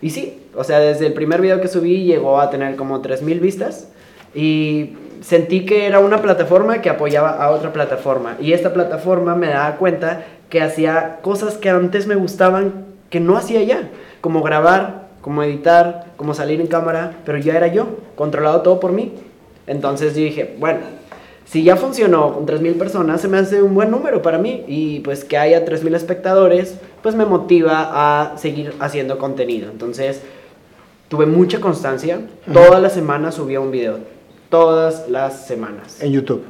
Y 0.00 0.10
sí, 0.10 0.42
o 0.54 0.64
sea, 0.64 0.78
desde 0.78 1.06
el 1.06 1.14
primer 1.14 1.40
video 1.40 1.60
que 1.60 1.68
subí 1.68 2.04
llegó 2.04 2.40
a 2.40 2.50
tener 2.50 2.76
como 2.76 3.00
3 3.00 3.22
mil 3.22 3.40
vistas. 3.40 3.88
Y 4.34 4.96
sentí 5.22 5.64
que 5.64 5.86
era 5.86 5.98
una 6.00 6.20
plataforma 6.20 6.82
que 6.82 6.90
apoyaba 6.90 7.30
a 7.30 7.50
otra 7.50 7.72
plataforma. 7.72 8.36
Y 8.40 8.52
esta 8.52 8.72
plataforma 8.72 9.34
me 9.34 9.48
daba 9.48 9.76
cuenta 9.76 10.24
que 10.50 10.60
hacía 10.60 11.18
cosas 11.22 11.56
que 11.56 11.70
antes 11.70 12.06
me 12.06 12.14
gustaban 12.14 12.86
que 13.10 13.20
no 13.20 13.36
hacía 13.36 13.62
ya. 13.62 13.88
Como 14.20 14.42
grabar, 14.42 15.05
como 15.26 15.42
editar, 15.42 16.12
como 16.16 16.34
salir 16.34 16.60
en 16.60 16.68
cámara. 16.68 17.16
Pero 17.24 17.36
ya 17.38 17.56
era 17.56 17.66
yo, 17.66 17.88
controlado 18.14 18.62
todo 18.62 18.78
por 18.78 18.92
mí. 18.92 19.12
Entonces 19.66 20.14
dije, 20.14 20.54
bueno, 20.60 20.82
si 21.44 21.64
ya 21.64 21.74
funcionó 21.74 22.32
con 22.32 22.46
3.000 22.46 22.78
personas, 22.78 23.22
se 23.22 23.26
me 23.26 23.38
hace 23.38 23.60
un 23.60 23.74
buen 23.74 23.90
número 23.90 24.22
para 24.22 24.38
mí. 24.38 24.62
Y 24.68 25.00
pues 25.00 25.24
que 25.24 25.36
haya 25.36 25.66
3.000 25.66 25.96
espectadores, 25.96 26.78
pues 27.02 27.16
me 27.16 27.26
motiva 27.26 27.90
a 27.90 28.38
seguir 28.38 28.74
haciendo 28.78 29.18
contenido. 29.18 29.68
Entonces 29.68 30.22
tuve 31.08 31.26
mucha 31.26 31.60
constancia. 31.60 32.20
Todas 32.52 32.80
las 32.80 32.92
semanas 32.92 33.34
subía 33.34 33.58
un 33.58 33.72
video. 33.72 33.98
Todas 34.48 35.08
las 35.08 35.44
semanas. 35.44 36.00
En 36.00 36.12
YouTube. 36.12 36.44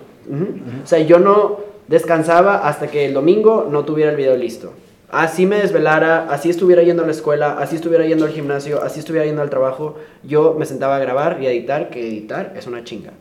O 0.84 0.86
sea, 0.86 0.98
yo 0.98 1.18
no 1.18 1.60
descansaba 1.88 2.68
hasta 2.68 2.88
que 2.88 3.06
el 3.06 3.14
domingo 3.14 3.68
no 3.70 3.86
tuviera 3.86 4.10
el 4.10 4.18
video 4.18 4.36
listo. 4.36 4.74
Así 5.08 5.46
me 5.46 5.58
desvelara, 5.58 6.28
así 6.30 6.50
estuviera 6.50 6.82
yendo 6.82 7.04
a 7.04 7.06
la 7.06 7.12
escuela, 7.12 7.58
así 7.58 7.76
estuviera 7.76 8.04
yendo 8.04 8.24
al 8.24 8.32
gimnasio, 8.32 8.82
así 8.82 8.98
estuviera 8.98 9.24
yendo 9.24 9.40
al 9.40 9.50
trabajo, 9.50 9.96
yo 10.24 10.56
me 10.58 10.66
sentaba 10.66 10.96
a 10.96 10.98
grabar 10.98 11.38
y 11.40 11.46
a 11.46 11.50
editar, 11.50 11.90
que 11.90 12.00
editar 12.00 12.54
es 12.56 12.66
una 12.66 12.82
chinga. 12.82 13.12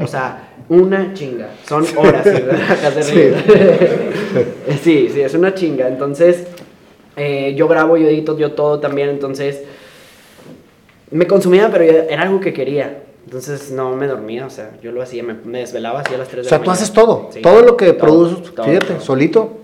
O 0.00 0.06
sea, 0.06 0.54
una 0.68 1.12
chinga. 1.12 1.50
Son 1.68 1.84
horas, 1.96 2.24
sí. 3.00 3.32
sí, 4.82 5.08
sí, 5.12 5.20
es 5.20 5.34
una 5.34 5.54
chinga. 5.54 5.88
Entonces, 5.88 6.46
eh, 7.16 7.54
yo 7.56 7.68
grabo, 7.68 7.96
yo 7.96 8.08
edito, 8.08 8.36
yo 8.38 8.52
todo 8.52 8.80
también. 8.80 9.08
Entonces, 9.08 9.62
me 11.10 11.26
consumía, 11.26 11.70
pero 11.70 11.84
era 11.84 12.22
algo 12.22 12.40
que 12.40 12.52
quería. 12.52 13.02
Entonces 13.24 13.70
no 13.70 13.96
me 13.96 14.06
dormía, 14.06 14.44
o 14.46 14.50
sea, 14.50 14.72
yo 14.82 14.92
lo 14.92 15.00
hacía, 15.00 15.22
me, 15.22 15.58
desvelaba, 15.58 16.00
hacía 16.00 16.18
las 16.18 16.28
3 16.28 16.44
de 16.44 16.50
la 16.50 16.58
mañana. 16.58 16.72
O 16.72 16.76
sea, 16.76 16.84
tú 16.84 16.84
haces 16.84 16.92
todo, 16.92 17.30
todo 17.42 17.62
lo 17.62 17.76
que 17.76 17.94
produces, 17.94 18.50
fíjate, 18.50 19.00
solito. 19.00 19.63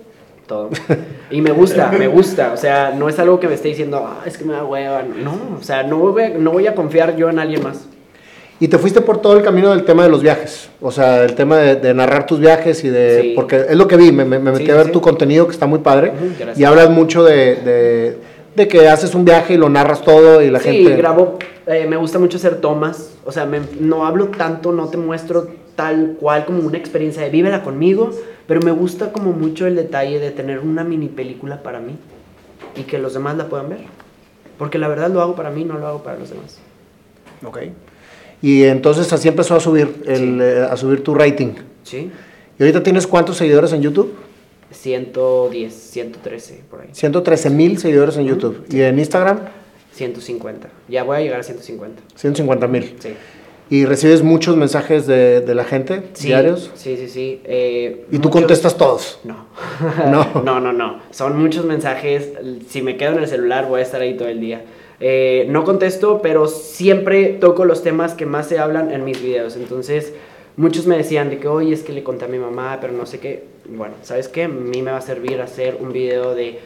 Todo. 0.50 0.68
Y 1.30 1.40
me 1.42 1.52
gusta, 1.52 1.92
me 1.92 2.08
gusta, 2.08 2.52
o 2.52 2.56
sea, 2.56 2.90
no 2.90 3.08
es 3.08 3.16
algo 3.20 3.38
que 3.38 3.46
me 3.46 3.54
esté 3.54 3.68
diciendo, 3.68 4.04
ah, 4.04 4.24
es 4.26 4.36
que 4.36 4.44
me 4.44 4.52
da 4.52 4.64
hueva, 4.64 5.04
no, 5.04 5.38
o 5.60 5.62
sea, 5.62 5.84
no 5.84 5.98
voy, 5.98 6.24
a, 6.24 6.30
no 6.30 6.50
voy 6.50 6.66
a 6.66 6.74
confiar 6.74 7.14
yo 7.14 7.30
en 7.30 7.38
alguien 7.38 7.62
más. 7.62 7.86
Y 8.58 8.66
te 8.66 8.76
fuiste 8.76 9.00
por 9.00 9.18
todo 9.18 9.36
el 9.36 9.44
camino 9.44 9.70
del 9.70 9.84
tema 9.84 10.02
de 10.02 10.08
los 10.08 10.22
viajes, 10.24 10.68
o 10.80 10.90
sea, 10.90 11.22
el 11.22 11.36
tema 11.36 11.58
de, 11.58 11.94
narrar 11.94 12.26
tus 12.26 12.40
viajes 12.40 12.82
y 12.82 12.88
de... 12.88 13.34
Porque 13.36 13.64
es 13.68 13.76
lo 13.76 13.86
que 13.86 13.96
vi, 13.96 14.10
me, 14.10 14.24
metí 14.24 14.68
a 14.72 14.74
ver 14.74 14.90
tu 14.90 15.00
contenido 15.00 15.46
que 15.46 15.52
está 15.52 15.66
muy 15.66 15.78
padre 15.78 16.12
y 16.56 16.64
hablas 16.64 16.90
mucho 16.90 17.22
de, 17.22 18.18
de, 18.56 18.66
que 18.66 18.88
haces 18.88 19.14
un 19.14 19.24
viaje 19.24 19.54
y 19.54 19.56
lo 19.56 19.68
narras 19.68 20.02
todo 20.02 20.42
y 20.42 20.50
la 20.50 20.58
gente... 20.58 20.90
Sí, 20.90 20.96
grabo, 20.96 21.38
eh, 21.68 21.86
me 21.88 21.96
gusta 21.96 22.18
mucho 22.18 22.38
hacer 22.38 22.56
tomas, 22.56 23.12
o 23.24 23.30
sea, 23.30 23.48
no 23.78 24.04
hablo 24.04 24.26
tanto, 24.26 24.72
no 24.72 24.88
te 24.88 24.96
muestro 24.96 25.46
tal 25.76 26.16
cual 26.18 26.44
como 26.44 26.66
una 26.66 26.76
experiencia 26.76 27.22
de 27.22 27.30
vívela 27.30 27.62
conmigo, 27.62 28.10
pero 28.50 28.62
me 28.62 28.72
gusta 28.72 29.12
como 29.12 29.30
mucho 29.30 29.68
el 29.68 29.76
detalle 29.76 30.18
de 30.18 30.32
tener 30.32 30.58
una 30.58 30.82
mini 30.82 31.06
película 31.06 31.62
para 31.62 31.78
mí 31.78 31.94
y 32.74 32.82
que 32.82 32.98
los 32.98 33.14
demás 33.14 33.36
la 33.36 33.48
puedan 33.48 33.68
ver. 33.68 33.82
Porque 34.58 34.76
la 34.76 34.88
verdad 34.88 35.08
lo 35.08 35.22
hago 35.22 35.36
para 35.36 35.50
mí, 35.50 35.64
no 35.64 35.78
lo 35.78 35.86
hago 35.86 36.02
para 36.02 36.18
los 36.18 36.30
demás. 36.30 36.58
Ok. 37.44 37.58
Y 38.42 38.64
entonces 38.64 39.12
así 39.12 39.28
empezó 39.28 39.54
a 39.54 39.60
subir, 39.60 40.02
el, 40.04 40.40
eh, 40.40 40.66
a 40.68 40.76
subir 40.76 41.04
tu 41.04 41.14
rating. 41.14 41.52
Sí. 41.84 42.10
¿Y 42.58 42.62
ahorita 42.64 42.82
tienes 42.82 43.06
cuántos 43.06 43.36
seguidores 43.36 43.72
en 43.72 43.82
YouTube? 43.82 44.16
110, 44.72 45.72
113 45.72 46.64
por 46.68 46.80
ahí. 46.80 46.88
113 46.90 47.50
mil 47.50 47.78
seguidores 47.78 48.16
en 48.16 48.26
YouTube. 48.26 48.66
¿Y 48.68 48.80
en 48.80 48.98
Instagram? 48.98 49.42
150. 49.92 50.68
Ya 50.88 51.04
voy 51.04 51.18
a 51.18 51.20
llegar 51.20 51.38
a 51.38 51.44
150. 51.44 52.02
150 52.16 52.66
mil. 52.66 52.96
Sí. 52.98 53.10
¿Y 53.70 53.84
recibes 53.84 54.24
muchos 54.24 54.56
mensajes 54.56 55.06
de, 55.06 55.42
de 55.42 55.54
la 55.54 55.62
gente 55.62 56.02
diarios? 56.20 56.72
Sí, 56.74 56.96
sí, 56.96 57.08
sí. 57.08 57.40
Eh, 57.44 58.04
¿Y 58.10 58.18
tú 58.18 58.28
contestas 58.28 58.76
todos? 58.76 59.20
No. 59.22 59.46
no. 60.10 60.42
no, 60.44 60.58
no, 60.58 60.72
no. 60.72 61.00
Son 61.12 61.40
muchos 61.40 61.64
mensajes. 61.64 62.30
Si 62.68 62.82
me 62.82 62.96
quedo 62.96 63.12
en 63.12 63.20
el 63.20 63.28
celular 63.28 63.68
voy 63.68 63.78
a 63.78 63.84
estar 63.84 64.00
ahí 64.00 64.16
todo 64.16 64.26
el 64.26 64.40
día. 64.40 64.64
Eh, 64.98 65.46
no 65.48 65.62
contesto, 65.62 66.20
pero 66.20 66.48
siempre 66.48 67.28
toco 67.40 67.64
los 67.64 67.84
temas 67.84 68.14
que 68.14 68.26
más 68.26 68.48
se 68.48 68.58
hablan 68.58 68.90
en 68.90 69.04
mis 69.04 69.22
videos. 69.22 69.54
Entonces, 69.54 70.14
muchos 70.56 70.88
me 70.88 70.96
decían 70.96 71.30
de 71.30 71.38
que, 71.38 71.46
oye, 71.46 71.72
es 71.72 71.84
que 71.84 71.92
le 71.92 72.02
conté 72.02 72.24
a 72.24 72.28
mi 72.28 72.38
mamá, 72.38 72.78
pero 72.80 72.92
no 72.92 73.06
sé 73.06 73.20
qué. 73.20 73.44
Bueno, 73.66 73.94
¿sabes 74.02 74.26
qué? 74.26 74.44
A 74.44 74.48
mí 74.48 74.82
me 74.82 74.90
va 74.90 74.98
a 74.98 75.02
servir 75.02 75.40
hacer 75.40 75.78
un 75.80 75.92
video 75.92 76.34
de 76.34 76.58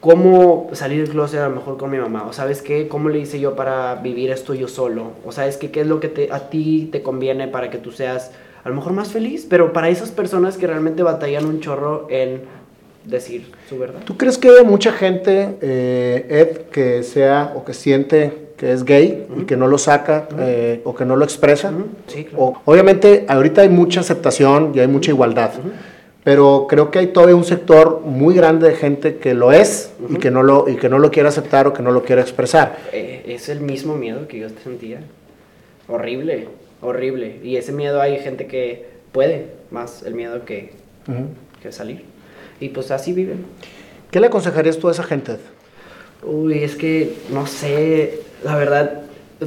cómo 0.00 0.70
salir 0.72 1.02
del 1.02 1.10
closet 1.10 1.40
a 1.40 1.48
lo 1.48 1.56
mejor 1.56 1.76
con 1.76 1.90
mi 1.90 1.98
mamá, 1.98 2.26
o 2.28 2.32
sabes 2.32 2.62
qué, 2.62 2.88
cómo 2.88 3.08
le 3.08 3.18
hice 3.18 3.40
yo 3.40 3.56
para 3.56 3.96
vivir 3.96 4.30
esto 4.30 4.54
yo 4.54 4.68
solo, 4.68 5.12
o 5.24 5.32
sabes 5.32 5.56
qué, 5.56 5.70
qué 5.70 5.80
es 5.80 5.86
lo 5.86 6.00
que 6.00 6.08
te, 6.08 6.32
a 6.32 6.50
ti 6.50 6.88
te 6.92 7.02
conviene 7.02 7.48
para 7.48 7.70
que 7.70 7.78
tú 7.78 7.90
seas 7.90 8.30
a 8.64 8.68
lo 8.68 8.74
mejor 8.74 8.92
más 8.92 9.08
feliz, 9.08 9.46
pero 9.48 9.72
para 9.72 9.88
esas 9.88 10.10
personas 10.10 10.56
que 10.56 10.66
realmente 10.66 11.02
batallan 11.02 11.46
un 11.46 11.60
chorro 11.60 12.06
en 12.10 12.42
decir 13.04 13.50
su 13.68 13.78
verdad. 13.78 14.00
¿Tú 14.04 14.16
crees 14.16 14.38
que 14.38 14.50
hay 14.50 14.64
mucha 14.64 14.92
gente, 14.92 15.56
eh, 15.60 16.26
Ed, 16.28 16.66
que 16.70 17.02
sea 17.02 17.52
o 17.56 17.64
que 17.64 17.72
siente 17.74 18.48
que 18.56 18.72
es 18.72 18.84
gay 18.84 19.26
y 19.40 19.44
que 19.44 19.56
no 19.56 19.68
lo 19.68 19.78
saca 19.78 20.28
eh, 20.40 20.80
o 20.84 20.94
que 20.94 21.04
no 21.04 21.16
lo 21.16 21.24
expresa? 21.24 21.72
Sí, 22.08 22.24
claro. 22.24 22.54
obviamente 22.64 23.24
ahorita 23.28 23.62
hay 23.62 23.68
mucha 23.68 24.00
aceptación 24.00 24.72
y 24.74 24.80
hay 24.80 24.88
mucha 24.88 25.12
igualdad 25.12 25.52
pero 26.28 26.66
creo 26.68 26.90
que 26.90 26.98
hay 26.98 27.06
todavía 27.06 27.34
un 27.34 27.46
sector 27.46 28.02
muy 28.04 28.34
grande 28.34 28.68
de 28.68 28.76
gente 28.76 29.16
que 29.16 29.32
lo 29.32 29.50
es 29.50 29.94
y, 30.10 30.16
que 30.16 30.30
no 30.30 30.42
lo, 30.42 30.68
y 30.68 30.76
que 30.76 30.90
no 30.90 30.98
lo 30.98 31.10
quiere 31.10 31.30
aceptar 31.30 31.66
o 31.66 31.72
que 31.72 31.82
no 31.82 31.90
lo 31.90 32.02
quiere 32.02 32.20
expresar. 32.20 32.76
Eh, 32.92 33.22
es 33.28 33.48
el 33.48 33.60
mismo 33.60 33.96
miedo 33.96 34.28
que 34.28 34.40
yo 34.40 34.48
sentía. 34.62 35.00
Horrible, 35.88 36.48
horrible. 36.82 37.40
Y 37.42 37.56
ese 37.56 37.72
miedo 37.72 38.02
hay 38.02 38.18
gente 38.18 38.46
que 38.46 38.90
puede 39.10 39.46
más 39.70 40.02
el 40.02 40.14
miedo 40.14 40.44
que, 40.44 40.72
que 41.62 41.72
salir. 41.72 42.04
Y 42.60 42.68
pues 42.68 42.90
así 42.90 43.14
viven. 43.14 43.46
¿Qué 44.10 44.20
le 44.20 44.26
aconsejarías 44.26 44.76
tú 44.76 44.88
a 44.88 44.90
esa 44.90 45.04
gente? 45.04 45.38
Uy, 46.22 46.62
es 46.62 46.76
que 46.76 47.14
no 47.32 47.46
sé, 47.46 48.20
la 48.44 48.54
verdad, 48.54 49.00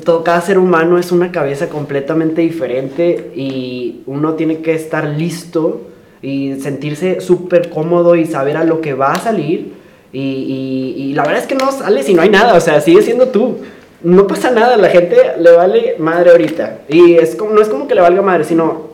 todo, 0.03 0.23
cada 0.23 0.41
ser 0.41 0.57
humano 0.57 0.97
es 0.97 1.11
una 1.11 1.31
cabeza 1.31 1.69
completamente 1.69 2.41
diferente 2.41 3.33
y 3.35 4.01
uno 4.07 4.33
tiene 4.33 4.63
que 4.63 4.73
estar 4.73 5.05
listo 5.05 5.90
y 6.21 6.59
sentirse 6.59 7.21
súper 7.21 7.69
cómodo 7.69 8.15
y 8.15 8.25
saber 8.25 8.57
a 8.57 8.63
lo 8.63 8.81
que 8.81 8.93
va 8.93 9.13
a 9.13 9.19
salir. 9.19 9.73
Y, 10.13 10.93
y, 10.97 11.13
la 11.13 11.23
verdad 11.23 11.41
es 11.41 11.47
que 11.47 11.55
no 11.55 11.71
sale 11.71 12.03
si 12.03 12.13
no 12.13 12.21
hay 12.21 12.29
nada, 12.29 12.53
o 12.53 12.59
sea, 12.59 12.81
sigue 12.81 13.01
siendo 13.01 13.29
tú. 13.29 13.57
No 14.03 14.27
pasa 14.27 14.51
nada, 14.51 14.77
la 14.77 14.89
gente 14.89 15.15
le 15.39 15.51
vale 15.51 15.95
madre 15.99 16.31
ahorita. 16.31 16.81
Y 16.89 17.15
es 17.15 17.35
como, 17.35 17.51
no 17.51 17.61
es 17.61 17.69
como 17.69 17.87
que 17.87 17.95
le 17.95 18.01
valga 18.01 18.21
madre, 18.21 18.43
sino 18.43 18.91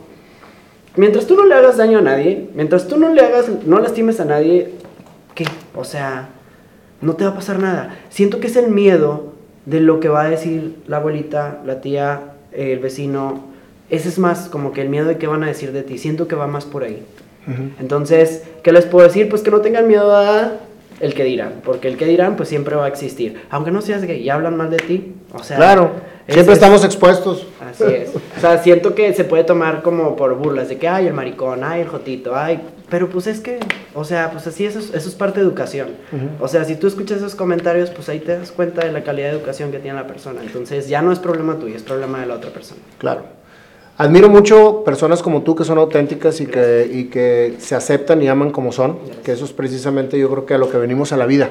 mientras 0.96 1.26
tú 1.26 1.34
no 1.34 1.44
le 1.44 1.54
hagas 1.54 1.76
daño 1.76 1.98
a 1.98 2.02
nadie, 2.02 2.48
mientras 2.54 2.86
tú 2.88 2.98
no 2.98 3.12
le 3.12 3.20
hagas, 3.20 3.46
no 3.66 3.78
lastimes 3.80 4.20
a 4.20 4.24
nadie, 4.24 4.74
¿qué? 5.34 5.44
O 5.74 5.84
sea, 5.84 6.28
no 7.00 7.14
te 7.14 7.24
va 7.24 7.30
a 7.30 7.34
pasar 7.34 7.58
nada. 7.58 7.96
Siento 8.10 8.40
que 8.40 8.48
es 8.48 8.56
el 8.56 8.68
miedo 8.68 9.32
de 9.64 9.80
lo 9.80 10.00
que 10.00 10.08
va 10.08 10.22
a 10.22 10.28
decir 10.28 10.76
la 10.86 10.98
abuelita, 10.98 11.60
la 11.64 11.80
tía, 11.80 12.20
el 12.52 12.78
vecino. 12.78 13.44
Ese 13.90 14.08
es 14.08 14.18
más 14.18 14.48
como 14.48 14.72
que 14.72 14.82
el 14.82 14.88
miedo 14.88 15.06
de 15.06 15.18
qué 15.18 15.26
van 15.26 15.42
a 15.42 15.46
decir 15.46 15.72
de 15.72 15.82
ti. 15.82 15.98
Siento 15.98 16.28
que 16.28 16.36
va 16.36 16.46
más 16.46 16.64
por 16.64 16.84
ahí. 16.84 17.02
Entonces, 17.80 18.42
¿qué 18.62 18.72
les 18.72 18.84
puedo 18.84 19.06
decir? 19.06 19.28
Pues 19.30 19.40
que 19.40 19.50
no 19.50 19.62
tengan 19.62 19.88
miedo 19.88 20.14
a 20.14 20.58
el 21.00 21.14
que 21.14 21.24
dirán, 21.24 21.60
porque 21.64 21.88
el 21.88 21.96
que 21.96 22.04
dirán 22.04 22.36
pues 22.36 22.48
siempre 22.48 22.76
va 22.76 22.84
a 22.84 22.88
existir. 22.88 23.40
Aunque 23.50 23.70
no 23.70 23.80
seas 23.80 24.02
gay 24.02 24.20
y 24.20 24.28
hablan 24.28 24.56
mal 24.56 24.68
de 24.68 24.78
ti, 24.78 25.14
o 25.32 25.42
sea... 25.42 25.56
Claro, 25.56 25.92
siempre 26.26 26.54
estamos 26.54 26.84
expuestos. 26.84 27.46
Así 27.60 27.84
es. 27.84 28.10
O 28.36 28.40
sea, 28.40 28.62
siento 28.62 28.94
que 28.94 29.14
se 29.14 29.24
puede 29.24 29.44
tomar 29.44 29.82
como 29.82 30.16
por 30.16 30.34
burlas 30.34 30.68
de 30.68 30.76
que, 30.76 30.88
ay, 30.88 31.06
el 31.06 31.14
maricón, 31.14 31.64
ay, 31.64 31.82
el 31.82 31.88
jotito, 31.88 32.36
ay... 32.36 32.60
Pero 32.90 33.10
pues 33.10 33.26
es 33.26 33.40
que, 33.40 33.60
o 33.94 34.02
sea, 34.02 34.30
pues 34.30 34.46
así 34.46 34.64
eso, 34.64 34.78
eso 34.78 34.96
es 34.96 35.14
parte 35.14 35.40
de 35.40 35.46
educación. 35.46 35.88
O 36.40 36.48
sea, 36.48 36.64
si 36.64 36.74
tú 36.74 36.86
escuchas 36.86 37.18
esos 37.18 37.34
comentarios, 37.34 37.90
pues 37.90 38.08
ahí 38.08 38.18
te 38.18 38.38
das 38.38 38.50
cuenta 38.50 38.84
de 38.84 38.92
la 38.92 39.04
calidad 39.04 39.28
de 39.28 39.36
educación 39.36 39.70
que 39.70 39.78
tiene 39.78 39.98
la 39.98 40.06
persona. 40.06 40.40
Entonces 40.42 40.88
ya 40.88 41.02
no 41.02 41.12
es 41.12 41.18
problema 41.18 41.58
tuyo, 41.58 41.76
es 41.76 41.82
problema 41.82 42.20
de 42.20 42.26
la 42.26 42.34
otra 42.34 42.50
persona. 42.50 42.80
Claro. 42.96 43.37
Admiro 44.00 44.28
mucho 44.28 44.84
personas 44.84 45.22
como 45.22 45.42
tú 45.42 45.56
que 45.56 45.64
son 45.64 45.76
auténticas 45.76 46.40
y 46.40 46.46
que, 46.46 46.88
y 46.90 47.04
que 47.06 47.56
se 47.58 47.74
aceptan 47.74 48.22
y 48.22 48.28
aman 48.28 48.50
como 48.52 48.70
son, 48.70 48.96
que 49.24 49.32
eso 49.32 49.44
es 49.44 49.52
precisamente 49.52 50.16
yo 50.16 50.30
creo 50.30 50.46
que 50.46 50.54
a 50.54 50.58
lo 50.58 50.70
que 50.70 50.78
venimos 50.78 51.12
a 51.12 51.16
la 51.16 51.26
vida, 51.26 51.50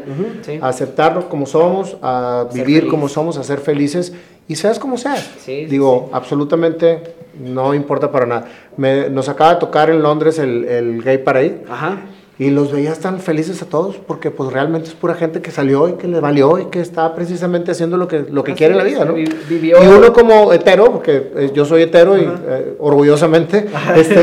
a 0.61 0.69
aceptarnos 0.69 1.25
como 1.25 1.45
somos, 1.45 1.97
a 2.01 2.47
vivir 2.53 2.87
como 2.87 3.09
somos, 3.09 3.37
a 3.37 3.43
ser 3.43 3.59
felices 3.59 4.13
y 4.47 4.55
seas 4.55 4.79
como 4.79 4.97
seas. 4.97 5.29
Digo, 5.45 6.09
absolutamente 6.13 7.01
no 7.37 7.73
importa 7.73 8.13
para 8.13 8.25
nada. 8.25 8.47
Me, 8.77 9.09
nos 9.09 9.27
acaba 9.27 9.55
de 9.55 9.59
tocar 9.59 9.89
en 9.89 10.01
Londres 10.01 10.39
el, 10.39 10.63
el 10.63 11.03
Gay 11.03 11.17
Parade. 11.17 11.65
Ajá. 11.69 11.99
Y 12.39 12.51
los 12.51 12.71
veías 12.71 12.99
tan 12.99 13.19
felices 13.19 13.63
a 13.63 13.65
todos 13.65 13.95
porque 13.95 14.29
pues 14.29 14.53
realmente 14.53 14.89
es 14.89 14.93
pura 14.93 15.15
gente 15.15 15.41
que 15.41 15.49
salió 15.49 15.89
y 15.89 15.93
que 15.93 16.07
le 16.07 16.19
valió 16.19 16.59
y 16.59 16.65
que 16.65 16.79
está 16.79 17.15
precisamente 17.15 17.71
haciendo 17.71 17.97
lo 17.97 18.07
que, 18.07 18.25
lo 18.29 18.43
que 18.43 18.53
quiere 18.53 18.73
en 18.73 18.77
la 18.77 18.83
vida, 18.83 19.05
¿no? 19.05 19.13
Vivió... 19.13 19.83
Y 19.83 19.87
uno 19.87 20.13
como 20.13 20.53
hetero, 20.53 20.91
porque 20.91 21.31
eh, 21.35 21.51
yo 21.53 21.65
soy 21.65 21.81
hetero 21.81 22.15
y 22.15 22.21
eh, 22.21 22.75
orgullosamente, 22.77 23.67
este, 23.95 24.21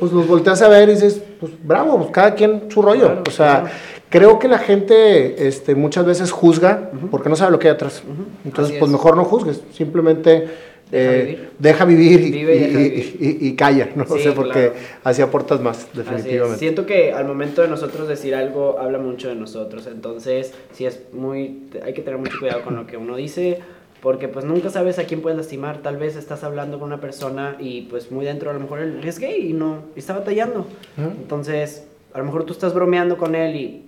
pues 0.00 0.12
los 0.12 0.26
volteas 0.26 0.62
a 0.62 0.68
ver 0.68 0.88
y 0.88 0.92
dices, 0.92 1.22
pues 1.38 1.52
bravo, 1.62 1.98
pues, 1.98 2.10
cada 2.10 2.34
quien 2.34 2.70
su 2.70 2.80
rollo. 2.80 3.18
o 3.26 3.30
sea, 3.30 3.70
creo 4.08 4.38
que 4.38 4.48
la 4.48 4.58
gente 4.58 5.46
este, 5.46 5.74
muchas 5.74 6.06
veces 6.06 6.30
juzga 6.30 6.90
porque 7.10 7.28
no 7.28 7.36
sabe 7.36 7.52
lo 7.52 7.58
que 7.58 7.68
hay 7.68 7.74
atrás. 7.74 8.02
Entonces, 8.46 8.76
pues 8.78 8.90
mejor 8.90 9.14
no 9.14 9.24
juzgues, 9.24 9.60
simplemente 9.72 10.71
Deja 10.92 11.12
eh, 11.12 11.22
vivir. 11.24 11.50
deja 11.58 11.84
vivir 11.86 12.20
y, 12.20 12.30
Vive 12.30 12.54
y 12.54 12.58
y- 12.58 12.60
deja 12.60 12.80
y- 12.80 12.88
vivir. 12.90 13.16
y- 13.18 13.46
y 13.48 13.56
calla, 13.56 13.88
¿no? 13.96 14.04
Sí, 14.06 14.20
sé, 14.22 14.32
porque 14.32 14.52
claro. 14.70 14.74
así 15.04 15.22
aportas 15.22 15.60
más, 15.60 15.88
definitivamente. 15.94 16.58
Siento 16.58 16.84
que 16.86 17.12
al 17.12 17.24
momento 17.26 17.62
de 17.62 17.68
nosotros 17.68 18.06
decir 18.08 18.34
algo 18.34 18.78
habla 18.78 18.98
mucho 18.98 19.28
de 19.28 19.34
nosotros, 19.34 19.86
entonces 19.86 20.52
sí 20.72 20.84
es 20.86 21.00
muy 21.14 21.62
hay 21.84 21.94
que 21.94 22.02
tener 22.02 22.18
mucho 22.20 22.38
cuidado 22.38 22.62
con 22.62 22.76
lo 22.76 22.86
que 22.86 22.96
uno 22.98 23.16
dice 23.16 23.58
porque 24.02 24.26
pues 24.28 24.44
nunca 24.44 24.68
sabes 24.68 24.98
a 24.98 25.04
quién 25.04 25.22
puedes 25.22 25.36
lastimar, 25.38 25.78
tal 25.80 25.96
vez 25.96 26.16
estás 26.16 26.42
hablando 26.44 26.78
con 26.80 26.88
una 26.88 27.00
persona 27.00 27.56
y 27.60 27.82
pues 27.82 28.10
muy 28.10 28.24
dentro 28.26 28.50
a 28.50 28.52
lo 28.52 28.58
mejor 28.60 28.80
él 28.80 29.00
es 29.04 29.18
gay 29.20 29.48
y 29.50 29.52
no 29.52 29.78
está 29.96 30.12
batallando. 30.12 30.66
Entonces, 30.98 31.86
a 32.12 32.18
lo 32.18 32.24
mejor 32.24 32.44
tú 32.44 32.52
estás 32.52 32.74
bromeando 32.74 33.16
con 33.16 33.34
él 33.34 33.54
y 33.56 33.82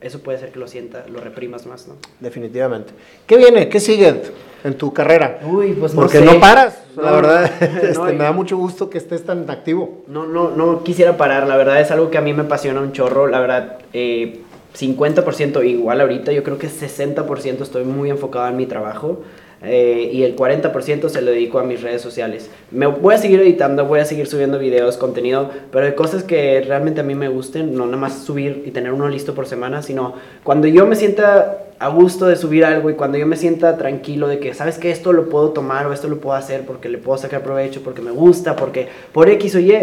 eso 0.00 0.20
puede 0.20 0.38
ser 0.38 0.50
que 0.50 0.58
lo 0.58 0.66
sienta, 0.66 1.04
lo 1.08 1.20
reprimas 1.20 1.66
más, 1.66 1.86
¿no? 1.86 1.94
Definitivamente. 2.20 2.92
¿Qué 3.26 3.36
viene? 3.36 3.68
¿Qué 3.68 3.80
sigue 3.80 4.22
en 4.64 4.74
tu 4.74 4.92
carrera? 4.92 5.40
Uy, 5.44 5.72
pues 5.72 5.94
no 5.94 6.02
Porque 6.02 6.18
sé. 6.18 6.24
no 6.24 6.40
paras, 6.40 6.78
la 6.96 7.12
verdad. 7.12 7.50
no, 7.60 7.66
este, 7.82 7.92
no, 7.92 8.04
me 8.04 8.24
da 8.24 8.32
mucho 8.32 8.56
gusto 8.56 8.88
que 8.88 8.98
estés 8.98 9.24
tan 9.24 9.48
activo. 9.50 10.02
No, 10.06 10.26
no, 10.26 10.50
no 10.50 10.82
quisiera 10.82 11.16
parar, 11.16 11.46
la 11.46 11.56
verdad 11.56 11.80
es 11.80 11.90
algo 11.90 12.10
que 12.10 12.18
a 12.18 12.22
mí 12.22 12.32
me 12.32 12.42
apasiona 12.42 12.80
un 12.80 12.92
chorro, 12.92 13.26
la 13.26 13.40
verdad, 13.40 13.78
eh, 13.92 14.40
50% 14.78 15.66
igual 15.66 16.00
ahorita, 16.00 16.32
yo 16.32 16.42
creo 16.42 16.58
que 16.58 16.68
60% 16.68 17.62
estoy 17.62 17.84
muy 17.84 18.08
enfocado 18.08 18.48
en 18.48 18.56
mi 18.56 18.66
trabajo 18.66 19.22
eh, 19.62 20.08
y 20.10 20.22
el 20.22 20.36
40% 20.36 21.10
se 21.10 21.20
lo 21.20 21.30
dedico 21.30 21.58
a 21.58 21.64
mis 21.64 21.82
redes 21.82 22.00
sociales. 22.00 22.48
Me 22.70 22.86
voy 22.86 23.14
a 23.14 23.18
seguir 23.18 23.40
editando, 23.40 23.84
voy 23.84 24.00
a 24.00 24.06
seguir 24.06 24.26
subiendo 24.26 24.58
videos, 24.58 24.96
contenido, 24.96 25.50
pero 25.70 25.84
de 25.84 25.94
cosas 25.94 26.22
que 26.22 26.62
realmente 26.62 27.00
a 27.00 27.04
mí 27.04 27.14
me 27.14 27.28
gusten, 27.28 27.74
no 27.74 27.84
nada 27.84 27.98
más 27.98 28.24
subir 28.24 28.62
y 28.64 28.70
tener 28.70 28.92
uno 28.92 29.08
listo 29.08 29.34
por 29.34 29.46
semana, 29.46 29.82
sino 29.82 30.14
cuando 30.44 30.66
yo 30.66 30.86
me 30.86 30.96
sienta 30.96 31.58
a 31.78 31.88
gusto 31.88 32.26
de 32.26 32.36
subir 32.36 32.64
algo 32.64 32.90
y 32.90 32.94
cuando 32.94 33.18
yo 33.18 33.26
me 33.26 33.36
sienta 33.36 33.76
tranquilo 33.76 34.28
de 34.28 34.38
que, 34.38 34.54
sabes 34.54 34.78
que 34.78 34.90
esto 34.90 35.12
lo 35.12 35.28
puedo 35.28 35.50
tomar 35.50 35.86
o 35.86 35.92
esto 35.92 36.08
lo 36.08 36.20
puedo 36.20 36.36
hacer 36.36 36.64
porque 36.66 36.88
le 36.88 36.98
puedo 36.98 37.18
sacar 37.18 37.42
provecho, 37.42 37.82
porque 37.82 38.00
me 38.00 38.10
gusta, 38.10 38.56
porque 38.56 38.88
por 39.12 39.28
X 39.28 39.54
o 39.56 39.60
Y, 39.60 39.74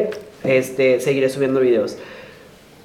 este, 0.43 0.99
seguiré 0.99 1.29
subiendo 1.29 1.59
videos. 1.59 1.97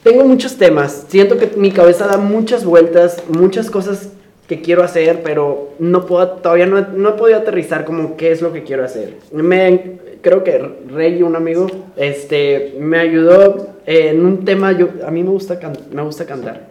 Tengo 0.03 0.25
muchos 0.25 0.57
temas, 0.57 1.07
siento 1.09 1.39
que 1.39 1.47
mi 1.57 1.71
cabeza 1.71 2.07
da 2.07 2.17
muchas 2.19 2.65
vueltas, 2.65 3.23
muchas 3.29 3.71
cosas 3.71 4.11
que 4.57 4.61
quiero 4.63 4.83
hacer, 4.83 5.23
pero 5.23 5.71
no 5.79 6.05
puedo, 6.05 6.29
todavía 6.29 6.67
no, 6.67 6.81
no 6.81 7.09
he 7.11 7.13
podido 7.13 7.39
aterrizar 7.39 7.85
como 7.85 8.17
qué 8.19 8.33
es 8.33 8.43
lo 8.43 8.53
que 8.53 8.63
quiero 8.65 8.85
hacer. 8.85 9.15
Me, 9.33 9.99
creo 10.21 10.45
que 10.45 10.59
Rey, 10.89 11.23
un 11.23 11.37
amigo, 11.37 11.67
este, 11.97 12.77
me 12.79 12.99
ayudó 12.99 13.69
en 13.87 14.25
un 14.27 14.45
tema, 14.45 14.73
yo, 14.73 14.89
a 15.07 15.11
mí 15.11 15.23
me 15.23 15.31
gusta, 15.31 15.59
can- 15.59 15.77
me 15.93 16.03
gusta 16.03 16.27
cantar. 16.27 16.67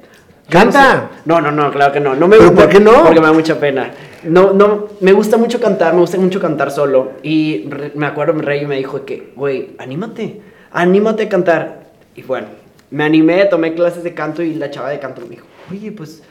¡Canta! 0.49 1.09
No, 1.25 1.41
no, 1.41 1.49
no, 1.51 1.63
no, 1.63 1.71
claro 1.71 1.93
que 1.93 1.99
no. 1.99 2.13
no 2.13 2.27
me 2.27 2.38
¿Pero 2.38 2.49
gusta- 2.51 2.63
por 2.65 2.71
qué 2.73 2.79
no? 2.79 3.03
Porque 3.03 3.19
me 3.19 3.25
da 3.27 3.34
mucha 3.34 3.59
pena. 3.59 3.91
No, 4.23 4.53
no, 4.53 4.89
me 4.99 5.13
gusta 5.13 5.38
mucho 5.38 5.59
cantar, 5.59 5.93
me 5.93 6.01
gusta 6.01 6.17
mucho 6.17 6.39
cantar 6.39 6.69
solo. 6.71 7.13
Y 7.23 7.65
re- 7.69 7.93
me 7.95 8.05
acuerdo, 8.05 8.34
rey 8.34 8.65
me 8.67 8.75
dijo 8.77 9.05
que, 9.05 9.32
güey, 9.36 9.69
anímate, 9.79 10.41
anímate 10.71 11.23
a 11.23 11.29
cantar. 11.29 11.79
Y 12.15 12.21
bueno, 12.23 12.47
me 12.91 13.03
animé, 13.05 13.45
tomé 13.45 13.73
clases 13.73 14.03
de 14.03 14.13
canto 14.13 14.43
y 14.43 14.53
la 14.55 14.69
chava 14.69 14.89
de 14.89 14.99
canto 14.99 15.21
me 15.21 15.29
dijo, 15.29 15.47
oye, 15.71 15.91
pues, 15.93 16.21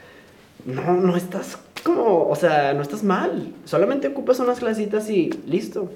no, 0.65 0.93
no 0.93 1.15
estás 1.15 1.57
como, 1.83 2.27
o 2.29 2.35
sea, 2.35 2.73
no 2.73 2.81
estás 2.81 3.03
mal. 3.03 3.53
Solamente 3.65 4.07
ocupas 4.07 4.39
unas 4.39 4.59
clasitas 4.59 5.09
y 5.09 5.29
listo. 5.47 5.89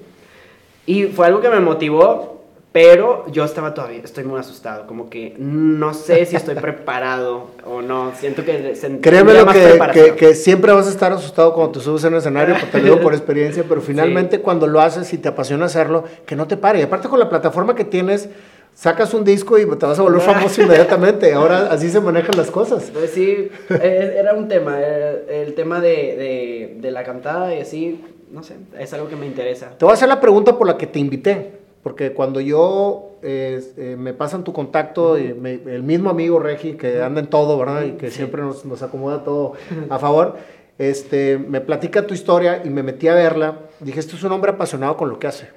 Y 0.86 1.04
fue 1.04 1.26
algo 1.26 1.40
que 1.40 1.48
me 1.48 1.60
motivó, 1.60 2.36
pero 2.76 3.24
yo 3.32 3.42
estaba 3.44 3.72
todavía, 3.72 4.02
estoy 4.04 4.24
muy 4.24 4.38
asustado, 4.38 4.86
como 4.86 5.08
que 5.08 5.34
no 5.38 5.94
sé 5.94 6.26
si 6.26 6.36
estoy 6.36 6.54
preparado 6.60 7.46
o 7.64 7.80
no, 7.80 8.12
siento 8.14 8.44
que 8.44 8.76
Créeme 9.00 9.32
lo 9.32 9.46
que, 9.46 9.80
que, 9.94 10.14
que 10.14 10.34
siempre 10.34 10.72
vas 10.72 10.86
a 10.86 10.90
estar 10.90 11.10
asustado 11.10 11.54
cuando 11.54 11.78
te 11.78 11.80
subes 11.80 12.04
en 12.04 12.12
el 12.12 12.18
escenario, 12.18 12.54
porque 12.54 12.72
te 12.72 12.78
lo 12.78 12.84
digo 12.84 13.00
por 13.00 13.14
experiencia, 13.14 13.64
pero 13.66 13.80
finalmente 13.80 14.40
cuando 14.40 14.66
lo 14.66 14.82
haces 14.82 15.10
y 15.14 15.16
te 15.16 15.28
apasiona 15.28 15.64
hacerlo, 15.64 16.04
que 16.26 16.36
no 16.36 16.46
te 16.46 16.58
pare. 16.58 16.78
Y 16.78 16.82
aparte 16.82 17.08
con 17.08 17.18
la 17.18 17.30
plataforma 17.30 17.74
que 17.74 17.84
tienes, 17.84 18.28
sacas 18.76 19.14
un 19.14 19.24
disco 19.24 19.58
y 19.58 19.64
te 19.64 19.86
vas 19.86 19.98
a 19.98 20.02
volver 20.02 20.20
famoso 20.32 20.62
inmediatamente. 20.62 21.32
Ahora 21.32 21.68
así 21.72 21.88
se 21.88 21.98
manejan 22.00 22.36
las 22.36 22.50
cosas. 22.50 22.90
Pues 22.92 23.10
sí, 23.10 23.48
eh, 23.70 24.16
era 24.18 24.34
un 24.34 24.46
tema, 24.48 24.76
eh, 24.78 25.42
el 25.46 25.54
tema 25.54 25.80
de, 25.80 25.88
de, 25.88 26.76
de 26.80 26.90
la 26.90 27.02
cantada 27.02 27.54
y 27.54 27.60
así, 27.62 28.04
no 28.30 28.42
sé, 28.42 28.54
es 28.78 28.92
algo 28.92 29.08
que 29.08 29.16
me 29.16 29.26
interesa. 29.26 29.70
Te 29.78 29.84
voy 29.84 29.92
a 29.92 29.94
hacer 29.94 30.08
la 30.08 30.20
pregunta 30.20 30.56
por 30.58 30.66
la 30.66 30.76
que 30.76 30.86
te 30.86 30.98
invité, 30.98 31.52
porque 31.82 32.12
cuando 32.12 32.38
yo 32.40 33.12
eh, 33.22 33.62
eh, 33.78 33.96
me 33.98 34.12
pasan 34.12 34.44
tu 34.44 34.52
contacto, 34.52 35.18
y 35.18 35.32
me- 35.32 35.54
el 35.66 35.82
mismo 35.82 36.10
amigo 36.10 36.38
Regi, 36.38 36.74
que 36.74 37.00
anda 37.02 37.20
en 37.20 37.28
todo, 37.28 37.58
¿verdad? 37.58 37.82
Y 37.84 37.92
que 37.92 38.10
siempre 38.10 38.42
nos, 38.42 38.64
nos 38.66 38.82
acomoda 38.82 39.24
todo 39.24 39.54
a 39.88 39.98
favor, 39.98 40.36
este, 40.78 41.38
me 41.38 41.62
platica 41.62 42.06
tu 42.06 42.12
historia 42.12 42.60
y 42.62 42.68
me 42.68 42.82
metí 42.82 43.08
a 43.08 43.14
verla. 43.14 43.60
Dije, 43.80 43.98
este 43.98 44.16
es 44.16 44.22
un 44.24 44.32
hombre 44.32 44.50
apasionado 44.52 44.96
con 44.98 45.08
lo 45.08 45.18
que 45.18 45.26
hace. 45.26 45.48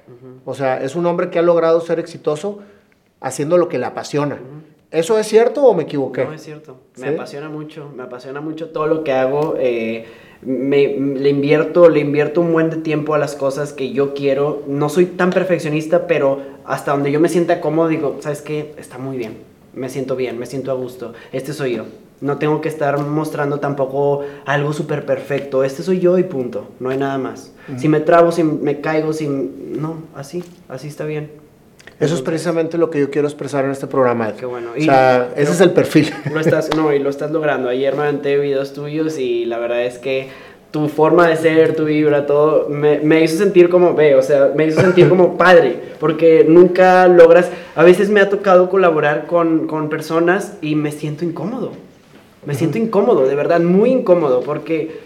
O 0.46 0.54
sea, 0.54 0.82
es 0.82 0.96
un 0.96 1.04
hombre 1.04 1.28
que 1.28 1.38
ha 1.38 1.42
logrado 1.42 1.80
ser 1.82 1.98
exitoso 2.00 2.60
haciendo 3.20 3.58
lo 3.58 3.68
que 3.68 3.78
le 3.78 3.86
apasiona. 3.86 4.38
¿Eso 4.90 5.18
es 5.18 5.26
cierto 5.28 5.62
o 5.64 5.74
me 5.74 5.84
equivoqué? 5.84 6.24
No, 6.24 6.32
es 6.32 6.42
cierto. 6.42 6.76
Me 6.98 7.08
¿Sí? 7.08 7.14
apasiona 7.14 7.48
mucho, 7.48 7.90
me 7.96 8.02
apasiona 8.02 8.40
mucho 8.40 8.70
todo 8.70 8.86
lo 8.86 9.04
que 9.04 9.12
hago. 9.12 9.54
eh, 9.58 10.06
me, 10.42 10.88
le 10.98 11.28
invierto, 11.28 11.88
le 11.88 12.00
invierto 12.00 12.40
un 12.40 12.52
buen 12.52 12.70
de 12.70 12.76
tiempo 12.78 13.14
a 13.14 13.18
las 13.18 13.34
cosas 13.34 13.72
que 13.72 13.92
yo 13.92 14.14
quiero. 14.14 14.62
No 14.66 14.88
soy 14.88 15.06
tan 15.06 15.30
perfeccionista, 15.30 16.06
pero 16.06 16.40
hasta 16.64 16.92
donde 16.92 17.12
yo 17.12 17.20
me 17.20 17.28
sienta 17.28 17.60
cómodo, 17.60 17.88
digo, 17.88 18.16
¿sabes 18.20 18.40
qué? 18.42 18.74
Está 18.78 18.98
muy 18.98 19.16
bien. 19.16 19.38
Me 19.74 19.88
siento 19.88 20.16
bien, 20.16 20.38
me 20.38 20.46
siento 20.46 20.70
a 20.70 20.74
gusto. 20.74 21.12
Este 21.32 21.52
soy 21.52 21.76
yo. 21.76 21.84
No 22.20 22.38
tengo 22.38 22.60
que 22.60 22.68
estar 22.68 22.98
mostrando 22.98 23.60
tampoco 23.60 24.22
algo 24.44 24.72
súper 24.72 25.06
perfecto. 25.06 25.62
Este 25.62 25.82
soy 25.82 26.00
yo 26.00 26.18
y 26.18 26.22
punto. 26.22 26.68
No 26.80 26.90
hay 26.90 26.98
nada 26.98 27.16
más. 27.18 27.52
Si 27.76 27.88
me 27.88 28.00
trabo, 28.00 28.32
si 28.32 28.42
me 28.42 28.80
caigo, 28.80 29.12
si... 29.12 29.26
No, 29.28 29.98
así, 30.14 30.42
así 30.68 30.88
está 30.88 31.04
bien. 31.04 31.30
Eso 32.00 32.14
es 32.14 32.22
precisamente 32.22 32.78
lo 32.78 32.88
que 32.90 32.98
yo 32.98 33.10
quiero 33.10 33.28
expresar 33.28 33.64
en 33.66 33.70
este 33.72 33.86
programa. 33.86 34.32
Qué 34.32 34.46
bueno. 34.46 34.70
O 34.72 34.76
Y- 34.76 34.86
sea, 34.86 35.28
ese 35.36 35.52
es 35.52 35.60
el 35.60 35.70
perfil. 35.72 36.10
Lo 36.32 36.40
estás, 36.40 36.70
no, 36.74 36.92
y 36.94 36.98
lo 36.98 37.10
estás 37.10 37.30
logrando. 37.30 37.68
Ayer 37.68 37.94
me 37.94 38.02
aventé 38.04 38.38
videos 38.38 38.72
tuyos 38.72 39.18
y 39.18 39.44
la 39.44 39.58
verdad 39.58 39.84
es 39.84 39.98
que 39.98 40.28
tu 40.70 40.88
forma 40.88 41.28
de 41.28 41.36
ser, 41.36 41.74
tu 41.76 41.84
vibra, 41.84 42.26
todo, 42.26 42.68
me, 42.68 43.00
me 43.00 43.22
hizo 43.22 43.36
sentir 43.36 43.68
como, 43.68 43.94
ve, 43.94 44.14
o 44.14 44.22
sea, 44.22 44.52
me 44.56 44.66
hizo 44.66 44.80
sentir 44.80 45.08
como 45.08 45.36
padre, 45.38 45.76
porque 45.98 46.46
nunca 46.48 47.06
logras, 47.08 47.50
a 47.74 47.82
veces 47.82 48.08
me 48.08 48.20
ha 48.20 48.30
tocado 48.30 48.70
colaborar 48.70 49.26
con, 49.26 49.66
con 49.66 49.88
personas 49.88 50.54
y 50.62 50.76
me 50.76 50.92
siento 50.92 51.24
incómodo. 51.24 51.72
Me 52.46 52.54
siento 52.54 52.78
incómodo, 52.78 53.26
de 53.26 53.34
verdad, 53.34 53.60
muy 53.60 53.90
incómodo, 53.90 54.40
porque 54.42 55.00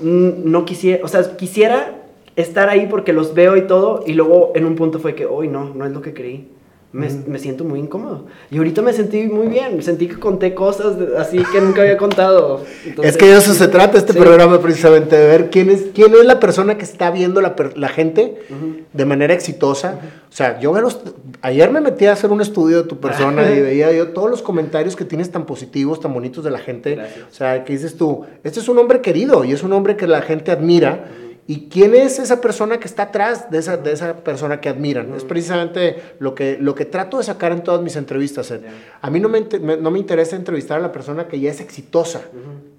no 0.00 0.64
quisiera, 0.64 1.04
o 1.04 1.08
sea, 1.08 1.36
quisiera 1.36 1.99
estar 2.36 2.68
ahí 2.68 2.86
porque 2.88 3.12
los 3.12 3.34
veo 3.34 3.56
y 3.56 3.62
todo, 3.66 4.02
y 4.06 4.12
luego 4.14 4.52
en 4.54 4.64
un 4.64 4.76
punto 4.76 4.98
fue 4.98 5.14
que, 5.14 5.26
hoy 5.26 5.48
no, 5.48 5.74
no 5.74 5.86
es 5.86 5.92
lo 5.92 6.00
que 6.02 6.14
creí. 6.14 6.48
Me, 6.92 7.08
me 7.28 7.38
siento 7.38 7.62
muy 7.62 7.78
incómodo. 7.78 8.24
Y 8.50 8.58
ahorita 8.58 8.82
me 8.82 8.92
sentí 8.92 9.22
muy 9.28 9.46
bien. 9.46 9.80
Sentí 9.80 10.08
que 10.08 10.18
conté 10.18 10.54
cosas 10.54 10.96
así 11.16 11.38
que 11.52 11.60
nunca 11.60 11.82
había 11.82 11.96
contado. 11.96 12.64
Entonces, 12.84 13.14
es 13.14 13.16
que 13.16 13.26
de 13.26 13.36
eso 13.38 13.54
se 13.54 13.68
trata 13.68 13.96
este 13.96 14.12
sí. 14.12 14.18
programa 14.18 14.60
precisamente, 14.60 15.14
de 15.16 15.24
ver 15.28 15.50
quién 15.50 15.70
es, 15.70 15.84
quién 15.94 16.12
es 16.14 16.24
la 16.24 16.40
persona 16.40 16.76
que 16.78 16.82
está 16.82 17.12
viendo 17.12 17.40
la, 17.40 17.54
la 17.76 17.88
gente 17.90 18.40
Ujú. 18.50 18.80
de 18.92 19.04
manera 19.04 19.32
exitosa. 19.32 20.00
O 20.28 20.32
sea, 20.32 20.58
yo 20.58 20.72
los- 20.80 20.98
ayer 21.42 21.70
me 21.70 21.80
metí 21.80 22.06
a 22.06 22.12
hacer 22.14 22.32
un 22.32 22.40
estudio 22.40 22.78
de 22.82 22.88
tu 22.88 22.96
persona 23.00 23.48
y 23.52 23.60
veía 23.60 23.92
yo 23.92 24.08
todos 24.08 24.28
los 24.28 24.42
comentarios 24.42 24.96
que 24.96 25.04
tienes 25.04 25.30
tan 25.30 25.46
positivos, 25.46 26.00
tan 26.00 26.12
bonitos 26.12 26.42
de 26.42 26.50
la 26.50 26.58
gente. 26.58 26.96
Gracias. 26.96 27.24
O 27.30 27.32
sea, 27.32 27.62
que 27.64 27.72
dices 27.72 27.96
tú, 27.96 28.22
este 28.42 28.58
es 28.58 28.68
un 28.68 28.78
hombre 28.78 29.00
querido 29.00 29.44
y 29.44 29.52
es 29.52 29.62
un 29.62 29.72
hombre 29.74 29.94
que 29.96 30.08
la 30.08 30.22
gente 30.22 30.50
admira. 30.50 31.04
¿Y 31.50 31.68
quién 31.68 31.96
es 31.96 32.20
esa 32.20 32.40
persona 32.40 32.78
que 32.78 32.86
está 32.86 33.02
atrás 33.04 33.50
de 33.50 33.58
esa, 33.58 33.76
de 33.76 33.90
esa 33.90 34.18
persona 34.18 34.60
que 34.60 34.68
admiran? 34.68 35.12
Es 35.14 35.24
precisamente 35.24 35.96
lo 36.20 36.32
que, 36.32 36.56
lo 36.60 36.76
que 36.76 36.84
trato 36.84 37.18
de 37.18 37.24
sacar 37.24 37.50
en 37.50 37.64
todas 37.64 37.82
mis 37.82 37.96
entrevistas. 37.96 38.52
Ed. 38.52 38.60
A 39.00 39.10
mí 39.10 39.18
no 39.18 39.28
me- 39.28 39.40
no 39.76 39.90
me 39.90 39.98
interesa 39.98 40.36
entrevistar 40.36 40.78
a 40.78 40.80
la 40.80 40.92
persona 40.92 41.26
que 41.26 41.40
ya 41.40 41.50
es 41.50 41.60
exitosa. 41.60 42.20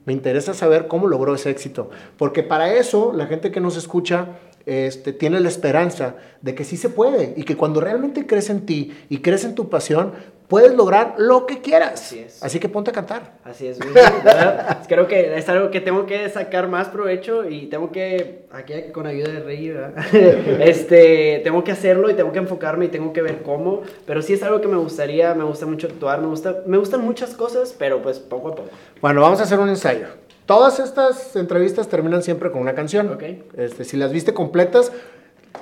Me 0.06 0.14
interesa 0.14 0.54
saber 0.54 0.88
cómo 0.88 1.08
logró 1.08 1.36
ese 1.36 1.50
éxito. 1.50 1.90
Porque 2.16 2.44
para 2.44 2.74
eso 2.74 3.12
la 3.14 3.26
gente 3.26 3.52
que 3.52 3.60
nos 3.60 3.76
escucha 3.76 4.40
este, 4.66 5.12
tiene 5.12 5.42
la 5.42 5.50
esperanza 5.50 6.16
de 6.42 6.56
que 6.56 6.64
sí 6.64 6.78
se 6.78 6.88
puede 6.88 7.34
y 7.36 7.44
que 7.44 7.58
cuando 7.58 7.82
realmente 7.82 8.26
crees 8.26 8.50
en 8.50 8.66
ti 8.66 8.94
y 9.10 9.18
crees 9.18 9.44
en 9.44 9.54
tu 9.54 9.70
pasión, 9.70 10.14
puedes 10.52 10.76
lograr 10.76 11.16
lo 11.18 11.46
que 11.46 11.62
quieras. 11.62 11.94
Así 11.94 12.20
es. 12.20 12.44
Así 12.44 12.60
que 12.60 12.68
ponte 12.68 12.92
a 12.92 12.94
cantar. 12.94 13.36
Así 13.46 13.68
es. 13.68 13.80
¿verdad? 13.80 14.80
Creo 14.86 15.08
que 15.08 15.38
es 15.38 15.48
algo 15.48 15.72
que 15.72 15.80
tengo 15.80 16.06
que 16.06 16.30
sacar 16.30 16.68
más 16.68 16.90
provecho 16.90 17.48
y 17.48 17.68
tengo 17.68 17.90
que, 17.94 18.48
aquí 18.52 18.74
con 18.92 19.08
ayuda 19.08 19.32
de 19.32 19.40
Rey, 19.40 19.70
¿verdad? 19.70 19.94
este, 20.60 21.40
tengo 21.46 21.64
que 21.64 21.72
hacerlo 21.72 22.10
y 22.10 22.16
tengo 22.16 22.34
que 22.34 22.40
enfocarme 22.40 22.84
y 22.84 22.88
tengo 22.90 23.14
que 23.14 23.22
ver 23.22 23.44
cómo. 23.44 23.84
Pero 24.06 24.22
sí 24.22 24.34
es 24.34 24.44
algo 24.44 24.60
que 24.60 24.68
me 24.68 24.76
gustaría, 24.76 25.34
me 25.36 25.46
gusta 25.46 25.66
mucho 25.66 25.88
actuar, 25.88 26.20
me, 26.20 26.28
gusta, 26.28 26.64
me 26.66 26.78
gustan 26.78 27.00
muchas 27.00 27.34
cosas, 27.34 27.74
pero 27.80 28.02
pues 28.02 28.20
poco 28.20 28.50
a 28.50 28.56
poco. 28.56 28.70
Bueno, 29.00 29.22
vamos 29.22 29.40
a 29.40 29.44
hacer 29.44 29.58
un 29.58 29.70
ensayo. 29.70 30.08
Todas 30.46 30.82
estas 30.82 31.34
entrevistas 31.38 31.88
terminan 31.88 32.24
siempre 32.24 32.52
con 32.52 32.60
una 32.60 32.76
canción. 32.76 33.08
Ok. 33.08 33.24
Este, 33.56 33.86
si 33.86 33.96
las 33.96 34.12
viste 34.12 34.34
completas, 34.34 34.92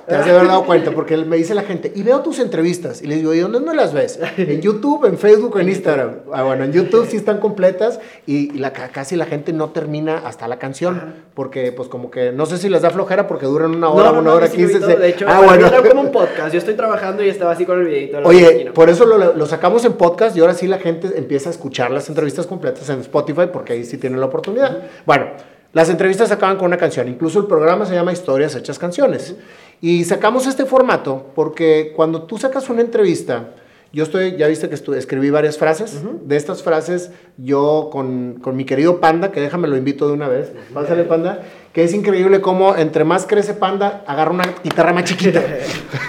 Te 0.06 0.14
has 0.16 0.24
de 0.24 0.32
haber 0.32 0.48
dado 0.48 0.64
cuenta, 0.64 0.90
porque 0.90 1.16
me 1.16 1.36
dice 1.36 1.54
la 1.54 1.62
gente, 1.62 1.92
y 1.94 2.02
veo 2.02 2.20
tus 2.20 2.38
entrevistas. 2.38 3.02
Y 3.02 3.06
le 3.06 3.16
digo, 3.16 3.34
¿y 3.34 3.40
dónde 3.40 3.60
no 3.60 3.72
las 3.72 3.92
ves? 3.92 4.18
En 4.36 4.60
YouTube, 4.60 5.04
en 5.04 5.18
Facebook, 5.18 5.58
en 5.60 5.68
Instagram. 5.68 6.16
Ah, 6.32 6.42
bueno, 6.42 6.64
en 6.64 6.72
YouTube 6.72 7.06
sí 7.08 7.16
están 7.16 7.38
completas 7.38 8.00
y 8.26 8.52
la, 8.58 8.72
casi 8.72 9.14
la 9.16 9.26
gente 9.26 9.52
no 9.52 9.70
termina 9.70 10.18
hasta 10.18 10.48
la 10.48 10.58
canción. 10.58 11.14
Porque, 11.34 11.72
pues, 11.72 11.88
como 11.88 12.10
que 12.10 12.32
no 12.32 12.46
sé 12.46 12.58
si 12.58 12.68
les 12.68 12.82
da 12.82 12.90
flojera 12.90 13.26
porque 13.26 13.46
duran 13.46 13.74
una 13.74 13.88
hora, 13.88 14.12
una 14.12 14.32
hora 14.32 14.48
quince. 14.48 14.78
De 14.80 15.08
hecho, 15.08 15.26
ah, 15.28 15.42
bueno. 15.44 15.70
como 15.88 16.00
un 16.02 16.12
podcast. 16.12 16.52
Yo 16.52 16.58
estoy 16.58 16.74
trabajando 16.74 17.24
y 17.24 17.28
estaba 17.28 17.52
así 17.52 17.64
con 17.64 17.78
el 17.78 17.86
videito. 17.86 18.18
Oye, 18.24 18.70
por 18.74 18.90
eso 18.90 19.04
lo, 19.04 19.34
lo, 19.34 19.46
sacamos 19.46 19.84
en 19.84 19.92
podcast 19.92 20.36
y 20.36 20.40
ahora 20.40 20.54
sí 20.54 20.66
la 20.66 20.78
gente 20.78 21.08
empieza 21.16 21.50
a 21.50 21.52
escuchar 21.52 21.90
las 21.90 22.08
entrevistas 22.08 22.46
completas 22.46 22.88
en 22.88 23.00
Spotify 23.00 23.48
porque 23.52 23.74
ahí 23.74 23.84
sí 23.84 23.98
tienen 23.98 24.20
la 24.20 24.26
oportunidad. 24.26 24.78
Bueno. 25.06 25.26
Las 25.72 25.88
entrevistas 25.88 26.32
acaban 26.32 26.56
con 26.56 26.66
una 26.66 26.76
canción, 26.76 27.06
incluso 27.06 27.38
el 27.38 27.46
programa 27.46 27.86
se 27.86 27.94
llama 27.94 28.12
Historias 28.12 28.56
Hechas 28.56 28.76
Canciones. 28.76 29.36
Y 29.82 30.04
sacamos 30.04 30.46
este 30.46 30.66
formato 30.66 31.26
porque 31.34 31.92
cuando 31.96 32.22
tú 32.22 32.38
sacas 32.38 32.68
una 32.68 32.82
entrevista, 32.82 33.48
yo 33.92 34.04
estoy, 34.04 34.36
ya 34.36 34.46
viste 34.46 34.68
que 34.68 34.76
escribí 34.96 35.30
varias 35.30 35.58
frases. 35.58 36.00
De 36.22 36.36
estas 36.36 36.62
frases, 36.62 37.10
yo 37.38 37.88
con, 37.90 38.38
con, 38.40 38.56
mi 38.56 38.64
querido 38.64 39.00
Panda, 39.00 39.32
que 39.32 39.40
déjame 39.40 39.66
lo 39.66 39.76
invito 39.76 40.06
de 40.06 40.12
una 40.12 40.28
vez, 40.28 40.52
pásale 40.72 41.02
Panda, 41.02 41.40
que 41.72 41.82
es 41.82 41.92
increíble 41.92 42.40
cómo 42.40 42.76
entre 42.76 43.02
más 43.04 43.26
crece 43.26 43.52
Panda, 43.54 44.04
agarra 44.06 44.30
una 44.30 44.44
guitarra 44.62 44.92
más 44.92 45.02
chiquita. 45.04 45.42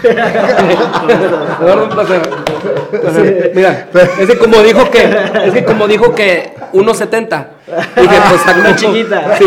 Mira, 3.56 3.90
es 4.20 4.30
que 4.30 4.38
como 4.38 4.62
dijo 4.62 4.92
que, 4.92 5.10
es 5.46 5.54
que 5.54 5.66
como 5.66 5.88
dijo 5.88 6.14
que 6.14 6.54
1.70, 6.74 7.48
dije, 7.96 8.16
pues 8.30 8.42
está 8.42 8.58
una 8.60 8.76
chiquita. 8.76 9.38
Sí. 9.38 9.46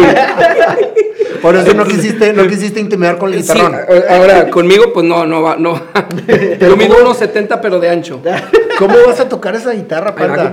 Por 1.41 1.57
eso 1.57 1.75
no 1.75 1.85
quisiste, 1.85 2.33
no 2.33 2.47
quisiste 2.47 2.81
intimidar 2.81 3.19
con 3.19 3.33
el 3.33 3.41
guitarrón. 3.41 3.77
ahora, 4.09 4.51
conmigo, 4.51 4.93
pues 4.93 5.05
no, 5.07 5.27
no 5.27 5.43
va, 5.43 5.57
no. 5.57 5.81
Yo 6.61 6.77
mido 6.77 6.97
unos 7.01 7.17
70, 7.19 7.61
pero 7.61 7.81
de 7.81 7.91
ancho. 7.91 8.21
¿Cómo 8.79 8.95
vas 9.07 9.21
a 9.21 9.29
tocar 9.29 9.55
esa 9.55 9.73
guitarra, 9.73 10.15
panda? 10.15 10.51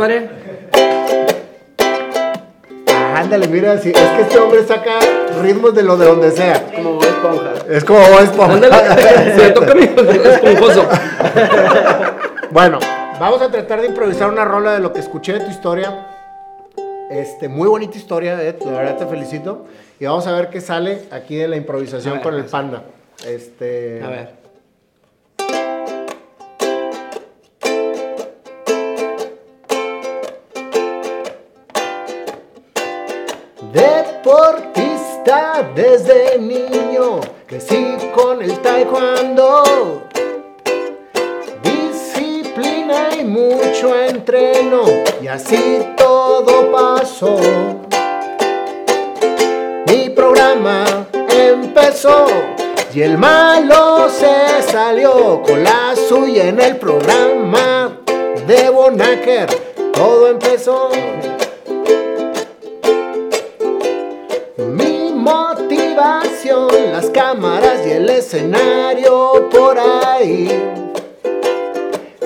ándale, 3.13 3.47
mira, 3.47 3.73
es 3.73 3.82
que 3.82 3.91
este 3.91 4.39
hombre 4.39 4.63
saca 4.65 4.99
ritmos 5.41 5.73
de 5.73 5.84
lo 5.84 5.95
de 5.97 6.05
donde 6.05 6.32
sea. 6.32 6.65
Como 6.75 6.93
Bob 6.93 7.03
Esponja. 7.03 7.53
Es 7.69 7.84
como 7.84 7.99
Bob 7.99 8.21
Esponja. 8.21 8.53
Ándale, 8.53 9.36
se 9.36 9.49
toca 9.51 9.75
mi 9.75 9.84
esponjoso. 9.84 10.88
bueno, 12.51 12.79
vamos 13.19 13.41
a 13.41 13.49
tratar 13.49 13.82
de 13.82 13.88
improvisar 13.88 14.29
una 14.29 14.43
rola 14.43 14.73
de 14.73 14.79
lo 14.79 14.91
que 14.91 14.99
escuché 14.99 15.34
de 15.34 15.41
tu 15.41 15.51
historia. 15.51 16.07
Este, 17.09 17.47
muy 17.47 17.67
bonita 17.67 17.97
historia, 17.97 18.41
Ed, 18.41 18.55
la 18.65 18.71
verdad 18.71 18.97
te 18.97 19.05
felicito. 19.05 19.65
Y 20.01 20.05
vamos 20.05 20.25
a 20.25 20.31
ver 20.31 20.49
qué 20.49 20.59
sale 20.59 21.03
aquí 21.11 21.35
de 21.35 21.47
la 21.47 21.57
improvisación 21.57 22.21
con 22.21 22.33
el 22.33 22.45
panda. 22.45 22.85
Este. 23.23 24.01
A 24.03 24.09
ver. 24.09 24.33
Deportista 33.71 35.71
desde 35.75 36.39
niño, 36.39 37.19
crecí 37.45 37.95
con 38.15 38.41
el 38.41 38.59
taekwondo. 38.59 40.01
Disciplina 41.61 43.09
y 43.19 43.23
mucho 43.23 44.03
entreno, 44.03 44.81
y 45.21 45.27
así 45.27 45.93
todo 45.95 46.71
pasó 46.71 47.37
programa 50.15 51.07
empezó 51.29 52.25
y 52.93 53.01
el 53.01 53.17
malo 53.17 54.09
se 54.09 54.61
salió 54.71 55.41
con 55.43 55.63
la 55.63 55.93
suya 56.07 56.47
en 56.47 56.61
el 56.61 56.77
programa 56.77 57.97
de 58.47 58.69
Bonacker. 58.69 59.49
Todo 59.93 60.29
empezó. 60.29 60.89
Mi 64.57 65.11
motivación, 65.13 66.69
las 66.91 67.09
cámaras 67.09 67.85
y 67.85 67.91
el 67.91 68.09
escenario 68.09 69.49
por 69.49 69.77
ahí. 69.77 70.49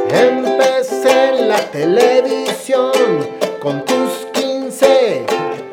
Empecé 0.10 1.30
en 1.30 1.50
la 1.50 1.60
televisión 1.72 2.92
con 3.60 3.84
tus 3.86 4.28
15, 4.34 5.25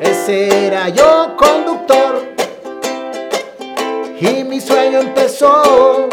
ese 0.03 0.67
era 0.67 0.89
yo 0.89 1.35
conductor 1.37 2.33
y 4.19 4.43
mi 4.43 4.61
sueño 4.61 4.99
empezó. 4.99 6.09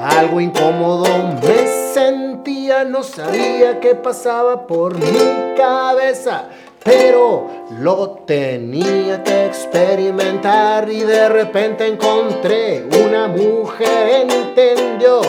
Algo 0.00 0.40
incómodo 0.40 1.06
me 1.42 1.66
sentía, 1.92 2.84
no 2.84 3.02
sabía 3.02 3.80
qué 3.80 3.94
pasaba 3.94 4.66
por 4.66 4.96
mi 4.98 5.54
cabeza, 5.56 6.48
pero 6.82 7.48
lo 7.80 8.10
tenía 8.26 9.22
que 9.22 9.46
experimentar 9.46 10.90
y 10.90 11.00
de 11.00 11.28
repente 11.28 11.86
encontré 11.86 12.84
una 13.04 13.28
mujer, 13.28 14.26
entendió. 14.28 15.20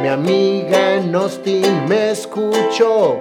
Mi 0.00 0.08
amiga 0.08 0.94
en 0.94 1.14
Austin 1.14 1.86
me 1.88 2.10
escuchó 2.10 3.18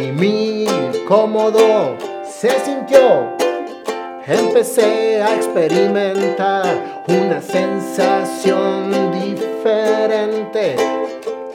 y 0.00 0.12
mi 0.12 0.66
cómodo 1.08 2.15
se 2.40 2.50
sintió 2.60 3.34
empecé 4.26 5.22
a 5.22 5.36
experimentar 5.36 7.04
una 7.08 7.40
sensación 7.40 9.10
diferente. 9.12 10.76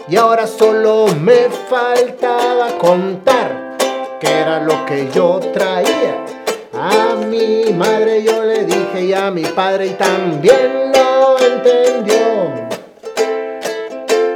Y 0.07 0.15
ahora 0.15 0.47
solo 0.47 1.05
me 1.19 1.49
faltaba 1.69 2.79
contar 2.79 3.77
qué 4.19 4.27
era 4.27 4.59
lo 4.61 4.83
que 4.87 5.07
yo 5.13 5.39
traía. 5.53 6.25
A 6.73 7.15
mi 7.27 7.71
madre 7.73 8.23
yo 8.23 8.43
le 8.43 8.65
dije 8.65 9.03
y 9.03 9.13
a 9.13 9.29
mi 9.29 9.43
padre 9.43 9.87
y 9.87 9.91
también 9.91 10.91
lo 10.93 11.37
entendió. 11.37 12.69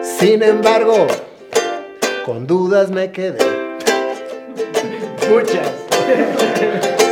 Sin 0.04 0.44
embargo, 0.44 1.08
con 2.24 2.46
dudas 2.46 2.92
me 2.92 3.12
quedé. 3.12 3.40
Muchas. 5.32 5.85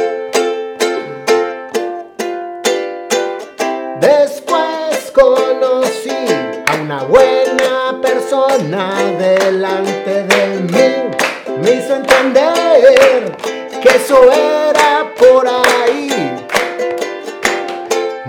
buena 7.01 7.99
persona 8.01 8.93
delante 9.17 10.23
de 10.23 10.59
mí 10.59 11.61
me 11.61 11.71
hizo 11.71 11.95
entender 11.95 13.35
que 13.81 13.89
eso 13.89 14.31
era 14.31 15.11
por 15.17 15.47
ahí. 15.47 16.09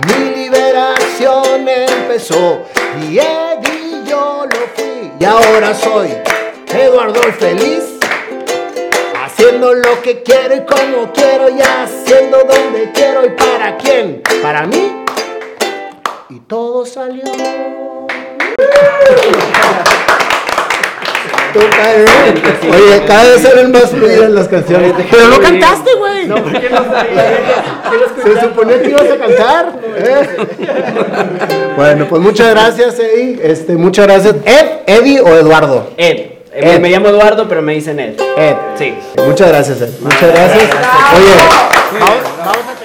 Mi 0.07 0.35
liberación 0.35 1.67
empezó 1.67 2.65
y 3.01 3.19
Eddie 3.19 4.03
yo 4.05 4.45
lo 4.45 4.67
fui. 4.75 5.11
Y 5.19 5.25
ahora 5.25 5.73
soy 5.73 6.09
Eduardo 6.73 7.21
el 7.23 7.33
feliz. 7.33 7.94
Haciendo 9.65 9.89
lo 9.89 10.01
que 10.03 10.21
quiero 10.21 10.55
y 10.55 10.59
como 10.59 11.11
quiero 11.11 11.49
y 11.49 11.59
haciendo 11.59 12.37
donde 12.37 12.91
quiero 12.93 13.25
y 13.25 13.29
para 13.29 13.75
quién. 13.77 14.21
Para 14.43 14.67
mí. 14.67 15.03
Y 16.29 16.39
todo 16.41 16.85
salió. 16.85 17.23
Oye, 22.73 23.05
cada 23.07 23.23
vez 23.23 23.45
eran 23.45 23.71
más 23.71 23.89
fluidas 23.89 24.29
las 24.29 24.47
canciones. 24.47 24.93
Pero 25.09 25.29
no 25.29 25.39
cantaste, 25.39 25.95
güey. 25.95 26.27
No, 26.27 26.35
porque 26.43 26.69
no 26.69 26.83
Se 28.23 28.41
suponía 28.41 28.81
que 28.83 28.89
ibas 28.89 29.09
a 29.09 29.17
cantar. 29.17 29.73
Bueno, 31.75 32.07
pues 32.07 32.21
muchas 32.21 32.51
gracias, 32.51 32.99
Eddie. 32.99 33.39
Este, 33.41 33.75
muchas 33.77 34.05
gracias. 34.05 34.35
¿Ed, 34.45 34.65
Eddie 34.85 35.21
o 35.21 35.27
Eduardo? 35.29 35.91
Ed. 35.97 36.34
Ed. 36.55 36.79
Me 36.79 36.89
llamo 36.89 37.09
Eduardo, 37.09 37.47
pero 37.47 37.61
me 37.61 37.73
dicen 37.73 37.99
Ed. 37.99 38.15
Ed. 38.37 38.55
Sí. 38.77 38.97
Muchas 39.27 39.49
gracias, 39.49 39.81
Ed. 39.81 39.89
Muchas 39.99 40.31
gracias. 40.31 40.63
Oye, 41.15 41.99
vamos, 41.99 42.17
vamos 42.37 42.63
a 42.69 42.84